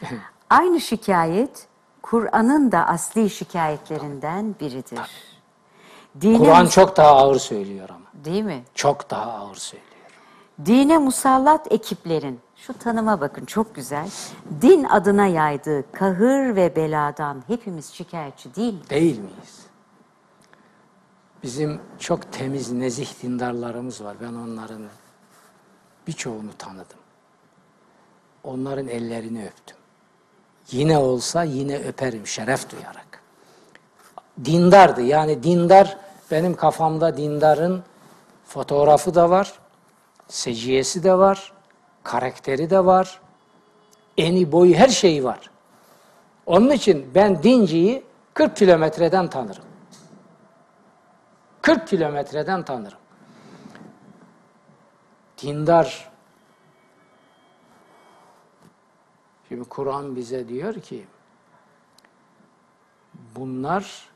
Aynı 0.50 0.80
şikayet 0.80 1.66
Kur'an'ın 2.02 2.72
da 2.72 2.86
asli 2.86 3.30
şikayetlerinden 3.30 4.54
biridir. 4.60 5.00
Dine, 6.20 6.38
Kur'an 6.38 6.66
çok 6.66 6.96
daha 6.96 7.10
ağır 7.10 7.38
söylüyor 7.38 7.88
ama. 7.88 8.24
değil 8.24 8.44
mi? 8.44 8.64
Çok 8.74 9.10
daha 9.10 9.32
ağır 9.32 9.56
söylüyor. 9.56 9.92
Dine 10.64 10.98
musallat 10.98 11.72
ekiplerin, 11.72 12.40
şu 12.66 12.78
tanıma 12.78 13.20
bakın 13.20 13.44
çok 13.44 13.74
güzel, 13.74 14.10
din 14.60 14.84
adına 14.84 15.26
yaydığı 15.26 15.92
kahır 15.92 16.56
ve 16.56 16.76
beladan 16.76 17.42
hepimiz 17.46 17.92
şikayetçi 17.92 18.54
değil 18.54 18.74
mi? 18.74 18.90
Değil 18.90 19.18
miyiz? 19.18 19.66
Bizim 21.42 21.80
çok 21.98 22.32
temiz, 22.32 22.72
nezih 22.72 23.22
dindarlarımız 23.22 24.04
var. 24.04 24.16
Ben 24.20 24.34
onların 24.34 24.82
birçoğunu 26.06 26.52
tanıdım. 26.58 26.98
Onların 28.44 28.88
ellerini 28.88 29.46
öptüm. 29.46 29.76
Yine 30.70 30.98
olsa 30.98 31.42
yine 31.42 31.78
öperim 31.78 32.26
şeref 32.26 32.70
duyarak. 32.70 33.22
Dindardı. 34.44 35.02
Yani 35.02 35.42
dindar 35.42 35.98
benim 36.30 36.54
kafamda 36.56 37.16
dindarın 37.16 37.82
fotoğrafı 38.44 39.14
da 39.14 39.30
var, 39.30 39.52
seciyesi 40.28 41.04
de 41.04 41.18
var, 41.18 41.51
karakteri 42.04 42.70
de 42.70 42.84
var, 42.84 43.20
eni 44.16 44.52
boyu 44.52 44.74
her 44.74 44.88
şeyi 44.88 45.24
var. 45.24 45.50
Onun 46.46 46.70
için 46.70 47.10
ben 47.14 47.42
dinciyi 47.42 48.04
40 48.34 48.56
kilometreden 48.56 49.30
tanırım. 49.30 49.64
40 51.62 51.88
kilometreden 51.88 52.64
tanırım. 52.64 52.98
Dindar. 55.42 56.12
Şimdi 59.48 59.68
Kur'an 59.68 60.16
bize 60.16 60.48
diyor 60.48 60.74
ki 60.74 61.06
bunlar 63.36 64.08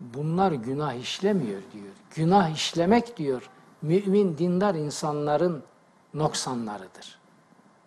bunlar 0.00 0.52
günah 0.52 0.94
işlemiyor 0.94 1.62
diyor. 1.72 1.94
Günah 2.14 2.50
işlemek 2.50 3.16
diyor 3.16 3.50
mümin 3.82 4.38
dindar 4.38 4.74
insanların 4.74 5.62
noksanlarıdır. 6.14 7.18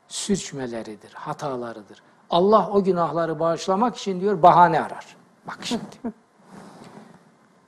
Sürçmeleridir, 0.08 1.14
hatalarıdır. 1.14 2.02
Allah 2.30 2.70
o 2.70 2.84
günahları 2.84 3.40
bağışlamak 3.40 3.98
için 3.98 4.22
diyor 4.22 4.42
bahane 4.42 4.82
arar. 4.82 5.18
Bak 5.48 5.60
şimdi. 5.64 5.84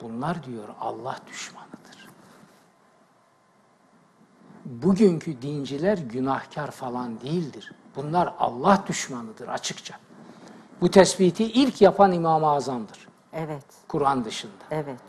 Bunlar 0.00 0.44
diyor 0.44 0.68
Allah 0.80 1.16
düşmanıdır. 1.26 2.08
Bugünkü 4.64 5.42
dinciler 5.42 5.98
günahkar 5.98 6.70
falan 6.70 7.20
değildir. 7.20 7.72
Bunlar 7.96 8.34
Allah 8.38 8.84
düşmanıdır 8.88 9.48
açıkça. 9.48 9.94
Bu 10.80 10.90
tespiti 10.90 11.44
ilk 11.44 11.80
yapan 11.80 12.12
İmam-ı 12.12 12.46
Azam'dır. 12.50 13.08
Evet, 13.32 13.64
Kur'an 13.88 14.24
dışında. 14.24 14.64
evet. 14.70 15.00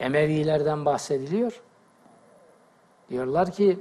Emevilerden 0.00 0.84
bahsediliyor. 0.84 1.62
Diyorlar 3.10 3.52
ki 3.52 3.80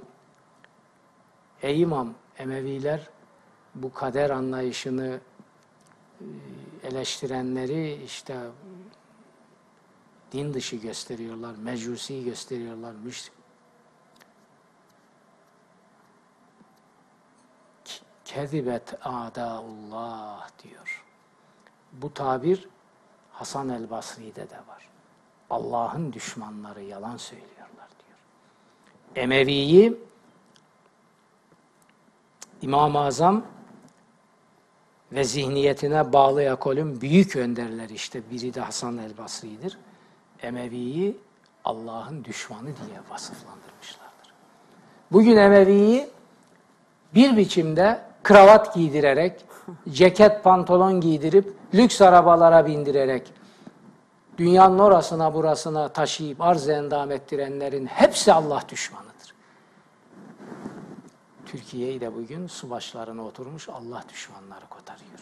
ey 1.61 1.81
imam 1.81 2.13
Emeviler 2.37 3.09
bu 3.75 3.93
kader 3.93 4.29
anlayışını 4.29 5.19
e, 6.21 6.25
eleştirenleri 6.87 8.03
işte 8.03 8.37
din 10.31 10.53
dışı 10.53 10.75
gösteriyorlar, 10.75 11.55
mecusi 11.55 12.23
gösteriyorlar, 12.23 12.93
müşrik. 12.93 13.35
Kezibet 18.25 18.93
adaullah 19.01 20.49
diyor. 20.63 21.05
Bu 21.91 22.13
tabir 22.13 22.69
Hasan 23.31 23.69
el 23.69 23.89
Basri'de 23.89 24.49
de 24.49 24.57
var. 24.57 24.89
Allah'ın 25.49 26.13
düşmanları 26.13 26.83
yalan 26.83 27.17
söylüyorlar 27.17 27.89
diyor. 28.05 28.17
Emevi'yi 29.15 29.97
İmam-ı 32.61 32.99
Azam 32.99 33.43
ve 35.11 35.23
zihniyetine 35.23 36.13
bağlı 36.13 36.43
ekolün 36.43 37.01
büyük 37.01 37.35
önderleri 37.35 37.93
işte 37.93 38.21
biri 38.31 38.53
de 38.53 38.61
Hasan 38.61 38.97
el 38.97 39.17
Basri'dir. 39.17 39.77
Emevi'yi 40.41 41.17
Allah'ın 41.65 42.23
düşmanı 42.23 42.65
diye 42.65 42.99
vasıflandırmışlardır. 43.09 44.33
Bugün 45.11 45.37
Emevi'yi 45.37 46.09
bir 47.15 47.37
biçimde 47.37 48.01
kravat 48.23 48.73
giydirerek, 48.73 49.45
ceket 49.89 50.43
pantolon 50.43 51.01
giydirip, 51.01 51.53
lüks 51.73 52.01
arabalara 52.01 52.65
bindirerek, 52.65 53.33
dünyanın 54.37 54.79
orasına 54.79 55.33
burasına 55.33 55.89
taşıyıp 55.89 56.41
arz 56.41 56.69
endam 56.69 57.11
ettirenlerin 57.11 57.85
hepsi 57.85 58.33
Allah 58.33 58.61
düşmanıdır. 58.69 59.14
Türkiye'yi 61.45 62.01
de 62.01 62.15
bugün 62.15 62.47
su 62.47 62.69
başlarına 62.69 63.25
oturmuş 63.25 63.69
Allah 63.69 64.03
düşmanları 64.13 64.65
kotarıyor. 64.69 65.19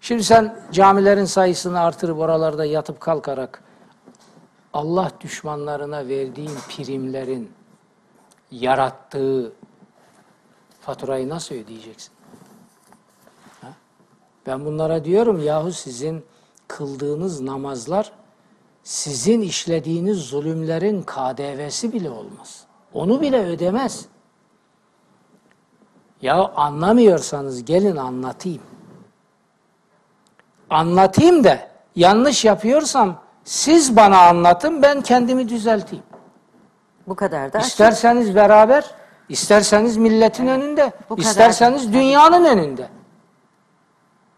Şimdi 0.00 0.24
sen 0.24 0.56
camilerin 0.72 1.24
sayısını 1.24 1.80
artırıp 1.80 2.18
oralarda 2.18 2.64
yatıp 2.64 3.00
kalkarak 3.00 3.62
Allah 4.72 5.10
düşmanlarına 5.20 6.08
verdiğin 6.08 6.58
primlerin 6.68 7.52
yarattığı 8.50 9.52
faturayı 10.80 11.28
nasıl 11.28 11.54
ödeyeceksin? 11.54 12.12
Ha? 13.60 13.68
Ben 14.46 14.64
bunlara 14.64 15.04
diyorum 15.04 15.42
yahu 15.42 15.72
sizin 15.72 16.24
kıldığınız 16.68 17.40
namazlar 17.40 18.12
sizin 18.82 19.40
işlediğiniz 19.40 20.18
zulümlerin 20.18 21.02
KDV'si 21.02 21.92
bile 21.92 22.10
olmaz. 22.10 22.66
Onu 22.94 23.20
bile 23.20 23.38
ödemez. 23.46 24.04
Ya 26.22 26.34
anlamıyorsanız 26.56 27.64
gelin 27.64 27.96
anlatayım. 27.96 28.62
Anlatayım 30.70 31.44
da 31.44 31.58
yanlış 31.96 32.44
yapıyorsam 32.44 33.16
siz 33.44 33.96
bana 33.96 34.18
anlatın 34.28 34.82
ben 34.82 35.00
kendimi 35.00 35.48
düzelteyim. 35.48 36.04
Bu 37.06 37.14
kadar 37.16 37.52
da 37.52 37.58
açık. 37.58 37.70
İsterseniz 37.70 38.34
beraber, 38.34 38.90
isterseniz 39.28 39.96
milletin 39.96 40.46
önünde, 40.46 40.92
Bu 41.10 41.16
kadar. 41.16 41.28
isterseniz 41.28 41.92
dünyanın 41.92 42.44
önünde. 42.44 42.88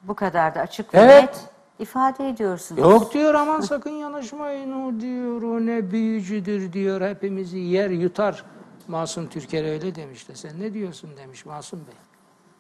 Bu 0.03 0.15
kadar 0.15 0.55
da 0.55 0.61
açık 0.61 0.95
ve 0.95 0.99
Evet. 0.99 1.23
net 1.23 1.41
ifade 1.79 2.29
ediyorsunuz. 2.29 2.81
Yok 2.81 3.15
diyor 3.15 3.35
aman 3.35 3.61
sakın 3.61 3.91
yanaşmayın 3.91 4.73
o 4.73 5.01
diyor 5.01 5.43
o 5.43 5.67
ne 5.67 5.91
büyücüdür 5.91 6.73
diyor 6.73 7.01
hepimizi 7.01 7.59
yer 7.59 7.91
yutar. 7.91 8.45
Masum 8.89 9.29
Türker 9.29 9.65
öyle 9.65 9.95
demiş 9.95 10.29
de 10.29 10.35
sen 10.35 10.61
ne 10.61 10.75
diyorsun 10.75 11.11
demiş 11.17 11.47
Masum 11.47 11.81
Bey. 11.81 11.95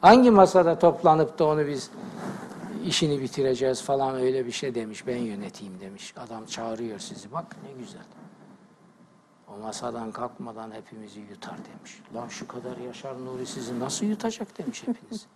Hangi 0.01 0.31
masada 0.31 0.79
toplanıp 0.79 1.39
da 1.39 1.45
onu 1.45 1.67
biz 1.67 1.91
işini 2.85 3.21
bitireceğiz 3.21 3.83
falan 3.83 4.15
öyle 4.15 4.47
bir 4.47 4.53
şey 4.53 4.75
demiş 4.75 5.07
ben 5.07 5.17
yöneteyim 5.17 5.81
demiş. 5.81 6.15
Adam 6.17 6.47
çağırıyor 6.47 6.99
sizi 6.99 7.33
bak 7.33 7.57
ne 7.65 7.73
güzel. 7.83 8.03
O 9.49 9.59
masadan 9.59 10.12
kalkmadan 10.12 10.71
hepimizi 10.71 11.21
yutar 11.21 11.57
demiş. 11.75 12.03
Lan 12.15 12.29
şu 12.29 12.49
kadar 12.49 12.77
Yaşar 12.77 13.25
Nuri 13.25 13.47
sizi 13.47 13.81
nasıl 13.81 14.07
yutacak 14.07 14.59
demiş 14.59 14.83
hepiniz. 14.87 15.27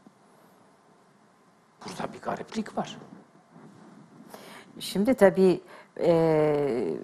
Burada 1.87 2.12
bir 2.12 2.20
gariplik 2.20 2.79
var. 2.79 2.99
Şimdi 4.81 5.14
tabii 5.14 5.61
e, 6.01 6.95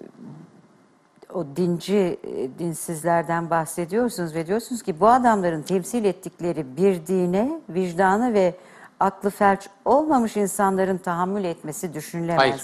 o 1.33 1.45
dinci, 1.55 2.19
e, 2.23 2.59
dinsizlerden 2.59 3.49
bahsediyorsunuz 3.49 4.35
ve 4.35 4.47
diyorsunuz 4.47 4.83
ki 4.83 4.99
bu 4.99 5.07
adamların 5.07 5.61
temsil 5.61 6.05
ettikleri 6.05 6.77
bir 6.77 7.07
dine, 7.07 7.59
vicdanı 7.69 8.33
ve 8.33 8.55
aklı 8.99 9.29
felç 9.29 9.69
olmamış 9.85 10.37
insanların 10.37 10.97
tahammül 10.97 11.43
etmesi 11.43 11.93
düşünülemez. 11.93 12.39
Hayır. 12.39 12.61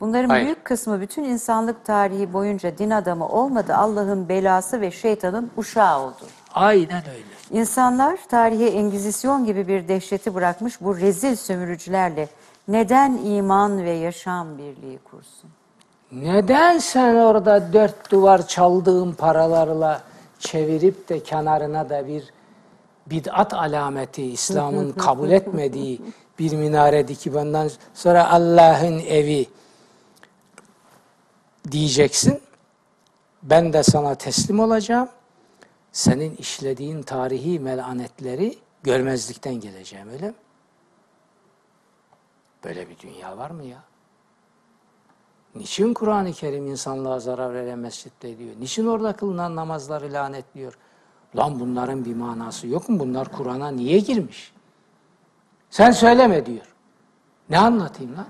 Bunların 0.00 0.28
Hayır. 0.28 0.44
büyük 0.44 0.64
kısmı 0.64 1.00
bütün 1.00 1.24
insanlık 1.24 1.84
tarihi 1.84 2.32
boyunca 2.32 2.78
din 2.78 2.90
adamı 2.90 3.28
olmadı. 3.28 3.74
Allah'ın 3.74 4.28
belası 4.28 4.80
ve 4.80 4.90
şeytanın 4.90 5.50
uşağı 5.56 6.00
oldu. 6.00 6.26
Aynen 6.54 7.02
öyle. 7.08 7.60
İnsanlar 7.60 8.18
tarihe 8.28 8.66
Engizisyon 8.66 9.44
gibi 9.44 9.68
bir 9.68 9.88
dehşeti 9.88 10.34
bırakmış 10.34 10.80
bu 10.80 10.96
rezil 10.96 11.36
sömürücülerle 11.36 12.28
neden 12.68 13.16
iman 13.16 13.84
ve 13.84 13.90
yaşam 13.90 14.58
birliği 14.58 14.98
kursun? 14.98 15.50
Neden 16.12 16.78
sen 16.78 17.14
orada 17.14 17.72
dört 17.72 18.10
duvar 18.10 18.46
çaldığın 18.46 19.12
paralarla 19.12 20.02
çevirip 20.38 21.08
de 21.08 21.22
kenarına 21.22 21.90
da 21.90 22.08
bir 22.08 22.32
bid'at 23.06 23.54
alameti, 23.54 24.22
İslam'ın 24.22 24.92
kabul 24.98 25.30
etmediği 25.30 26.00
bir 26.38 26.52
minare 26.52 27.08
dikip 27.08 27.36
ondan 27.36 27.70
sonra 27.94 28.30
Allah'ın 28.30 28.98
evi 28.98 29.46
diyeceksin. 31.70 32.40
Ben 33.42 33.72
de 33.72 33.82
sana 33.82 34.14
teslim 34.14 34.60
olacağım. 34.60 35.08
Senin 35.92 36.36
işlediğin 36.36 37.02
tarihi 37.02 37.60
melanetleri 37.60 38.58
görmezlikten 38.82 39.54
geleceğim 39.54 40.08
öyle 40.12 40.28
mi? 40.28 40.34
Böyle 42.64 42.88
bir 42.88 42.98
dünya 42.98 43.38
var 43.38 43.50
mı 43.50 43.64
ya? 43.64 43.82
Niçin 45.54 45.94
Kur'an-ı 45.94 46.32
Kerim 46.32 46.66
insanlığa 46.66 47.20
zarar 47.20 47.54
veren 47.54 47.78
mescitte 47.78 48.38
diyor? 48.38 48.54
Niçin 48.60 48.86
orada 48.86 49.16
kılınan 49.16 49.56
namazları 49.56 50.12
lanetliyor? 50.12 50.78
Lan 51.36 51.60
bunların 51.60 52.04
bir 52.04 52.14
manası 52.14 52.66
yok 52.66 52.88
mu? 52.88 52.98
Bunlar 52.98 53.32
Kur'an'a 53.32 53.68
niye 53.68 53.98
girmiş? 53.98 54.52
Sen 55.70 55.90
söyleme 55.90 56.46
diyor. 56.46 56.74
Ne 57.50 57.58
anlatayım 57.58 58.16
lan? 58.16 58.26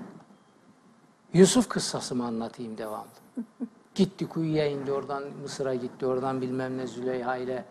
Yusuf 1.33 1.69
kıssası 1.69 2.15
mı 2.15 2.25
anlatayım 2.25 2.77
devamlı? 2.77 3.09
Gitti 3.95 4.29
kuyuya 4.29 4.67
indi 4.67 4.91
oradan 4.91 5.23
Mısır'a 5.41 5.75
gitti 5.75 6.05
oradan 6.05 6.41
bilmem 6.41 6.77
ne 6.77 6.87
Züleyha 6.87 7.37
ile 7.37 7.65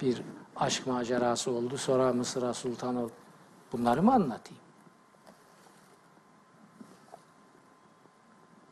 bir 0.00 0.22
aşk 0.56 0.86
macerası 0.86 1.50
oldu. 1.50 1.78
Sonra 1.78 2.12
Mısır'a 2.12 2.54
sultan 2.54 2.96
oldu. 2.96 3.12
Bunları 3.72 4.02
mı 4.02 4.14
anlatayım? 4.14 4.65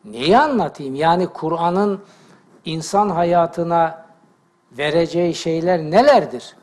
Neyi 0.05 0.39
anlatayım? 0.39 0.95
Yani 0.95 1.27
Kur'an'ın 1.27 2.05
insan 2.65 3.09
hayatına 3.09 4.07
vereceği 4.73 5.35
şeyler 5.35 5.81
nelerdir? 5.81 6.57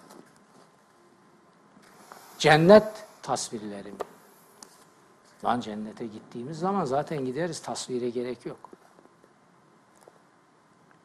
Cennet 2.38 2.84
tasvirleri 3.22 3.92
mi? 3.92 3.98
Lan 5.46 5.60
cennete 5.60 6.06
gittiğimiz 6.06 6.60
zaman 6.60 6.86
zaten 6.86 7.26
gideriz 7.26 7.62
tasvire 7.62 8.10
gerek 8.10 8.46
yok. 8.46 8.58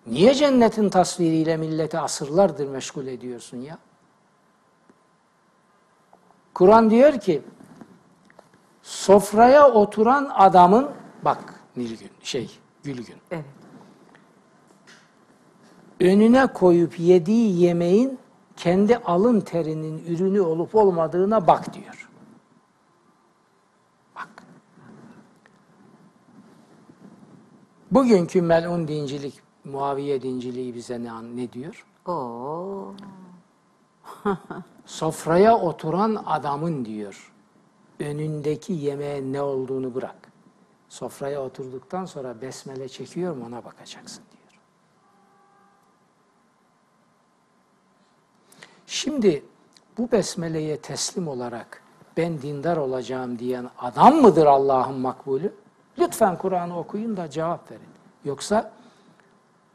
Niye 0.06 0.34
cennetin 0.34 0.88
tasviriyle 0.88 1.56
milleti 1.56 1.98
asırlardır 1.98 2.68
meşgul 2.68 3.06
ediyorsun 3.06 3.56
ya? 3.56 3.78
Kur'an 6.54 6.90
diyor 6.90 7.20
ki 7.20 7.42
sofraya 8.82 9.70
oturan 9.70 10.30
adamın 10.34 10.90
bak 11.22 11.55
Nilgün 11.76 12.10
şey 12.22 12.50
Gülgün 12.84 13.16
Evet. 13.30 13.44
önüne 16.00 16.46
koyup 16.46 16.98
yediği 17.00 17.60
yemeğin 17.60 18.18
kendi 18.56 18.96
alın 18.96 19.40
terinin 19.40 20.04
ürünü 20.06 20.40
olup 20.40 20.74
olmadığına 20.74 21.46
bak 21.46 21.74
diyor. 21.74 22.10
Bak. 24.16 24.28
Bugünkü 27.90 28.42
melun 28.42 28.88
dincilik, 28.88 29.40
Muaviye 29.64 30.22
dinciliği 30.22 30.74
bize 30.74 31.04
ne, 31.04 31.36
ne 31.36 31.52
diyor? 31.52 31.86
Oo. 32.06 32.94
Sofraya 34.86 35.58
oturan 35.58 36.22
adamın 36.26 36.84
diyor, 36.84 37.32
önündeki 38.00 38.72
yemeğin 38.72 39.32
ne 39.32 39.42
olduğunu 39.42 39.94
bırak. 39.94 40.25
Sofraya 40.88 41.42
oturduktan 41.42 42.04
sonra 42.04 42.40
besmele 42.40 42.88
çekiyor 42.88 43.36
mu 43.36 43.44
ona 43.46 43.64
bakacaksın 43.64 44.22
diyor. 44.32 44.60
Şimdi 48.86 49.44
bu 49.98 50.12
besmeleye 50.12 50.76
teslim 50.76 51.28
olarak 51.28 51.82
ben 52.16 52.42
dindar 52.42 52.76
olacağım 52.76 53.38
diyen 53.38 53.70
adam 53.78 54.14
mıdır 54.14 54.46
Allah'ın 54.46 54.98
makbulü? 54.98 55.54
Lütfen 55.98 56.38
Kur'an'ı 56.38 56.78
okuyun 56.78 57.16
da 57.16 57.30
cevap 57.30 57.70
verin. 57.70 57.82
Yoksa 58.24 58.72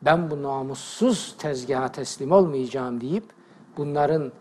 ben 0.01 0.31
bu 0.31 0.43
namussuz 0.43 1.35
tezgaha 1.37 1.91
teslim 1.91 2.31
olmayacağım 2.31 3.01
deyip 3.01 3.23
bunların 3.77 4.31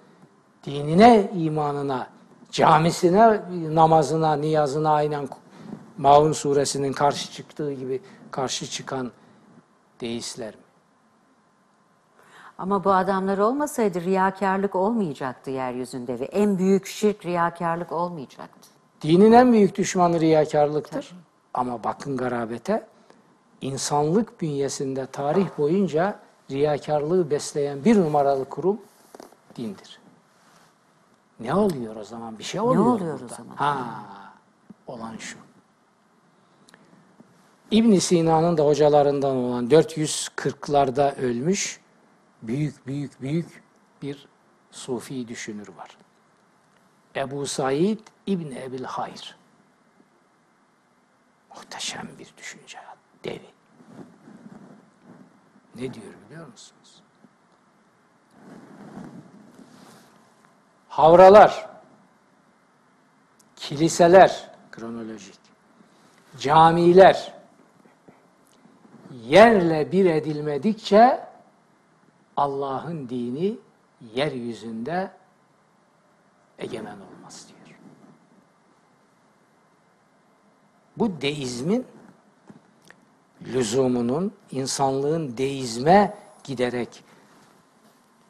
dinine, 0.64 1.30
imanına, 1.36 2.06
camisine, 2.50 3.40
namazına, 3.74 4.32
niyazına 4.36 4.90
aynen 4.90 5.28
Maun 6.00 6.32
suresinin 6.32 6.92
karşı 6.92 7.32
çıktığı 7.32 7.72
gibi 7.72 8.02
karşı 8.30 8.66
çıkan 8.66 9.10
deistler 10.00 10.54
mi? 10.54 10.60
Ama 12.58 12.84
bu 12.84 12.92
adamlar 12.92 13.38
olmasaydı 13.38 14.00
riyakarlık 14.00 14.74
olmayacaktı 14.74 15.50
yeryüzünde 15.50 16.20
ve 16.20 16.24
en 16.24 16.58
büyük 16.58 16.86
şirk 16.86 17.26
riyakarlık 17.26 17.92
olmayacaktı. 17.92 18.68
Dinin 19.02 19.32
en 19.32 19.52
büyük 19.52 19.76
düşmanı 19.76 20.20
riyakarlıktır. 20.20 21.12
Ama 21.54 21.84
bakın 21.84 22.16
garabete, 22.16 22.86
insanlık 23.60 24.40
bünyesinde 24.40 25.06
tarih 25.06 25.48
boyunca 25.58 26.18
riyakarlığı 26.50 27.30
besleyen 27.30 27.84
bir 27.84 28.00
numaralı 28.00 28.44
kurum 28.44 28.80
dindir. 29.56 30.00
Ne 31.40 31.54
oluyor 31.54 31.96
o 31.96 32.04
zaman? 32.04 32.38
Bir 32.38 32.44
şey 32.44 32.60
oluyor 32.60 32.86
oluyor 32.86 33.16
o 33.16 33.20
burada. 33.20 33.34
zaman? 33.34 33.56
Ha, 33.56 33.76
olan 34.86 35.16
şu. 35.16 35.49
İbn 37.70 37.94
Sina'nın 37.98 38.56
da 38.56 38.66
hocalarından 38.66 39.36
olan 39.36 39.68
440'larda 39.68 41.16
ölmüş 41.16 41.80
büyük 42.42 42.86
büyük 42.86 43.22
büyük 43.22 43.62
bir 44.02 44.28
sufi 44.70 45.28
düşünür 45.28 45.68
var. 45.68 45.96
Ebu 47.16 47.46
Said 47.46 47.98
İbn 48.26 48.52
Ebil 48.56 48.84
Hayr. 48.84 49.36
Muhteşem 51.48 52.08
bir 52.18 52.34
düşünce. 52.38 52.78
Devi. 53.24 53.50
Ne 55.74 55.94
diyor 55.94 56.14
biliyor 56.26 56.46
musunuz? 56.46 57.02
Havralar, 60.88 61.68
kiliseler, 63.56 64.50
kronolojik, 64.72 65.38
camiler 66.38 67.39
yerle 69.28 69.92
bir 69.92 70.06
edilmedikçe 70.06 71.28
Allah'ın 72.36 73.08
dini 73.08 73.58
yeryüzünde 74.14 75.10
egemen 76.58 76.96
olmaz 76.96 77.46
diyor. 77.48 77.78
Bu 80.96 81.20
deizmin 81.20 81.86
lüzumunun, 83.44 84.32
insanlığın 84.50 85.36
deizme 85.36 86.14
giderek 86.44 87.04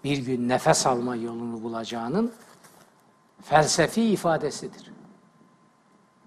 bir 0.05 0.19
gün 0.19 0.49
nefes 0.49 0.87
alma 0.87 1.17
yolunu 1.17 1.63
bulacağının 1.63 2.33
felsefi 3.43 4.03
ifadesidir. 4.03 4.93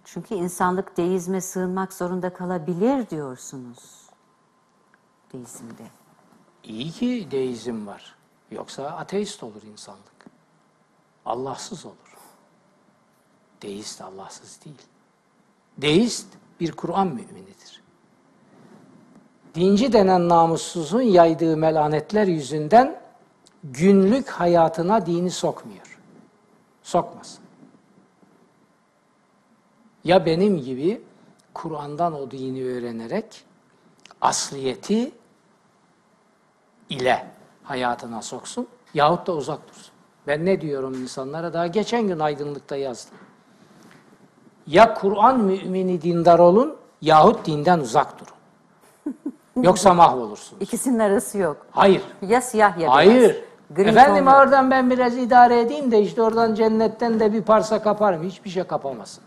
Çünkü 0.03 0.35
insanlık 0.35 0.97
deizme 0.97 1.41
sığınmak 1.41 1.93
zorunda 1.93 2.33
kalabilir 2.33 3.09
diyorsunuz. 3.09 4.02
Deizmde. 5.33 5.83
İyi 6.63 6.91
ki 6.91 7.27
deizm 7.31 7.87
var. 7.87 8.15
Yoksa 8.51 8.85
ateist 8.85 9.43
olur 9.43 9.61
insanlık. 9.71 10.25
Allahsız 11.25 11.85
olur. 11.85 12.17
Deist 13.61 14.01
Allahsız 14.01 14.59
değil. 14.65 14.81
Deist 15.77 16.27
bir 16.59 16.71
Kur'an 16.71 17.07
müminidir. 17.07 17.83
Dinci 19.55 19.93
denen 19.93 20.29
namussuzun 20.29 21.01
yaydığı 21.01 21.57
melanetler 21.57 22.27
yüzünden 22.27 23.01
günlük 23.63 24.29
hayatına 24.29 25.05
dini 25.05 25.31
sokmuyor. 25.31 25.99
Sokmasın. 26.83 27.43
Ya 30.03 30.25
benim 30.25 30.61
gibi 30.61 31.01
Kur'an'dan 31.53 32.13
o 32.13 32.31
dini 32.31 32.65
öğrenerek 32.65 33.45
asliyeti 34.21 35.11
ile 36.93 37.25
hayatına 37.63 38.21
soksun 38.21 38.67
yahut 38.93 39.27
da 39.27 39.33
uzak 39.33 39.67
dursun. 39.67 39.93
Ben 40.27 40.45
ne 40.45 40.61
diyorum 40.61 40.93
insanlara? 40.93 41.53
Daha 41.53 41.67
geçen 41.67 42.07
gün 42.07 42.19
aydınlıkta 42.19 42.75
yazdım. 42.75 43.17
Ya 44.67 44.93
Kur'an 44.93 45.39
mümini 45.39 46.01
dindar 46.01 46.39
olun 46.39 46.75
yahut 47.01 47.45
dinden 47.45 47.79
uzak 47.79 48.13
durun. 48.19 48.33
Yoksa 49.63 49.93
mahvolursunuz. 49.93 50.61
İkisinin 50.61 50.99
arası 50.99 51.37
yok. 51.37 51.65
Hayır. 51.71 52.01
Ya 52.21 52.41
siyah 52.41 52.71
ya 52.71 52.77
beyaz. 52.77 52.93
Hayır. 52.93 53.43
Gri 53.75 53.89
Efendim 53.89 54.25
tonlu. 54.25 54.37
oradan 54.37 54.71
ben 54.71 54.89
biraz 54.89 55.17
idare 55.17 55.59
edeyim 55.61 55.91
de 55.91 56.01
işte 56.01 56.21
oradan 56.21 56.55
cennetten 56.55 57.19
de 57.19 57.33
bir 57.33 57.41
parça 57.41 57.83
kaparım. 57.83 58.23
Hiçbir 58.23 58.49
şey 58.49 58.63
kapamazsın. 58.63 59.23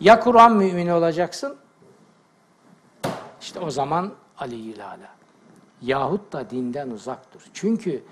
Ya 0.00 0.20
Kur'an 0.20 0.56
mümini 0.56 0.92
olacaksın, 0.92 1.56
işte 3.42 3.60
o 3.60 3.70
zaman 3.70 4.12
Ali 4.38 4.84
Ala. 4.84 5.08
Yahut 5.82 6.32
da 6.32 6.50
dinden 6.50 6.90
uzak 6.90 7.34
dur. 7.34 7.40
Çünkü 7.52 8.02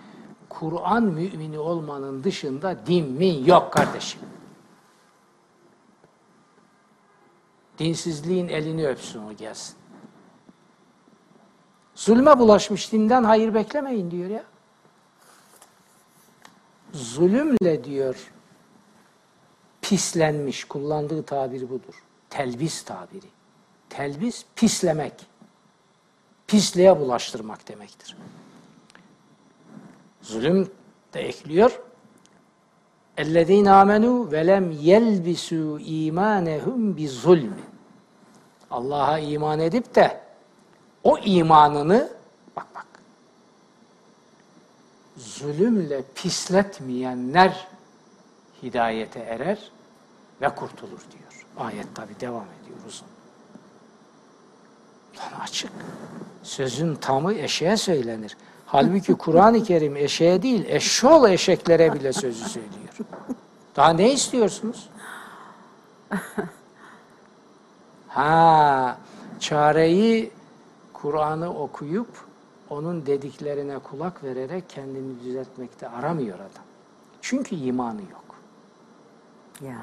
Kur'an 0.49 1.03
mümini 1.03 1.59
olmanın 1.59 2.25
dışında 2.25 2.87
din 2.87 3.13
mi 3.13 3.49
yok 3.49 3.73
kardeşim. 3.73 4.21
Dinsizliğin 7.79 8.49
elini 8.49 8.89
öpsün 8.89 9.23
o 9.23 9.33
gelsin. 9.33 9.77
Zulme 11.95 12.39
bulaşmış 12.39 12.93
dinden 12.93 13.25
hayır 13.25 13.55
beklemeyin 13.55 14.11
diyor 14.11 14.31
ya. 14.31 14.45
Zulümle 16.93 17.85
diyor 17.85 18.33
pislenmiş, 19.83 20.65
kullandığı 20.65 21.23
tabir 21.23 21.71
budur. 21.71 22.05
Telbis 22.31 22.85
tabiri. 22.85 23.40
Telbis 23.90 24.46
pislemek. 24.56 25.14
Pisliğe 26.48 27.00
bulaştırmak 27.00 27.68
demektir. 27.68 28.18
Zulüm 30.22 30.72
de 31.14 31.20
ekliyor. 31.20 31.82
اَلَّذ۪ينَ 33.18 33.68
آمَنُوا 33.82 34.18
وَلَمْ 34.34 34.66
يَلْبِسُوا 34.92 35.80
اِيمَانَهُمْ 35.80 36.96
بِظُلْمٍ 36.98 37.54
Allah'a 38.72 39.20
iman 39.20 39.60
edip 39.60 39.96
de 39.96 40.22
o 41.04 41.18
imanını 41.18 42.10
bak 42.56 42.68
bak 42.76 42.86
zulümle 45.18 46.04
pisletmeyenler 46.16 47.68
hidayete 48.64 49.20
erer 49.20 49.72
ve 50.42 50.56
kurtulur 50.56 51.00
diyor. 51.12 51.46
Ayet 51.58 51.96
tabi 51.96 52.20
devam 52.20 52.46
ediyor 52.62 52.78
uzun. 52.88 53.08
Lan 55.19 55.41
açık. 55.41 55.73
Sözün 56.43 56.95
tamı 56.95 57.35
eşeğe 57.35 57.77
söylenir. 57.77 58.37
Halbuki 58.67 59.15
Kur'an-ı 59.15 59.65
Kerim 59.65 59.97
eşeğe 59.97 60.43
değil, 60.43 60.65
eşşoğlu 60.69 61.29
eşeklere 61.29 61.93
bile 61.93 62.13
sözü 62.13 62.45
söylüyor. 62.49 62.95
Daha 63.77 63.91
ne 63.91 64.13
istiyorsunuz? 64.13 64.89
Ha, 68.09 68.99
çareyi 69.41 70.31
Kur'an'ı 70.93 71.55
okuyup 71.55 72.09
onun 72.71 73.07
dediklerine 73.07 73.79
kulak 73.79 74.25
vererek 74.25 74.71
kendini 74.71 75.25
düzeltmekte 75.25 75.89
aramıyor 75.89 76.39
adam. 76.39 76.65
Çünkü 77.23 77.57
imanı 77.57 78.01
yok. 78.01 78.25
Ya. 79.61 79.81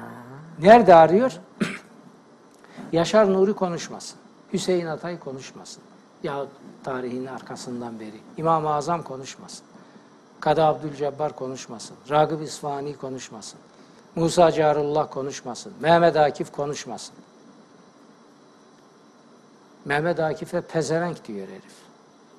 Nerede 0.62 0.94
arıyor? 0.94 1.32
Yaşar 2.92 3.32
Nuri 3.32 3.52
konuşmasın. 3.52 4.18
Hüseyin 4.52 4.86
Atay 4.86 5.18
konuşmasın. 5.18 5.82
Ya 6.22 6.46
tarihin 6.84 7.26
arkasından 7.26 8.00
beri. 8.00 8.20
İmam-ı 8.36 8.74
Azam 8.74 9.02
konuşmasın. 9.02 9.66
Kadı 10.40 10.64
Abdülcebbar 10.64 11.36
konuşmasın. 11.36 11.96
Ragıp 12.10 12.42
İsfahani 12.42 12.96
konuşmasın. 12.96 13.60
Musa 14.14 14.52
Carullah 14.52 15.10
konuşmasın. 15.10 15.72
Mehmet 15.80 16.16
Akif 16.16 16.52
konuşmasın. 16.52 17.14
Mehmet 19.84 20.20
Akif'e 20.20 20.60
pezevenk 20.60 21.28
diyor 21.28 21.48
herif. 21.48 21.74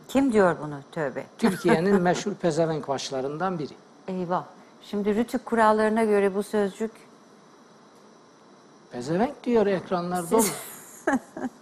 Kim 0.08 0.34
diyor 0.34 0.56
bunu? 0.64 0.80
Tövbe. 0.92 1.26
Türkiye'nin 1.38 2.02
meşhur 2.02 2.34
pezevenk 2.34 2.88
başlarından 2.88 3.60
biri. 3.60 3.74
Eyvah. 4.08 4.44
Şimdi 4.82 5.16
Rütük 5.16 5.46
kurallarına 5.46 6.04
göre 6.04 6.36
bu 6.36 6.44
sözcük 6.44 6.92
Pezevenk 8.92 9.44
diyor 9.44 9.66
ekranlarda 9.66 10.36
olur. 10.36 10.54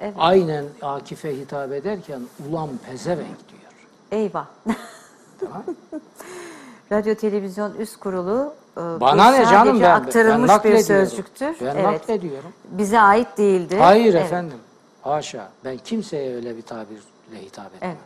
Evet. 0.00 0.14
Aynen 0.18 0.64
Akif'e 0.82 1.36
hitap 1.36 1.72
ederken 1.72 2.20
ulan 2.48 2.68
pezevenk 2.86 3.48
diyor. 3.48 3.72
eyvah. 4.22 4.46
Tamam. 5.40 5.64
Radyo 6.92 7.14
Televizyon 7.14 7.74
Üst 7.74 7.96
Kurulu 7.96 8.54
e, 8.76 8.80
Bana 8.80 9.30
ne 9.30 9.44
canım 9.44 9.80
ben, 9.80 9.90
aktarılmış 9.90 10.50
ben 10.50 10.72
bir 10.72 10.78
sözcüktür. 10.78 11.56
Ben 11.60 11.66
evet. 11.66 11.84
naklediyorum. 11.84 12.52
Bize 12.70 13.00
ait 13.00 13.38
değildi. 13.38 13.76
Hayır 13.76 14.14
Evet. 14.14 14.26
efendim. 14.26 14.58
Haşa. 15.02 15.48
Ben 15.64 15.76
kimseye 15.76 16.36
öyle 16.36 16.56
bir 16.56 16.62
tabirle 16.62 17.42
hitap 17.42 17.74
etmem. 17.74 17.90
Evet. 17.90 17.98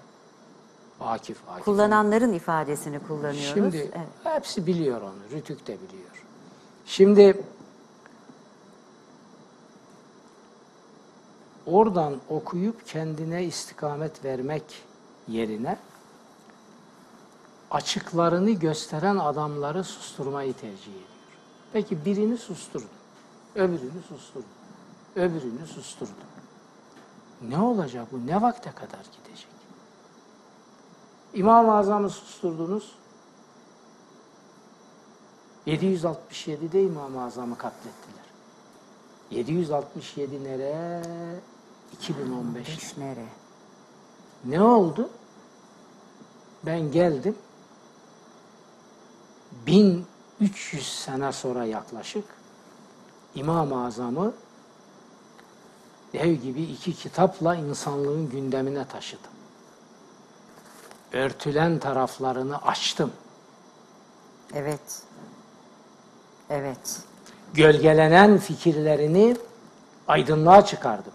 Akif, 1.01 1.37
Akif. 1.53 1.65
Kullananların 1.65 2.33
ifadesini 2.33 2.99
kullanıyoruz. 2.99 3.51
Şimdi 3.55 3.77
Evet. 3.77 4.37
hepsi 4.37 4.67
biliyor 4.67 5.03
onu. 5.03 5.37
Rütük 5.39 5.67
de 5.67 5.77
biliyor. 5.89 6.11
Şimdi 6.87 7.43
oradan 11.71 12.17
okuyup 12.29 12.87
kendine 12.87 13.45
istikamet 13.45 14.25
vermek 14.25 14.63
yerine 15.29 15.79
açıklarını 17.71 18.51
gösteren 18.51 19.17
adamları 19.17 19.85
susturmayı 19.85 20.53
tercih 20.53 20.83
ediyor. 20.83 21.05
Peki 21.73 22.05
birini 22.05 22.39
susturdu. 22.39 22.85
Öbürünü 23.55 24.03
susturdu. 24.09 24.47
Öbürünü 25.17 25.67
susturdu. 25.67 26.11
Ne 27.49 27.59
olacak 27.59 28.07
bu? 28.13 28.27
Ne 28.27 28.43
vakte 28.43 28.73
kadar 28.73 29.05
gidecek? 29.13 29.49
İmam-ı 31.35 31.75
Azam'ı 31.75 32.11
susturdunuz. 32.11 32.93
767'de 35.67 36.83
İmam-ı 36.83 37.25
Azam'ı 37.25 37.59
katlettiler. 37.59 38.25
767 39.31 40.45
nere? 40.45 41.03
2015. 41.93 42.69
Beş 42.69 42.97
nere? 42.97 43.25
Ne 44.45 44.63
oldu? 44.63 45.11
Ben 46.67 46.93
geldim. 46.93 47.37
1300 49.67 50.99
sene 50.99 51.33
sonra 51.33 51.65
yaklaşık 51.65 52.25
İmam-ı 53.35 53.87
Azam'ı 53.87 54.33
dev 56.13 56.33
gibi 56.33 56.63
iki 56.63 56.95
kitapla 56.95 57.55
insanlığın 57.55 58.29
gündemine 58.31 58.85
taşıdım. 58.85 59.31
Örtülen 61.13 61.79
taraflarını 61.79 62.63
açtım. 62.63 63.13
Evet. 64.55 65.03
Evet. 66.51 67.03
Gölgelenen 67.55 68.39
fikirlerini 68.39 69.37
aydınlığa 70.09 70.65
çıkardım. 70.65 71.13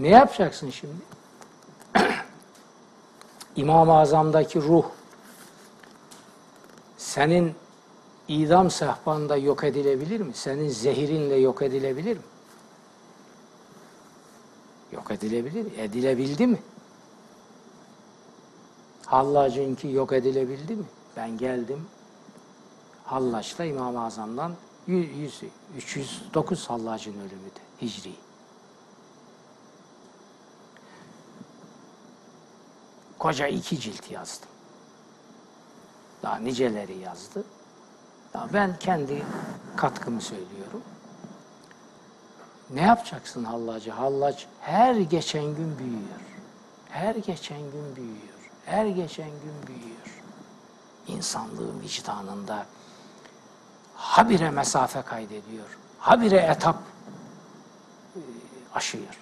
Ne 0.00 0.08
yapacaksın 0.08 0.70
şimdi? 0.70 0.94
İmam-ı 3.56 3.98
Azam'daki 3.98 4.62
ruh 4.62 4.84
senin 6.96 7.54
idam 8.28 8.70
sehpanda 8.70 9.36
yok 9.36 9.64
edilebilir 9.64 10.20
mi? 10.20 10.34
Senin 10.34 10.68
zehirinle 10.68 11.34
yok 11.34 11.62
edilebilir 11.62 12.16
mi? 12.16 12.22
Yok 14.92 15.10
edilebilir. 15.10 15.78
Edilebildi 15.78 16.46
mi? 16.46 16.58
Hallacınki 19.06 19.88
yok 19.88 20.12
edilebildi 20.12 20.76
mi? 20.76 20.84
Ben 21.16 21.38
geldim. 21.38 21.86
Hallaç'ta 23.04 23.64
İmam-ı 23.64 24.04
Azam'dan 24.04 24.52
100, 24.86 25.16
100, 25.16 25.42
309 25.76 26.70
Hallac'ın 26.70 27.12
ölümü 27.12 27.30
de 27.30 27.82
Hicri. 27.82 28.29
Koca 33.20 33.46
iki 33.46 33.80
cilt 33.80 34.10
yazdım. 34.10 34.48
Daha 36.22 36.36
niceleri 36.36 36.98
yazdı. 36.98 37.44
Daha 38.34 38.52
ben 38.52 38.78
kendi 38.78 39.22
katkımı 39.76 40.20
söylüyorum. 40.20 40.82
Ne 42.70 42.80
yapacaksın 42.80 43.44
Hallacı? 43.44 43.90
Hallaç 43.90 44.46
her 44.60 44.94
geçen 44.94 45.44
gün 45.44 45.78
büyüyor. 45.78 46.20
Her 46.88 47.14
geçen 47.14 47.60
gün 47.60 47.96
büyüyor. 47.96 48.50
Her 48.64 48.86
geçen 48.86 49.30
gün 49.30 49.66
büyüyor. 49.66 50.22
İnsanlığın 51.06 51.80
vicdanında 51.80 52.66
habire 53.94 54.50
mesafe 54.50 55.02
kaydediyor. 55.02 55.78
Habire 55.98 56.36
etap 56.36 56.76
e, 58.16 58.20
aşıyor. 58.74 59.20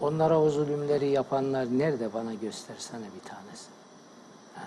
Onlara 0.00 0.40
o 0.40 0.50
zulümleri 0.50 1.08
yapanlar 1.08 1.66
nerede 1.78 2.14
bana 2.14 2.34
göstersene 2.34 3.04
bir 3.04 3.28
tanesi. 3.28 3.66
Ha? 4.54 4.62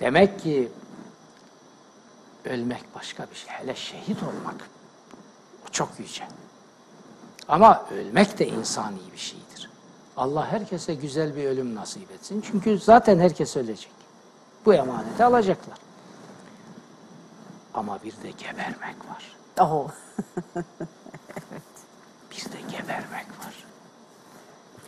Demek 0.00 0.40
ki 0.40 0.72
ölmek 2.44 2.94
başka 2.94 3.26
bir 3.30 3.34
şey. 3.34 3.50
Hele 3.50 3.74
şehit 3.74 4.22
olmak 4.22 4.70
o 5.68 5.72
çok 5.72 5.88
yüce. 5.98 6.24
Ama 7.48 7.86
ölmek 7.90 8.38
de 8.38 8.48
insani 8.48 8.98
bir 9.12 9.18
şeydir. 9.18 9.70
Allah 10.16 10.52
herkese 10.52 10.94
güzel 10.94 11.36
bir 11.36 11.44
ölüm 11.44 11.74
nasip 11.74 12.10
etsin. 12.10 12.44
Çünkü 12.50 12.78
zaten 12.78 13.18
herkes 13.18 13.56
ölecek. 13.56 13.92
Bu 14.66 14.74
emaneti 14.74 15.24
alacaklar. 15.24 15.78
Ama 17.74 17.98
bir 18.04 18.12
de 18.12 18.30
gebermek 18.30 18.96
var. 19.08 19.36
Oh. 19.60 19.90
Bir 22.46 22.52
de 22.52 22.60
gebermek 22.70 23.26
var. 23.26 23.64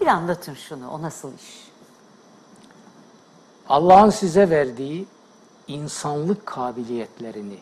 Bir 0.00 0.06
anlatın 0.06 0.54
şunu. 0.54 0.90
O 0.90 1.02
nasıl 1.02 1.34
iş? 1.34 1.68
Allah'ın 3.68 4.10
size 4.10 4.50
verdiği 4.50 5.06
insanlık 5.68 6.46
kabiliyetlerini 6.46 7.58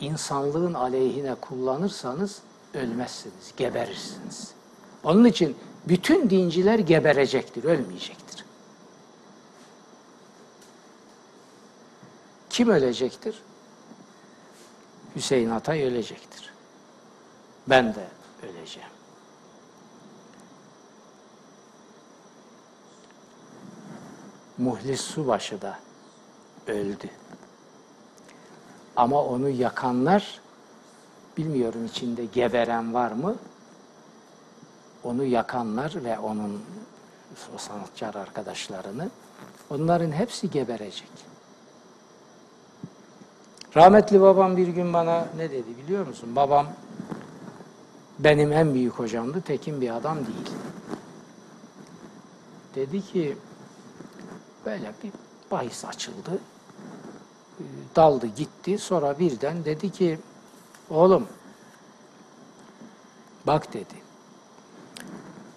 insanlığın 0.00 0.74
aleyhine 0.74 1.34
kullanırsanız 1.34 2.42
ölmezsiniz, 2.74 3.54
geberirsiniz. 3.56 4.50
Onun 5.04 5.24
için 5.24 5.56
bütün 5.88 6.30
dinciler 6.30 6.78
geberecektir, 6.78 7.64
ölmeyecektir. 7.64 8.44
Kim 12.50 12.68
ölecektir? 12.68 13.42
Hüseyin 15.16 15.50
Atay 15.50 15.82
ölecektir. 15.82 16.52
Ben 17.66 17.94
de 17.94 18.06
öleceğim. 18.42 18.93
Muhlis 24.58 25.00
Subaşı 25.00 25.62
da 25.62 25.78
öldü. 26.66 27.10
Ama 28.96 29.22
onu 29.22 29.48
yakanlar, 29.48 30.40
bilmiyorum 31.36 31.84
içinde 31.84 32.24
geberen 32.24 32.94
var 32.94 33.12
mı? 33.12 33.36
Onu 35.04 35.24
yakanlar 35.24 36.04
ve 36.04 36.18
onun 36.18 36.62
o 37.54 37.58
sanatçı 37.58 38.06
arkadaşlarını, 38.06 39.10
onların 39.70 40.12
hepsi 40.12 40.50
geberecek. 40.50 41.10
Rahmetli 43.76 44.20
babam 44.20 44.56
bir 44.56 44.68
gün 44.68 44.92
bana 44.92 45.26
ne 45.36 45.50
dedi 45.50 45.78
biliyor 45.84 46.06
musun? 46.06 46.36
Babam 46.36 46.66
benim 48.18 48.52
en 48.52 48.74
büyük 48.74 48.92
hocamdı, 48.92 49.40
tekin 49.40 49.80
bir 49.80 49.96
adam 49.96 50.16
değil. 50.16 50.50
Dedi 52.74 53.02
ki, 53.02 53.36
böyle 54.66 54.92
bir 55.02 55.12
bahis 55.50 55.84
açıldı. 55.84 56.38
Ee, 57.60 57.62
Daldı 57.96 58.26
gitti. 58.26 58.78
Sonra 58.78 59.18
birden 59.18 59.64
dedi 59.64 59.92
ki 59.92 60.18
oğlum 60.90 61.28
bak 63.46 63.72
dedi 63.74 64.04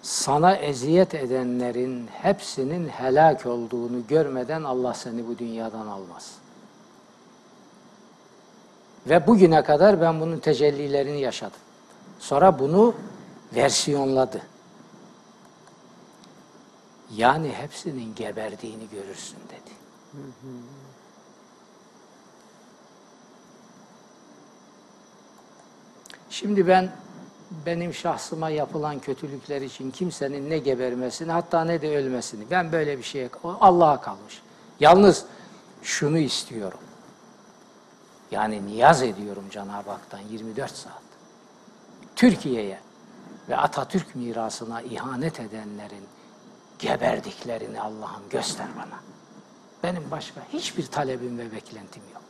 sana 0.02 0.54
eziyet 0.56 1.14
edenlerin 1.14 2.06
hepsinin 2.06 2.88
helak 2.88 3.46
olduğunu 3.46 4.06
görmeden 4.06 4.64
Allah 4.64 4.94
seni 4.94 5.28
bu 5.28 5.38
dünyadan 5.38 5.86
almaz. 5.86 6.34
Ve 9.08 9.26
bugüne 9.26 9.62
kadar 9.62 10.00
ben 10.00 10.20
bunun 10.20 10.38
tecellilerini 10.38 11.20
yaşadım. 11.20 11.60
Sonra 12.18 12.58
bunu 12.58 12.94
versiyonladı. 13.54 14.42
Yani 17.16 17.52
hepsinin 17.52 18.14
geberdiğini 18.14 18.88
görürsün 18.92 19.38
dedi. 19.48 19.74
Şimdi 26.30 26.68
ben 26.68 26.92
benim 27.66 27.94
şahsıma 27.94 28.50
yapılan 28.50 28.98
kötülükler 28.98 29.62
için 29.62 29.90
kimsenin 29.90 30.50
ne 30.50 30.58
gebermesini 30.58 31.32
hatta 31.32 31.64
ne 31.64 31.82
de 31.82 31.96
ölmesini 31.96 32.44
ben 32.50 32.72
böyle 32.72 32.98
bir 32.98 33.02
şeye 33.02 33.30
Allah'a 33.44 34.00
kalmış. 34.00 34.42
Yalnız 34.80 35.24
şunu 35.82 36.18
istiyorum. 36.18 36.78
Yani 38.30 38.66
niyaz 38.66 39.02
ediyorum 39.02 39.44
Cenab-ı 39.50 39.90
Hak'tan 39.90 40.20
24 40.30 40.70
saat. 40.70 41.02
Türkiye'ye 42.16 42.78
ve 43.48 43.56
Atatürk 43.56 44.14
mirasına 44.14 44.82
ihanet 44.82 45.40
edenlerin 45.40 46.04
geberdiklerini 46.78 47.80
Allah'ım 47.80 48.22
göster 48.30 48.66
bana. 48.76 48.98
Benim 49.82 50.10
başka 50.10 50.40
hiçbir 50.52 50.86
talebim 50.86 51.38
ve 51.38 51.52
beklentim 51.52 52.02
yok. 52.14 52.22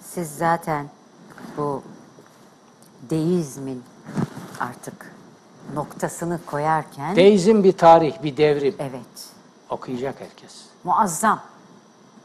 Siz 0.00 0.36
zaten 0.36 0.88
bu 1.56 1.82
deizmin 3.10 3.84
artık 4.60 5.12
noktasını 5.74 6.40
koyarken 6.46 7.16
Deizm 7.16 7.64
bir 7.64 7.72
tarih, 7.72 8.22
bir 8.22 8.36
devrim. 8.36 8.74
evet 8.78 9.28
Okuyacak 9.70 10.20
herkes. 10.20 10.54
muazzam 10.84 11.40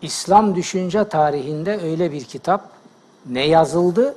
İslam 0.01 0.55
düşünce 0.55 1.09
tarihinde 1.09 1.81
öyle 1.81 2.11
bir 2.11 2.23
kitap 2.25 2.69
ne 3.25 3.45
yazıldı 3.47 4.15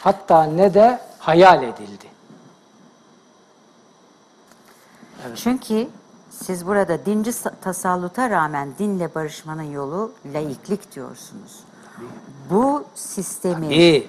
hatta 0.00 0.44
ne 0.44 0.74
de 0.74 1.00
hayal 1.18 1.62
edildi. 1.62 2.06
Çünkü 5.36 5.88
siz 6.30 6.66
burada 6.66 7.06
dinci 7.06 7.30
sa- 7.30 7.52
tasalluta 7.60 8.30
rağmen 8.30 8.68
dinle 8.78 9.14
barışmanın 9.14 9.62
yolu 9.62 10.12
laiklik 10.34 10.94
diyorsunuz. 10.94 11.60
Bu 12.50 12.84
sistemi 12.94 13.66
Tabii. 13.66 14.06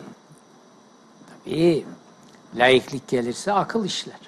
Tabii. 1.45 1.85
Laiklik 2.55 3.07
gelirse 3.07 3.53
akıl 3.53 3.85
işler. 3.85 4.19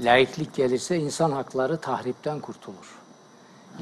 Laiklik 0.00 0.54
gelirse 0.54 0.96
insan 0.96 1.32
hakları 1.32 1.76
tahripten 1.80 2.40
kurtulur. 2.40 2.98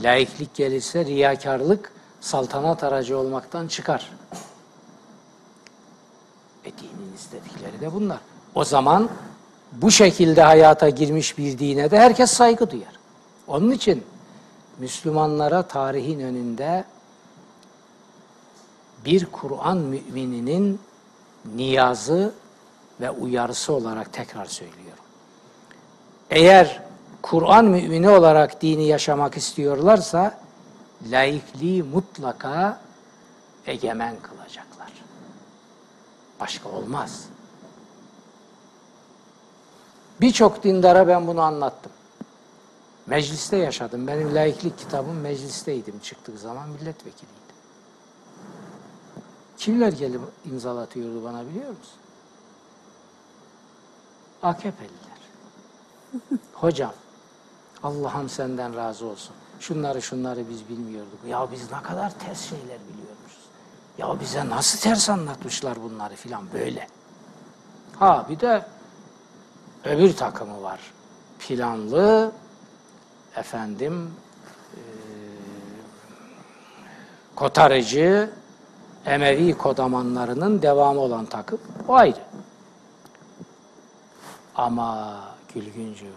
Laiklik 0.02 0.54
gelirse 0.54 1.04
riyakarlık 1.04 1.92
saltanat 2.20 2.84
aracı 2.84 3.18
olmaktan 3.18 3.68
çıkar. 3.68 4.12
E 6.64 6.72
dinin 6.72 7.12
istedikleri 7.16 7.80
de 7.80 7.94
bunlar. 7.94 8.18
O 8.54 8.64
zaman 8.64 9.08
bu 9.72 9.90
şekilde 9.90 10.42
hayata 10.42 10.88
girmiş 10.88 11.38
bir 11.38 11.58
dine 11.58 11.90
de 11.90 11.98
herkes 11.98 12.30
saygı 12.30 12.70
duyar. 12.70 12.92
Onun 13.46 13.70
için 13.70 14.04
Müslümanlara 14.78 15.62
tarihin 15.62 16.20
önünde 16.20 16.84
bir 19.04 19.26
Kur'an 19.26 19.78
mümininin 19.78 20.80
niyazı 21.56 22.34
ve 23.00 23.10
uyarısı 23.10 23.72
olarak 23.72 24.12
tekrar 24.12 24.44
söylüyorum. 24.46 25.04
Eğer 26.30 26.82
Kur'an 27.22 27.64
mümini 27.64 28.08
olarak 28.08 28.62
dini 28.62 28.86
yaşamak 28.86 29.36
istiyorlarsa 29.36 30.38
laikliği 31.10 31.82
mutlaka 31.82 32.80
egemen 33.66 34.16
kılacaklar. 34.22 34.92
Başka 36.40 36.68
olmaz. 36.68 37.24
Birçok 40.22 40.64
dindara 40.64 41.08
ben 41.08 41.26
bunu 41.26 41.40
anlattım. 41.40 41.92
Mecliste 43.06 43.56
yaşadım. 43.56 44.06
Benim 44.06 44.34
laiklik 44.34 44.78
kitabım 44.78 45.20
meclisteydim 45.20 45.98
çıktığı 45.98 46.38
zaman 46.38 46.68
milletvekiliydim. 46.68 47.42
Kimler 49.56 49.92
gelip 49.92 50.20
imzalatıyordu 50.44 51.24
bana 51.24 51.46
biliyor 51.46 51.68
musun? 51.68 51.98
AKP'liler. 54.42 55.20
Hocam, 56.54 56.92
Allah'ım 57.82 58.28
senden 58.28 58.76
razı 58.76 59.06
olsun. 59.06 59.34
Şunları 59.60 60.02
şunları 60.02 60.48
biz 60.50 60.68
bilmiyorduk. 60.68 61.18
Ya 61.28 61.48
biz 61.52 61.72
ne 61.72 61.82
kadar 61.82 62.18
ters 62.18 62.40
şeyler 62.48 62.78
biliyormuşuz. 62.92 63.44
Ya 63.98 64.20
bize 64.20 64.48
nasıl 64.48 64.78
ters 64.78 65.10
anlatmışlar 65.10 65.82
bunları 65.82 66.14
filan 66.14 66.52
böyle. 66.52 66.88
Ha 67.98 68.26
bir 68.28 68.40
de 68.40 68.66
öbür 69.84 70.16
takımı 70.16 70.62
var. 70.62 70.80
Planlı, 71.38 72.32
efendim, 73.36 74.10
eee, 74.76 74.82
kotarıcı, 77.36 78.30
Emevi 79.06 79.52
kodamanlarının 79.52 80.62
devamı 80.62 81.00
olan 81.00 81.26
takım 81.26 81.60
o 81.88 81.94
ayrı. 81.94 82.20
Ama 84.54 85.20
Gülgüncüğüm 85.54 86.12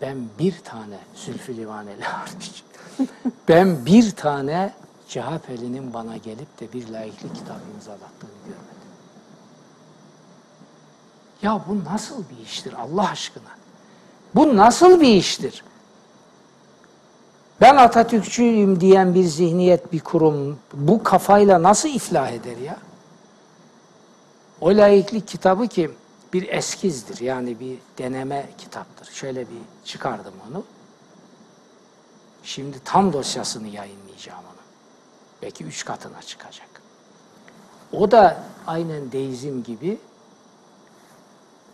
ben 0.00 0.16
bir 0.38 0.58
tane 0.64 0.98
Zülfü 1.14 1.56
Livaneli 1.56 2.02
hariç 2.02 2.64
ben 3.48 3.86
bir 3.86 4.10
tane 4.10 4.74
CHP'linin 5.08 5.94
bana 5.94 6.16
gelip 6.16 6.60
de 6.60 6.72
bir 6.72 6.88
laiklik 6.88 7.34
kitabı 7.34 7.60
imzalattığını 7.74 8.30
görmedim. 8.44 8.75
Ya 11.46 11.60
bu 11.68 11.84
nasıl 11.84 12.16
bir 12.16 12.44
iştir 12.44 12.72
Allah 12.72 13.10
aşkına? 13.10 13.48
Bu 14.34 14.56
nasıl 14.56 15.00
bir 15.00 15.08
iştir? 15.08 15.64
Ben 17.60 17.76
Atatürkçüyüm 17.76 18.80
diyen 18.80 19.14
bir 19.14 19.24
zihniyet, 19.24 19.92
bir 19.92 20.00
kurum 20.00 20.58
bu 20.72 21.02
kafayla 21.02 21.62
nasıl 21.62 21.88
iflah 21.88 22.30
eder 22.30 22.56
ya? 22.56 22.76
O 24.60 24.68
laiklik 24.68 25.28
kitabı 25.28 25.68
ki 25.68 25.90
bir 26.32 26.48
eskizdir 26.48 27.20
yani 27.20 27.60
bir 27.60 27.78
deneme 27.98 28.46
kitaptır. 28.58 29.12
Şöyle 29.12 29.40
bir 29.40 29.60
çıkardım 29.84 30.34
onu. 30.50 30.64
Şimdi 32.42 32.76
tam 32.84 33.12
dosyasını 33.12 33.68
yayınlayacağım 33.68 34.44
onu. 34.44 34.62
Belki 35.42 35.64
üç 35.64 35.84
katına 35.84 36.22
çıkacak. 36.22 36.68
O 37.92 38.10
da 38.10 38.42
aynen 38.66 39.12
deizm 39.12 39.62
gibi 39.62 39.98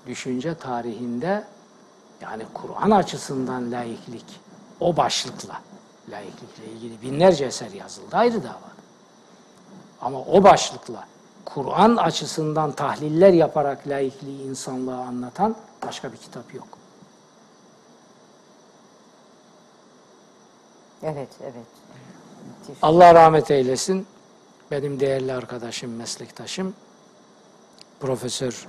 düşünce 0.06 0.54
tarihinde 0.54 1.44
yani 2.20 2.42
Kur'an 2.54 2.90
açısından 2.90 3.72
laiklik 3.72 4.24
o 4.80 4.96
başlıkla 4.96 5.60
laiklikle 6.10 6.64
ilgili 6.64 7.02
binlerce 7.02 7.44
eser 7.44 7.70
yazıldı 7.70 8.16
ayrı 8.16 8.42
dava. 8.42 8.72
Ama 10.00 10.18
o 10.18 10.42
başlıkla 10.42 11.06
Kur'an 11.44 11.96
açısından 11.96 12.72
tahliller 12.72 13.32
yaparak 13.32 13.88
laikliği 13.88 14.42
insanlığa 14.42 15.00
anlatan 15.00 15.56
başka 15.86 16.12
bir 16.12 16.16
kitap 16.16 16.54
yok. 16.54 16.82
evet 21.02 21.28
evet. 21.42 21.66
Müthiş. 22.60 22.78
Allah 22.82 23.14
rahmet 23.14 23.50
eylesin. 23.50 24.06
Benim 24.70 25.00
değerli 25.00 25.32
arkadaşım, 25.32 25.96
meslektaşım 25.96 26.74
Profesör 28.00 28.68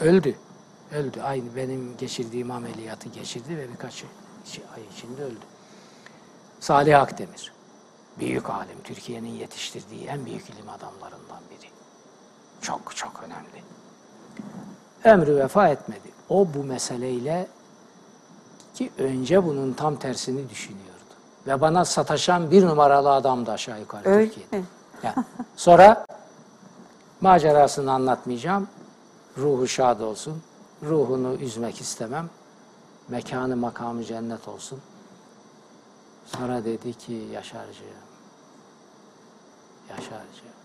öldü. 0.00 0.34
Öldü. 0.92 1.20
Aynı 1.22 1.56
benim 1.56 1.96
geçirdiğim 1.98 2.50
ameliyatı 2.50 3.08
geçirdi 3.08 3.56
ve 3.56 3.68
birkaç 3.72 4.04
ay 4.76 4.82
içinde 4.96 5.22
öldü. 5.22 5.44
Salih 6.60 7.00
Akdemir. 7.00 7.52
Büyük 8.18 8.50
alim. 8.50 8.76
Türkiye'nin 8.84 9.28
yetiştirdiği 9.34 10.06
en 10.06 10.26
büyük 10.26 10.50
ilim 10.50 10.68
adamlarından 10.68 11.40
biri. 11.50 11.70
Çok 12.60 12.96
çok 12.96 13.22
önemli. 13.22 13.62
Ömrü 15.04 15.36
vefa 15.36 15.68
etmedi. 15.68 16.08
O 16.28 16.46
bu 16.54 16.64
meseleyle 16.64 17.46
ki 18.74 18.90
önce 18.98 19.44
bunun 19.44 19.72
tam 19.72 19.96
tersini 19.96 20.50
düşünüyordu. 20.50 20.86
Ve 21.46 21.60
bana 21.60 21.84
sataşan 21.84 22.50
bir 22.50 22.66
numaralı 22.66 23.12
adamdı 23.12 23.50
aşağı 23.52 23.80
yukarı 23.80 24.08
Öyle 24.08 24.26
Türkiye'de. 24.28 24.58
mi? 24.58 24.64
Ya, 25.02 25.14
sonra 25.56 26.06
macerasını 27.20 27.92
anlatmayacağım. 27.92 28.68
Ruhu 29.38 29.68
şad 29.68 30.00
olsun. 30.00 30.42
Ruhunu 30.82 31.34
üzmek 31.34 31.80
istemem. 31.80 32.30
Mekanı 33.08 33.56
makamı 33.56 34.04
cennet 34.04 34.48
olsun. 34.48 34.80
Sonra 36.26 36.64
dedi 36.64 36.94
ki 36.94 37.12
Yaşarcığım, 37.12 37.86
Yaşarcığım, 39.88 40.56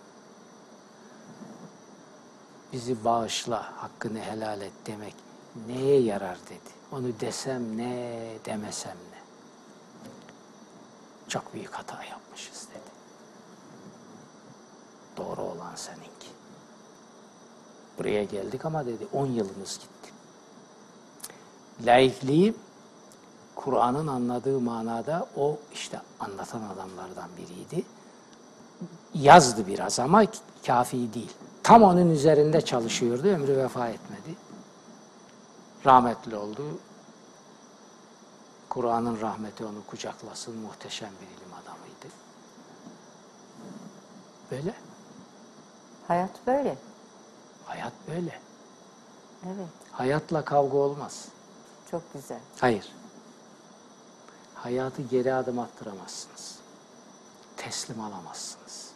bizi 2.74 3.06
bağışla, 3.06 3.84
hakkını 3.84 4.20
helal 4.20 4.62
et 4.62 4.74
demek 4.86 5.16
neye 5.68 6.02
yarar 6.02 6.38
dedi. 6.50 6.72
Onu 6.92 7.20
desem 7.20 7.78
ne, 7.78 8.20
demesem 8.46 8.98
ne. 9.12 9.22
Çok 11.28 11.54
büyük 11.54 11.74
hata 11.74 12.04
yapmışız 12.04 12.68
dedi. 12.72 12.92
Doğru 15.18 15.42
olan 15.42 15.76
seninki. 15.76 16.31
Buraya 17.98 18.24
geldik 18.24 18.66
ama 18.66 18.86
dedi 18.86 19.08
10 19.14 19.26
yılımız 19.26 19.80
gitti. 19.80 20.14
Laikliği 21.86 22.54
Kur'an'ın 23.56 24.08
anladığı 24.08 24.60
manada 24.60 25.28
o 25.38 25.58
işte 25.74 26.02
anlatan 26.20 26.62
adamlardan 26.62 27.30
biriydi. 27.38 27.86
Yazdı 29.14 29.68
biraz 29.68 30.00
ama 30.00 30.24
kafi 30.68 31.14
değil. 31.14 31.32
Tam 31.64 31.84
onun 31.84 32.10
üzerinde 32.10 32.62
çalışıyordu, 32.62 33.28
ömrü 33.28 33.58
vefa 33.58 33.90
etmedi. 33.90 34.36
Rahmetli 35.86 36.36
oldu. 36.36 36.64
Kur'an'ın 38.70 39.22
rahmeti 39.22 39.66
onu 39.66 39.86
kucaklasın, 39.88 40.58
muhteşem 40.58 41.10
bir 41.22 41.38
ilim 41.38 41.54
adamıydı. 41.54 42.16
Böyle, 44.52 44.74
Hayat 46.08 46.48
böyle. 46.48 46.78
Hayat 47.72 47.94
böyle. 48.08 48.40
Evet. 49.46 49.70
Hayatla 49.92 50.46
kavga 50.46 50.78
olmaz. 50.78 51.26
Çok 51.92 52.14
güzel. 52.14 52.40
Hayır. 52.60 52.92
Hayatı 54.56 55.02
geri 55.02 55.34
adım 55.34 55.60
attıramazsınız. 55.60 56.60
Teslim 57.58 58.02
alamazsınız. 58.02 58.92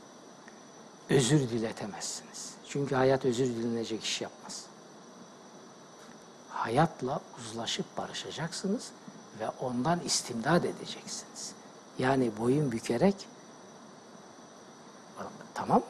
Özür 1.10 1.39
diletemezsiniz. 1.39 2.53
Çünkü 2.68 2.95
hayat 2.95 3.26
özür 3.26 3.45
dilenecek 3.45 4.03
iş 4.03 4.22
yapmaz. 4.22 4.65
Hayatla 6.49 7.19
uzlaşıp 7.39 7.97
barışacaksınız 7.97 8.91
ve 9.39 9.49
ondan 9.49 9.99
istimdad 9.99 10.64
edeceksiniz. 10.64 11.53
Yani 11.99 12.31
boyun 12.38 12.72
bükerek 12.72 13.27
tamam 15.53 15.80
mı? 15.80 15.85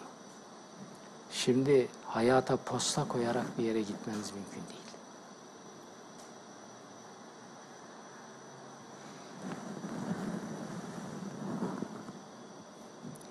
Şimdi 1.31 1.87
hayata 2.15 2.57
posta 2.57 3.07
koyarak 3.07 3.57
bir 3.57 3.63
yere 3.63 3.81
gitmeniz 3.81 4.31
mümkün 4.31 4.69
değil. 4.69 4.81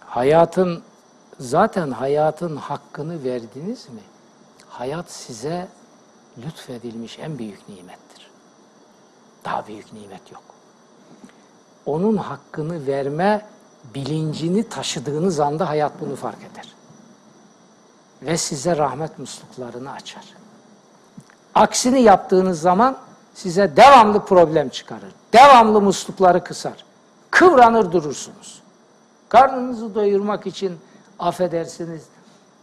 Hayatın 0.00 0.82
zaten 1.40 1.90
hayatın 1.90 2.56
hakkını 2.56 3.24
verdiniz 3.24 3.88
mi? 3.88 4.00
Hayat 4.68 5.10
size 5.10 5.68
lütfedilmiş 6.38 7.18
en 7.18 7.38
büyük 7.38 7.68
nimettir. 7.68 8.30
Daha 9.44 9.66
büyük 9.66 9.92
nimet 9.92 10.32
yok. 10.32 10.44
Onun 11.86 12.16
hakkını 12.16 12.86
verme 12.86 13.46
bilincini 13.94 14.68
taşıdığınız 14.68 15.40
anda 15.40 15.68
hayat 15.68 16.00
bunu 16.00 16.16
fark 16.16 16.38
eder. 16.52 16.74
Ve 18.26 18.36
size 18.36 18.76
rahmet 18.76 19.18
musluklarını 19.18 19.92
açar. 19.92 20.24
Aksini 21.54 22.02
yaptığınız 22.02 22.60
zaman 22.60 22.98
size 23.34 23.76
devamlı 23.76 24.24
problem 24.24 24.68
çıkarır. 24.68 25.12
Devamlı 25.32 25.80
muslukları 25.80 26.44
kısar. 26.44 26.84
Kıvranır 27.30 27.92
durursunuz. 27.92 28.62
Karnınızı 29.28 29.94
doyurmak 29.94 30.46
için 30.46 30.78
affedersiniz 31.18 32.02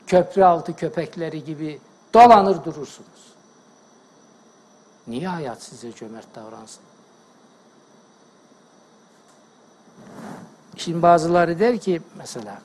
köprü 0.07 0.43
altı 0.43 0.75
köpekleri 0.75 1.43
gibi 1.43 1.81
dolanır 2.13 2.63
durursunuz. 2.63 3.31
Niye 5.07 5.27
hayat 5.27 5.63
size 5.63 5.91
cömert 5.91 6.35
davransın? 6.35 6.83
Şimdi 10.77 11.01
bazıları 11.01 11.59
der 11.59 11.77
ki 11.77 12.01
mesela 12.17 12.61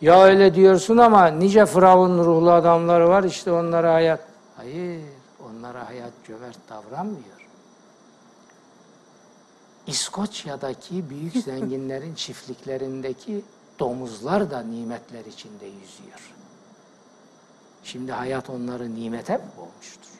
ya 0.00 0.22
öyle 0.22 0.54
diyorsun 0.54 0.96
ama 0.96 1.26
nice 1.26 1.66
Firavun 1.66 2.18
ruhlu 2.18 2.52
adamları 2.52 3.08
var 3.08 3.24
işte 3.24 3.52
onlara 3.52 3.94
hayat. 3.94 4.20
Hayır 4.56 5.02
onlara 5.50 5.88
hayat 5.88 6.12
cömert 6.26 6.58
davranmıyor. 6.68 7.48
İskoçya'daki 9.86 11.10
büyük 11.10 11.36
zenginlerin 11.44 12.14
çiftliklerindeki 12.14 13.44
domuzlar 13.78 14.50
da 14.50 14.60
nimetler 14.60 15.24
içinde 15.24 15.66
yüzüyor. 15.66 16.34
Şimdi 17.84 18.12
hayat 18.12 18.50
onları 18.50 18.94
nimete 18.94 19.36
mi 19.36 19.44
boğmuştur? 19.56 20.10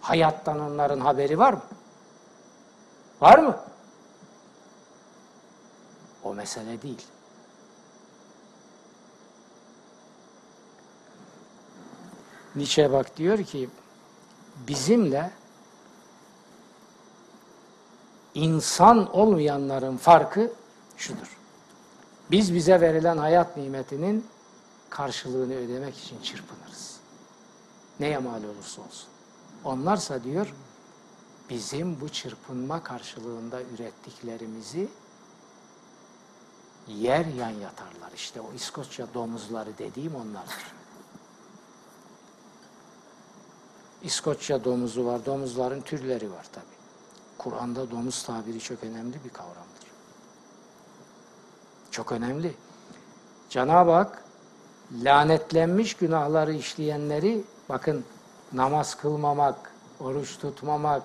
Hayattan 0.00 0.60
onların 0.60 1.00
haberi 1.00 1.38
var 1.38 1.52
mı? 1.52 1.62
Var 3.20 3.38
mı? 3.38 3.56
O 6.24 6.34
mesele 6.34 6.82
değil. 6.82 7.06
Nietzsche 12.56 12.92
bak 12.92 13.16
diyor 13.16 13.44
ki 13.44 13.68
bizimle 14.68 15.30
insan 18.34 19.16
olmayanların 19.16 19.96
farkı 19.96 20.52
şudur. 20.96 21.36
Biz 22.30 22.54
bize 22.54 22.80
verilen 22.80 23.16
hayat 23.16 23.56
nimetinin 23.56 24.26
karşılığını 24.90 25.54
ödemek 25.54 25.98
için 25.98 26.22
çırpınırız. 26.22 26.96
Neye 28.00 28.18
mal 28.18 28.44
olursa 28.44 28.82
olsun. 28.82 29.08
Onlarsa 29.64 30.24
diyor 30.24 30.54
bizim 31.50 32.00
bu 32.00 32.08
çırpınma 32.08 32.82
karşılığında 32.82 33.62
ürettiklerimizi 33.62 34.88
yer 36.88 37.26
yan 37.26 37.50
yatarlar. 37.50 38.12
İşte 38.14 38.40
o 38.40 38.52
İskoçya 38.52 39.06
domuzları 39.14 39.78
dediğim 39.78 40.14
onlardır. 40.14 40.72
İskoçya 44.02 44.64
domuzu 44.64 45.04
var, 45.04 45.26
domuzların 45.26 45.80
türleri 45.80 46.32
var 46.32 46.46
tabi. 46.52 46.64
Kur'an'da 47.38 47.90
domuz 47.90 48.22
tabiri 48.22 48.60
çok 48.60 48.84
önemli 48.84 49.24
bir 49.24 49.30
kavramdır. 49.30 49.88
Çok 51.90 52.12
önemli. 52.12 52.54
Cenab-ı 53.50 53.90
Hak 53.90 54.24
lanetlenmiş 54.92 55.94
günahları 55.94 56.54
işleyenleri 56.54 57.44
bakın 57.68 58.04
namaz 58.52 58.94
kılmamak, 58.94 59.72
oruç 60.00 60.38
tutmamak, 60.38 61.02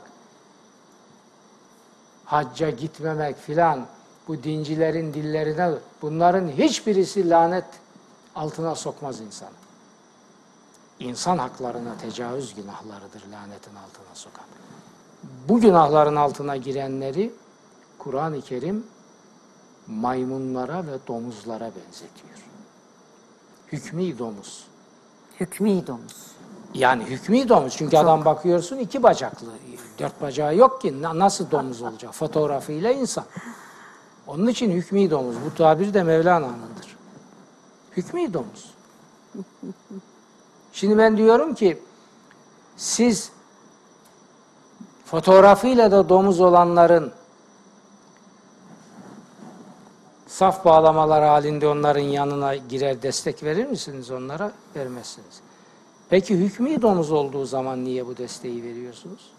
hacca 2.25 2.69
gitmemek 2.69 3.37
filan 3.37 3.85
bu 4.27 4.43
dincilerin 4.43 5.13
dillerine 5.13 5.71
bunların 6.01 6.47
hiçbirisi 6.47 7.29
lanet 7.29 7.65
altına 8.35 8.75
sokmaz 8.75 9.21
insanı. 9.21 9.49
İnsan 10.99 11.37
haklarına 11.37 11.97
tecavüz 11.97 12.55
günahlarıdır 12.55 13.23
lanetin 13.31 13.75
altına 13.75 14.13
sokan. 14.15 14.45
Bu 15.49 15.59
günahların 15.59 16.15
altına 16.15 16.57
girenleri 16.57 17.33
Kur'an-ı 17.99 18.41
Kerim 18.41 18.83
maymunlara 19.87 20.87
ve 20.87 20.97
domuzlara 21.07 21.65
benzetiyor. 21.65 22.39
Hükmü 23.71 24.19
domuz. 24.19 24.67
Hükmü 25.39 25.87
domuz. 25.87 26.27
Yani 26.73 27.03
hükmü 27.03 27.49
domuz. 27.49 27.75
Çünkü 27.77 27.97
adam 27.97 28.25
bakıyorsun 28.25 28.77
iki 28.77 29.03
bacaklı. 29.03 29.47
Dört 29.99 30.21
bacağı 30.21 30.55
yok 30.55 30.81
ki. 30.81 31.01
Na- 31.01 31.19
Nasıl 31.19 31.51
domuz 31.51 31.81
olacak? 31.81 32.13
Fotoğrafıyla 32.13 32.91
insan. 32.91 33.23
Onun 34.27 34.47
için 34.47 34.71
hükmü 34.71 35.09
domuz. 35.09 35.35
Bu 35.45 35.55
tabir 35.55 35.93
de 35.93 36.03
Mevlana'nındır. 36.03 36.97
Hükmü 37.97 38.33
domuz. 38.33 38.73
Şimdi 40.73 40.97
ben 40.97 41.17
diyorum 41.17 41.55
ki 41.55 41.81
siz 42.77 43.31
fotoğrafıyla 45.05 45.91
da 45.91 46.09
domuz 46.09 46.41
olanların 46.41 47.13
saf 50.27 50.65
bağlamalar 50.65 51.23
halinde 51.23 51.67
onların 51.67 52.01
yanına 52.01 52.55
girer 52.55 53.01
destek 53.01 53.43
verir 53.43 53.65
misiniz 53.65 54.11
onlara? 54.11 54.51
Vermezsiniz. 54.75 55.41
Peki 56.09 56.35
hükmü 56.35 56.81
domuz 56.81 57.11
olduğu 57.11 57.45
zaman 57.45 57.83
niye 57.83 58.07
bu 58.07 58.17
desteği 58.17 58.63
veriyorsunuz? 58.63 59.31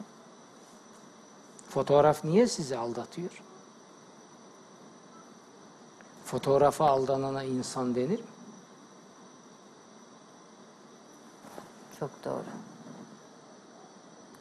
Fotoğraf 1.68 2.24
niye 2.24 2.46
sizi 2.48 2.76
aldatıyor? 2.76 3.42
Fotoğrafa 6.24 6.86
aldanana 6.86 7.44
insan 7.44 7.94
denir 7.94 8.18
mi? 8.18 8.33
Çok 12.00 12.10
doğru. 12.24 12.44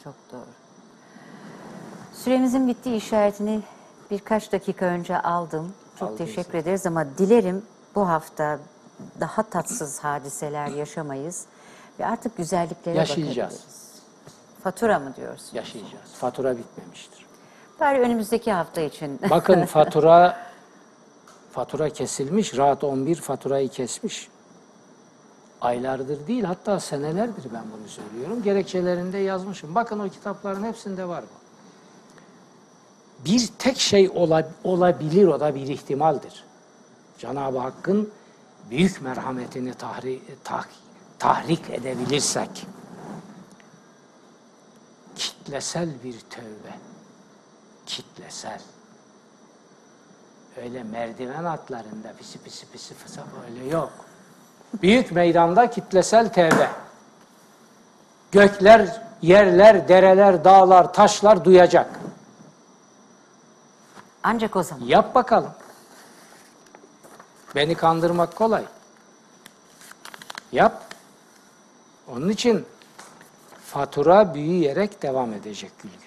Çok 0.04 0.14
doğru. 0.32 0.46
Süremizin 2.14 2.68
bittiği 2.68 2.96
işaretini 2.96 3.62
birkaç 4.12 4.52
dakika 4.52 4.86
önce 4.86 5.22
aldım. 5.22 5.74
Çok 6.00 6.12
Aldınız. 6.12 6.18
teşekkür 6.30 6.58
ederiz 6.58 6.86
ama 6.86 7.18
dilerim 7.18 7.66
bu 7.96 8.10
hafta 8.10 8.60
daha 9.20 9.44
tatsız 9.44 10.00
hadiseler 10.00 10.68
yaşamayız 10.68 11.46
ve 12.00 12.06
artık 12.06 12.38
güzelliklere 12.38 12.98
Yaşayacağız. 12.98 13.38
bakabiliriz. 13.54 13.94
Fatura 14.64 15.00
mı 15.00 15.16
diyorsun? 15.16 15.58
Yaşayacağız. 15.58 16.14
Fatura 16.20 16.58
bitmemiştir. 16.58 17.26
Bari 17.80 18.00
önümüzdeki 18.00 18.52
hafta 18.52 18.82
için. 18.82 19.20
Bakın 19.30 19.66
fatura 19.66 20.38
Fatura 21.52 21.90
kesilmiş, 21.90 22.58
rahat 22.58 22.84
11 22.84 23.16
faturayı 23.16 23.70
kesmiş. 23.70 24.30
Aylardır 25.64 26.28
değil, 26.28 26.44
hatta 26.44 26.80
senelerdir 26.80 27.54
ben 27.54 27.64
bunu 27.78 27.88
söylüyorum. 27.90 28.44
Gerekçelerinde 28.44 29.18
yazmışım. 29.18 29.76
Bakın 29.76 30.00
o 30.00 30.10
kitapların 30.10 30.64
hepsinde 30.64 31.08
var 31.08 31.24
bu. 31.24 31.44
Bir 33.26 33.48
tek 33.60 33.80
şey 33.80 34.10
ola- 34.16 34.52
olabilir, 34.64 35.28
o 35.28 35.40
da 35.40 35.56
bir 35.56 35.68
ihtimaldir. 35.68 36.44
Cenab-ı 37.18 37.58
Hakk'ın 37.60 38.10
büyük 38.70 39.02
merhametini 39.02 39.74
tahri, 39.74 40.22
tah- 40.46 40.66
tahrik 41.20 41.70
edebilirsek, 41.70 42.68
kitlesel 45.16 45.90
bir 46.04 46.20
tövbe, 46.20 46.74
kitlesel, 47.86 48.62
öyle 50.58 50.84
merdiven 50.84 51.44
atlarında 51.44 52.14
pisi 52.18 52.40
pisi 52.44 52.66
pisi 52.72 52.94
fısa 52.94 53.24
öyle 53.50 53.66
yok. 53.66 53.92
Büyük 54.82 55.12
meydanda 55.12 55.70
kitlesel 55.70 56.30
tevbe. 56.34 56.70
Gökler, 58.32 59.02
yerler, 59.22 59.88
dereler, 59.88 60.44
dağlar, 60.44 60.94
taşlar 60.94 61.46
duyacak. 61.46 62.00
Ancak 64.24 64.56
o 64.56 64.64
zaman. 64.64 64.86
Yap 64.86 65.16
bakalım. 65.16 65.52
Beni 67.56 67.76
kandırmak 67.76 68.36
kolay. 68.36 68.64
Yap. 70.52 70.82
Onun 72.08 72.30
için 72.30 72.66
fatura 73.66 74.34
büyüyerek 74.34 75.02
devam 75.02 75.34
edecek 75.34 75.72
Gülgün. 75.84 76.00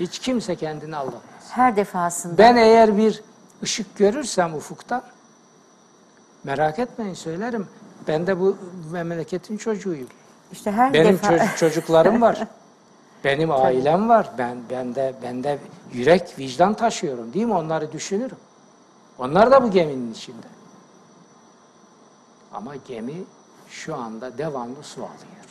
Hiç 0.00 0.18
kimse 0.18 0.56
kendini 0.56 0.96
aldatmaz. 0.96 1.22
Her 1.50 1.76
defasında 1.76 2.38
Ben 2.38 2.56
eğer 2.56 2.96
bir 2.96 3.22
ışık 3.62 3.96
görürsem 3.96 4.54
ufuktan, 4.54 5.02
merak 6.44 6.78
etmeyin 6.78 7.14
söylerim. 7.14 7.68
Ben 8.08 8.26
de 8.26 8.40
bu 8.40 8.56
memleketin 8.92 9.56
çocuğuyum. 9.56 10.08
işte 10.52 10.72
her 10.72 10.92
Benim 10.92 11.12
defa 11.14 11.28
çocuk- 11.38 11.56
çocuklarım 11.56 12.20
var. 12.22 12.46
Benim 13.24 13.50
ailem 13.50 14.08
var. 14.08 14.30
Ben 14.38 14.58
bende 14.70 15.14
bende 15.22 15.58
yürek, 15.92 16.38
vicdan 16.38 16.74
taşıyorum 16.74 17.32
değil 17.32 17.46
mi? 17.46 17.54
Onları 17.54 17.92
düşünürüm. 17.92 18.36
Onlar 19.18 19.50
da 19.50 19.62
bu 19.62 19.70
geminin 19.70 20.12
içinde. 20.12 20.46
Ama 22.52 22.76
gemi 22.76 23.24
şu 23.68 23.96
anda 23.96 24.38
devamlı 24.38 24.82
su 24.82 25.00
alıyor. 25.00 25.46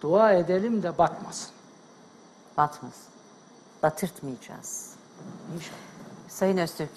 Dua 0.00 0.32
edelim 0.32 0.82
de 0.82 0.98
batmasın. 0.98 1.50
batmasın. 2.56 3.02
Batırtmayacağız. 3.82 4.94
İnşallah. 5.54 5.78
Sayın 6.28 6.56
Öztürk, 6.56 6.90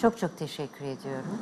çok 0.00 0.18
çok 0.18 0.38
teşekkür 0.38 0.84
ediyorum. 0.84 1.38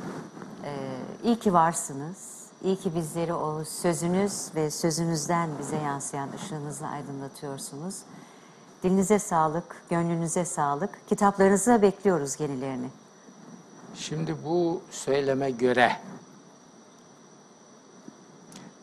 Ee, 0.63 0.97
iyi 1.23 1.39
ki 1.39 1.53
varsınız. 1.53 2.39
İyi 2.63 2.75
ki 2.75 2.95
bizleri 2.95 3.33
o 3.33 3.63
sözünüz 3.63 4.55
ve 4.55 4.71
sözünüzden 4.71 5.49
bize 5.59 5.75
yansıyan 5.75 6.29
ışığınızla 6.35 6.87
aydınlatıyorsunuz. 6.87 7.95
Dilinize 8.83 9.19
sağlık, 9.19 9.83
gönlünüze 9.89 10.45
sağlık. 10.45 11.07
Kitaplarınızı 11.09 11.81
bekliyoruz 11.81 12.39
yenilerini. 12.39 12.89
Şimdi 13.95 14.35
bu 14.45 14.81
söyleme 14.91 15.51
göre 15.51 15.91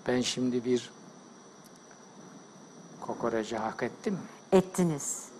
ben 0.06 0.20
şimdi 0.20 0.64
bir 0.64 0.90
kokoreci 3.00 3.56
hak 3.56 3.82
ettim 3.82 4.14
mi? 4.14 4.20
Ettiniz. 4.52 5.35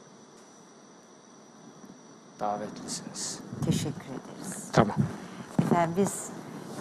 Davetlisiniz. 2.41 3.41
Teşekkür 3.65 4.05
ederiz. 4.07 4.69
Tamam. 4.73 4.97
Efendim 5.63 5.95
biz 5.97 6.29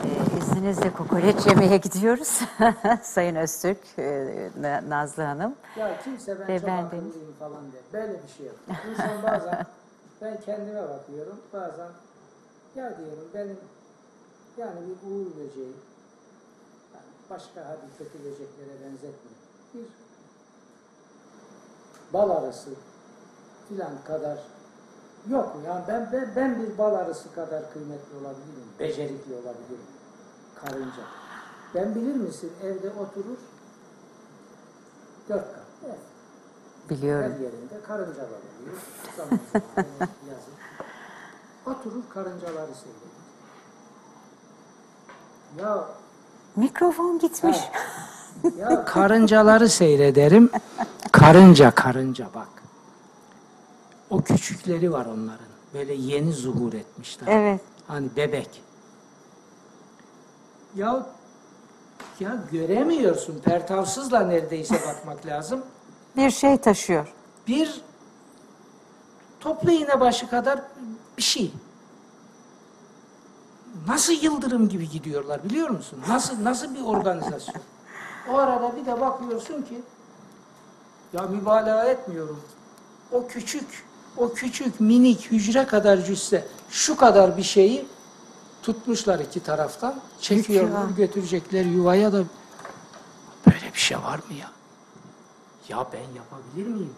e, 0.03 0.07
izninizle 0.39 0.93
kokoreç 0.93 1.45
yemeye 1.45 1.77
gidiyoruz. 1.77 2.41
Sayın 3.03 3.35
Öztürk, 3.35 3.77
e, 3.99 4.49
Na- 4.61 4.89
Nazlı 4.89 5.23
Hanım. 5.23 5.55
Ya 5.79 5.99
kimse 6.03 6.39
ben 6.39 6.47
Ve 6.47 6.59
çok 6.59 6.67
ben 6.69 6.83
akıllıyım 6.83 7.33
falan 7.39 7.63
der. 7.71 7.81
Böyle 7.93 8.13
bir 8.23 8.27
şey 8.37 8.45
yok. 8.45 8.55
İnsan 8.91 9.23
bazen 9.23 9.65
ben 10.21 10.39
kendime 10.45 10.81
bakıyorum. 10.83 11.37
Bazen 11.53 11.89
ya 12.75 12.97
diyorum 12.97 13.27
benim 13.33 13.57
yani 14.57 14.79
bir 14.81 15.09
uğur 15.11 15.25
böceği 15.25 15.73
yani 16.93 17.05
başka 17.29 17.65
hadi 17.67 17.97
kötü 17.97 18.19
böceklere 18.25 18.73
benzetmiyor. 18.83 19.35
Bir 19.73 19.85
bal 22.13 22.29
arısı 22.29 22.69
filan 23.69 23.91
kadar 24.07 24.37
yok. 25.29 25.55
Yani 25.67 25.83
ben, 25.87 26.09
ben, 26.13 26.29
ben 26.35 26.61
bir 26.63 26.77
bal 26.77 26.93
arısı 26.95 27.35
kadar 27.35 27.73
kıymetli 27.73 28.15
olabilirim. 28.17 28.69
Becerikli 28.79 29.33
olabilirim. 29.33 29.85
Karınca. 30.65 31.01
Ben 31.75 31.95
bilir 31.95 32.15
misin 32.15 32.51
evde 32.63 32.89
oturur 32.89 33.37
dört 35.29 35.53
kat. 35.53 35.63
Evet. 35.85 35.97
Her 36.83 36.89
Biliyorum. 36.97 37.31
yerinde 37.41 37.81
karıncalar 37.87 38.27
oluyor. 38.27 38.77
Zaman 39.17 39.39
zaman 39.53 40.09
yazın. 40.29 40.53
Oturur 41.65 42.03
karıncaları 42.13 42.71
seyreder. 42.75 43.15
Ya, 45.59 45.85
Mikrofon 46.55 47.19
gitmiş. 47.19 47.57
ya 48.57 48.85
karıncaları 48.85 49.69
seyrederim. 49.69 50.49
Karınca 51.11 51.71
karınca 51.71 52.27
bak. 52.35 52.47
O 54.15 54.21
küçükleri 54.21 54.91
var 54.91 55.05
onların. 55.05 55.45
Böyle 55.73 55.93
yeni 55.93 56.33
zuhur 56.33 56.73
etmişler. 56.73 57.27
Evet. 57.27 57.61
Hani 57.87 58.09
bebek. 58.15 58.61
Ya 60.75 61.05
ya 62.19 62.37
göremiyorsun. 62.51 63.39
Pertavsızla 63.39 64.19
neredeyse 64.19 64.75
bakmak 64.87 65.25
lazım. 65.25 65.61
Bir 66.17 66.29
şey 66.31 66.57
taşıyor. 66.57 67.13
bir 67.47 67.81
toplu 69.39 69.71
iğne 69.71 69.99
başı 69.99 70.29
kadar 70.29 70.61
bir 71.17 71.23
şey. 71.23 71.53
Nasıl 73.87 74.13
yıldırım 74.13 74.69
gibi 74.69 74.89
gidiyorlar 74.89 75.43
biliyor 75.43 75.69
musun? 75.69 75.99
Nasıl 76.07 76.43
nasıl 76.43 76.75
bir 76.75 76.81
organizasyon? 76.81 77.61
O 78.31 78.37
arada 78.37 78.75
bir 78.75 78.85
de 78.85 79.01
bakıyorsun 79.01 79.61
ki 79.61 79.81
ya 81.13 81.21
mübalağa 81.21 81.85
etmiyorum. 81.85 82.41
O 83.11 83.27
küçük, 83.27 83.84
o 84.17 84.33
küçük 84.33 84.79
minik 84.79 85.31
hücre 85.31 85.65
kadar 85.65 86.05
cüsse 86.05 86.47
şu 86.69 86.95
kadar 86.97 87.37
bir 87.37 87.43
şeyi 87.43 87.85
tutmuşlar 88.63 89.19
iki 89.19 89.39
taraftan. 89.39 89.95
Çekiyorlar, 90.21 90.81
Çekiyor. 90.89 90.97
götürecekler 91.07 91.65
yuvaya 91.65 92.13
da 92.13 92.23
böyle 93.47 93.73
bir 93.73 93.79
şey 93.79 93.97
var 93.97 94.17
mı 94.17 94.35
ya? 94.41 94.51
Ya 95.69 95.87
ben 95.93 96.15
yapabilir 96.17 96.67
miyim? 96.75 96.93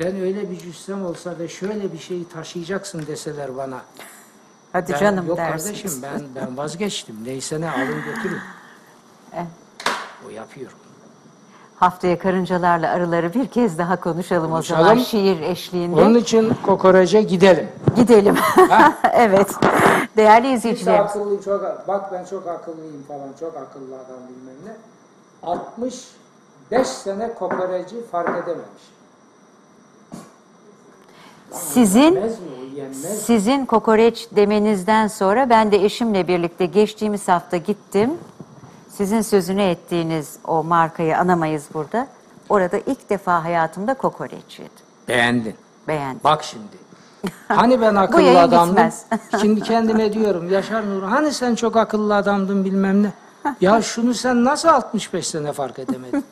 Ben 0.00 0.20
öyle 0.20 0.50
bir 0.50 0.58
cüssem 0.58 1.04
olsa 1.06 1.38
ve 1.38 1.48
şöyle 1.48 1.92
bir 1.92 1.98
şeyi 1.98 2.28
taşıyacaksın 2.28 3.06
deseler 3.06 3.56
bana. 3.56 3.82
Hadi 4.72 4.92
Ben, 4.92 4.98
canım 4.98 5.26
yok 5.26 5.38
dersiniz. 5.38 5.82
kardeşim 5.82 6.02
ben 6.02 6.22
ben 6.34 6.56
vazgeçtim. 6.56 7.16
Neyse 7.24 7.60
ne 7.60 7.70
alın 7.70 8.04
götürün. 8.04 8.38
Eh. 9.32 9.44
O 10.26 10.30
yapıyor. 10.30 10.70
Haftaya 11.82 12.18
karıncalarla 12.18 12.90
arıları 12.90 13.34
bir 13.34 13.46
kez 13.46 13.78
daha 13.78 14.00
konuşalım, 14.00 14.52
o 14.52 14.62
zaman 14.62 14.84
Konuşalım. 14.88 15.04
şiir 15.04 15.40
eşliğinde. 15.40 16.00
Onun 16.00 16.14
için 16.14 16.52
kokorece 16.66 17.22
gidelim. 17.22 17.68
Gidelim. 17.96 18.36
evet. 19.12 19.50
Değerli 20.16 20.42
Kimse 20.42 20.56
izleyicilerimiz. 20.58 21.10
akıllı 21.10 21.42
çok 21.42 21.88
bak 21.88 22.12
ben 22.12 22.24
çok 22.24 22.46
akıllıyım 22.46 23.02
falan 23.08 23.28
çok 23.40 23.56
akıllı 23.56 23.94
adam 23.94 24.20
bilmem 24.28 24.54
ne. 24.66 24.72
65 25.42 26.86
sene 26.86 27.34
kokoreci 27.34 28.06
fark 28.12 28.28
edememiş. 28.28 28.82
Sizin? 31.50 32.20
Sizin 33.24 33.66
kokoreç 33.66 34.28
demenizden 34.36 35.06
sonra 35.06 35.50
ben 35.50 35.72
de 35.72 35.84
eşimle 35.84 36.28
birlikte 36.28 36.66
geçtiğimiz 36.66 37.28
hafta 37.28 37.56
gittim. 37.56 38.10
Sizin 38.96 39.20
sözünü 39.20 39.62
ettiğiniz 39.62 40.36
o 40.44 40.64
markayı 40.64 41.18
anamayız 41.18 41.64
burada. 41.74 42.06
Orada 42.48 42.78
ilk 42.78 43.10
defa 43.10 43.44
hayatımda 43.44 43.94
kokoreç 43.94 44.58
yedim. 44.58 44.72
Beğendin. 45.08 45.54
Beğendim. 45.88 46.20
Bak 46.24 46.44
şimdi. 46.44 46.82
Hani 47.48 47.80
ben 47.80 47.94
akıllı 48.04 48.40
adamdım. 48.40 48.90
Şimdi 49.40 49.60
kendime 49.60 50.12
diyorum 50.12 50.50
Yaşar 50.50 50.90
Nur 50.90 51.02
hani 51.02 51.32
sen 51.32 51.54
çok 51.54 51.76
akıllı 51.76 52.14
adamdın 52.16 52.64
bilmem 52.64 53.02
ne. 53.02 53.12
Ya 53.60 53.82
şunu 53.82 54.14
sen 54.14 54.44
nasıl 54.44 54.68
65 54.68 55.26
sene 55.26 55.52
fark 55.52 55.78
edemedin? 55.78 56.24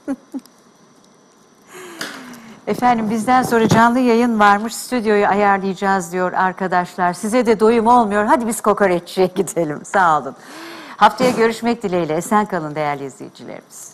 Efendim 2.66 3.10
bizden 3.10 3.42
sonra 3.42 3.68
canlı 3.68 3.98
yayın 3.98 4.40
varmış. 4.40 4.74
Stüdyoyu 4.74 5.26
ayarlayacağız 5.26 6.12
diyor 6.12 6.32
arkadaşlar. 6.32 7.12
Size 7.12 7.46
de 7.46 7.60
doyum 7.60 7.86
olmuyor. 7.86 8.24
Hadi 8.24 8.46
biz 8.46 8.60
kokoreççiye 8.60 9.26
gidelim. 9.26 9.84
Sağ 9.84 10.20
olun. 10.20 10.34
Haftaya 11.01 11.31
görüşmek 11.31 11.82
dileğiyle. 11.82 12.14
Esen 12.14 12.47
kalın 12.47 12.74
değerli 12.74 13.05
izleyicilerimiz. 13.05 13.89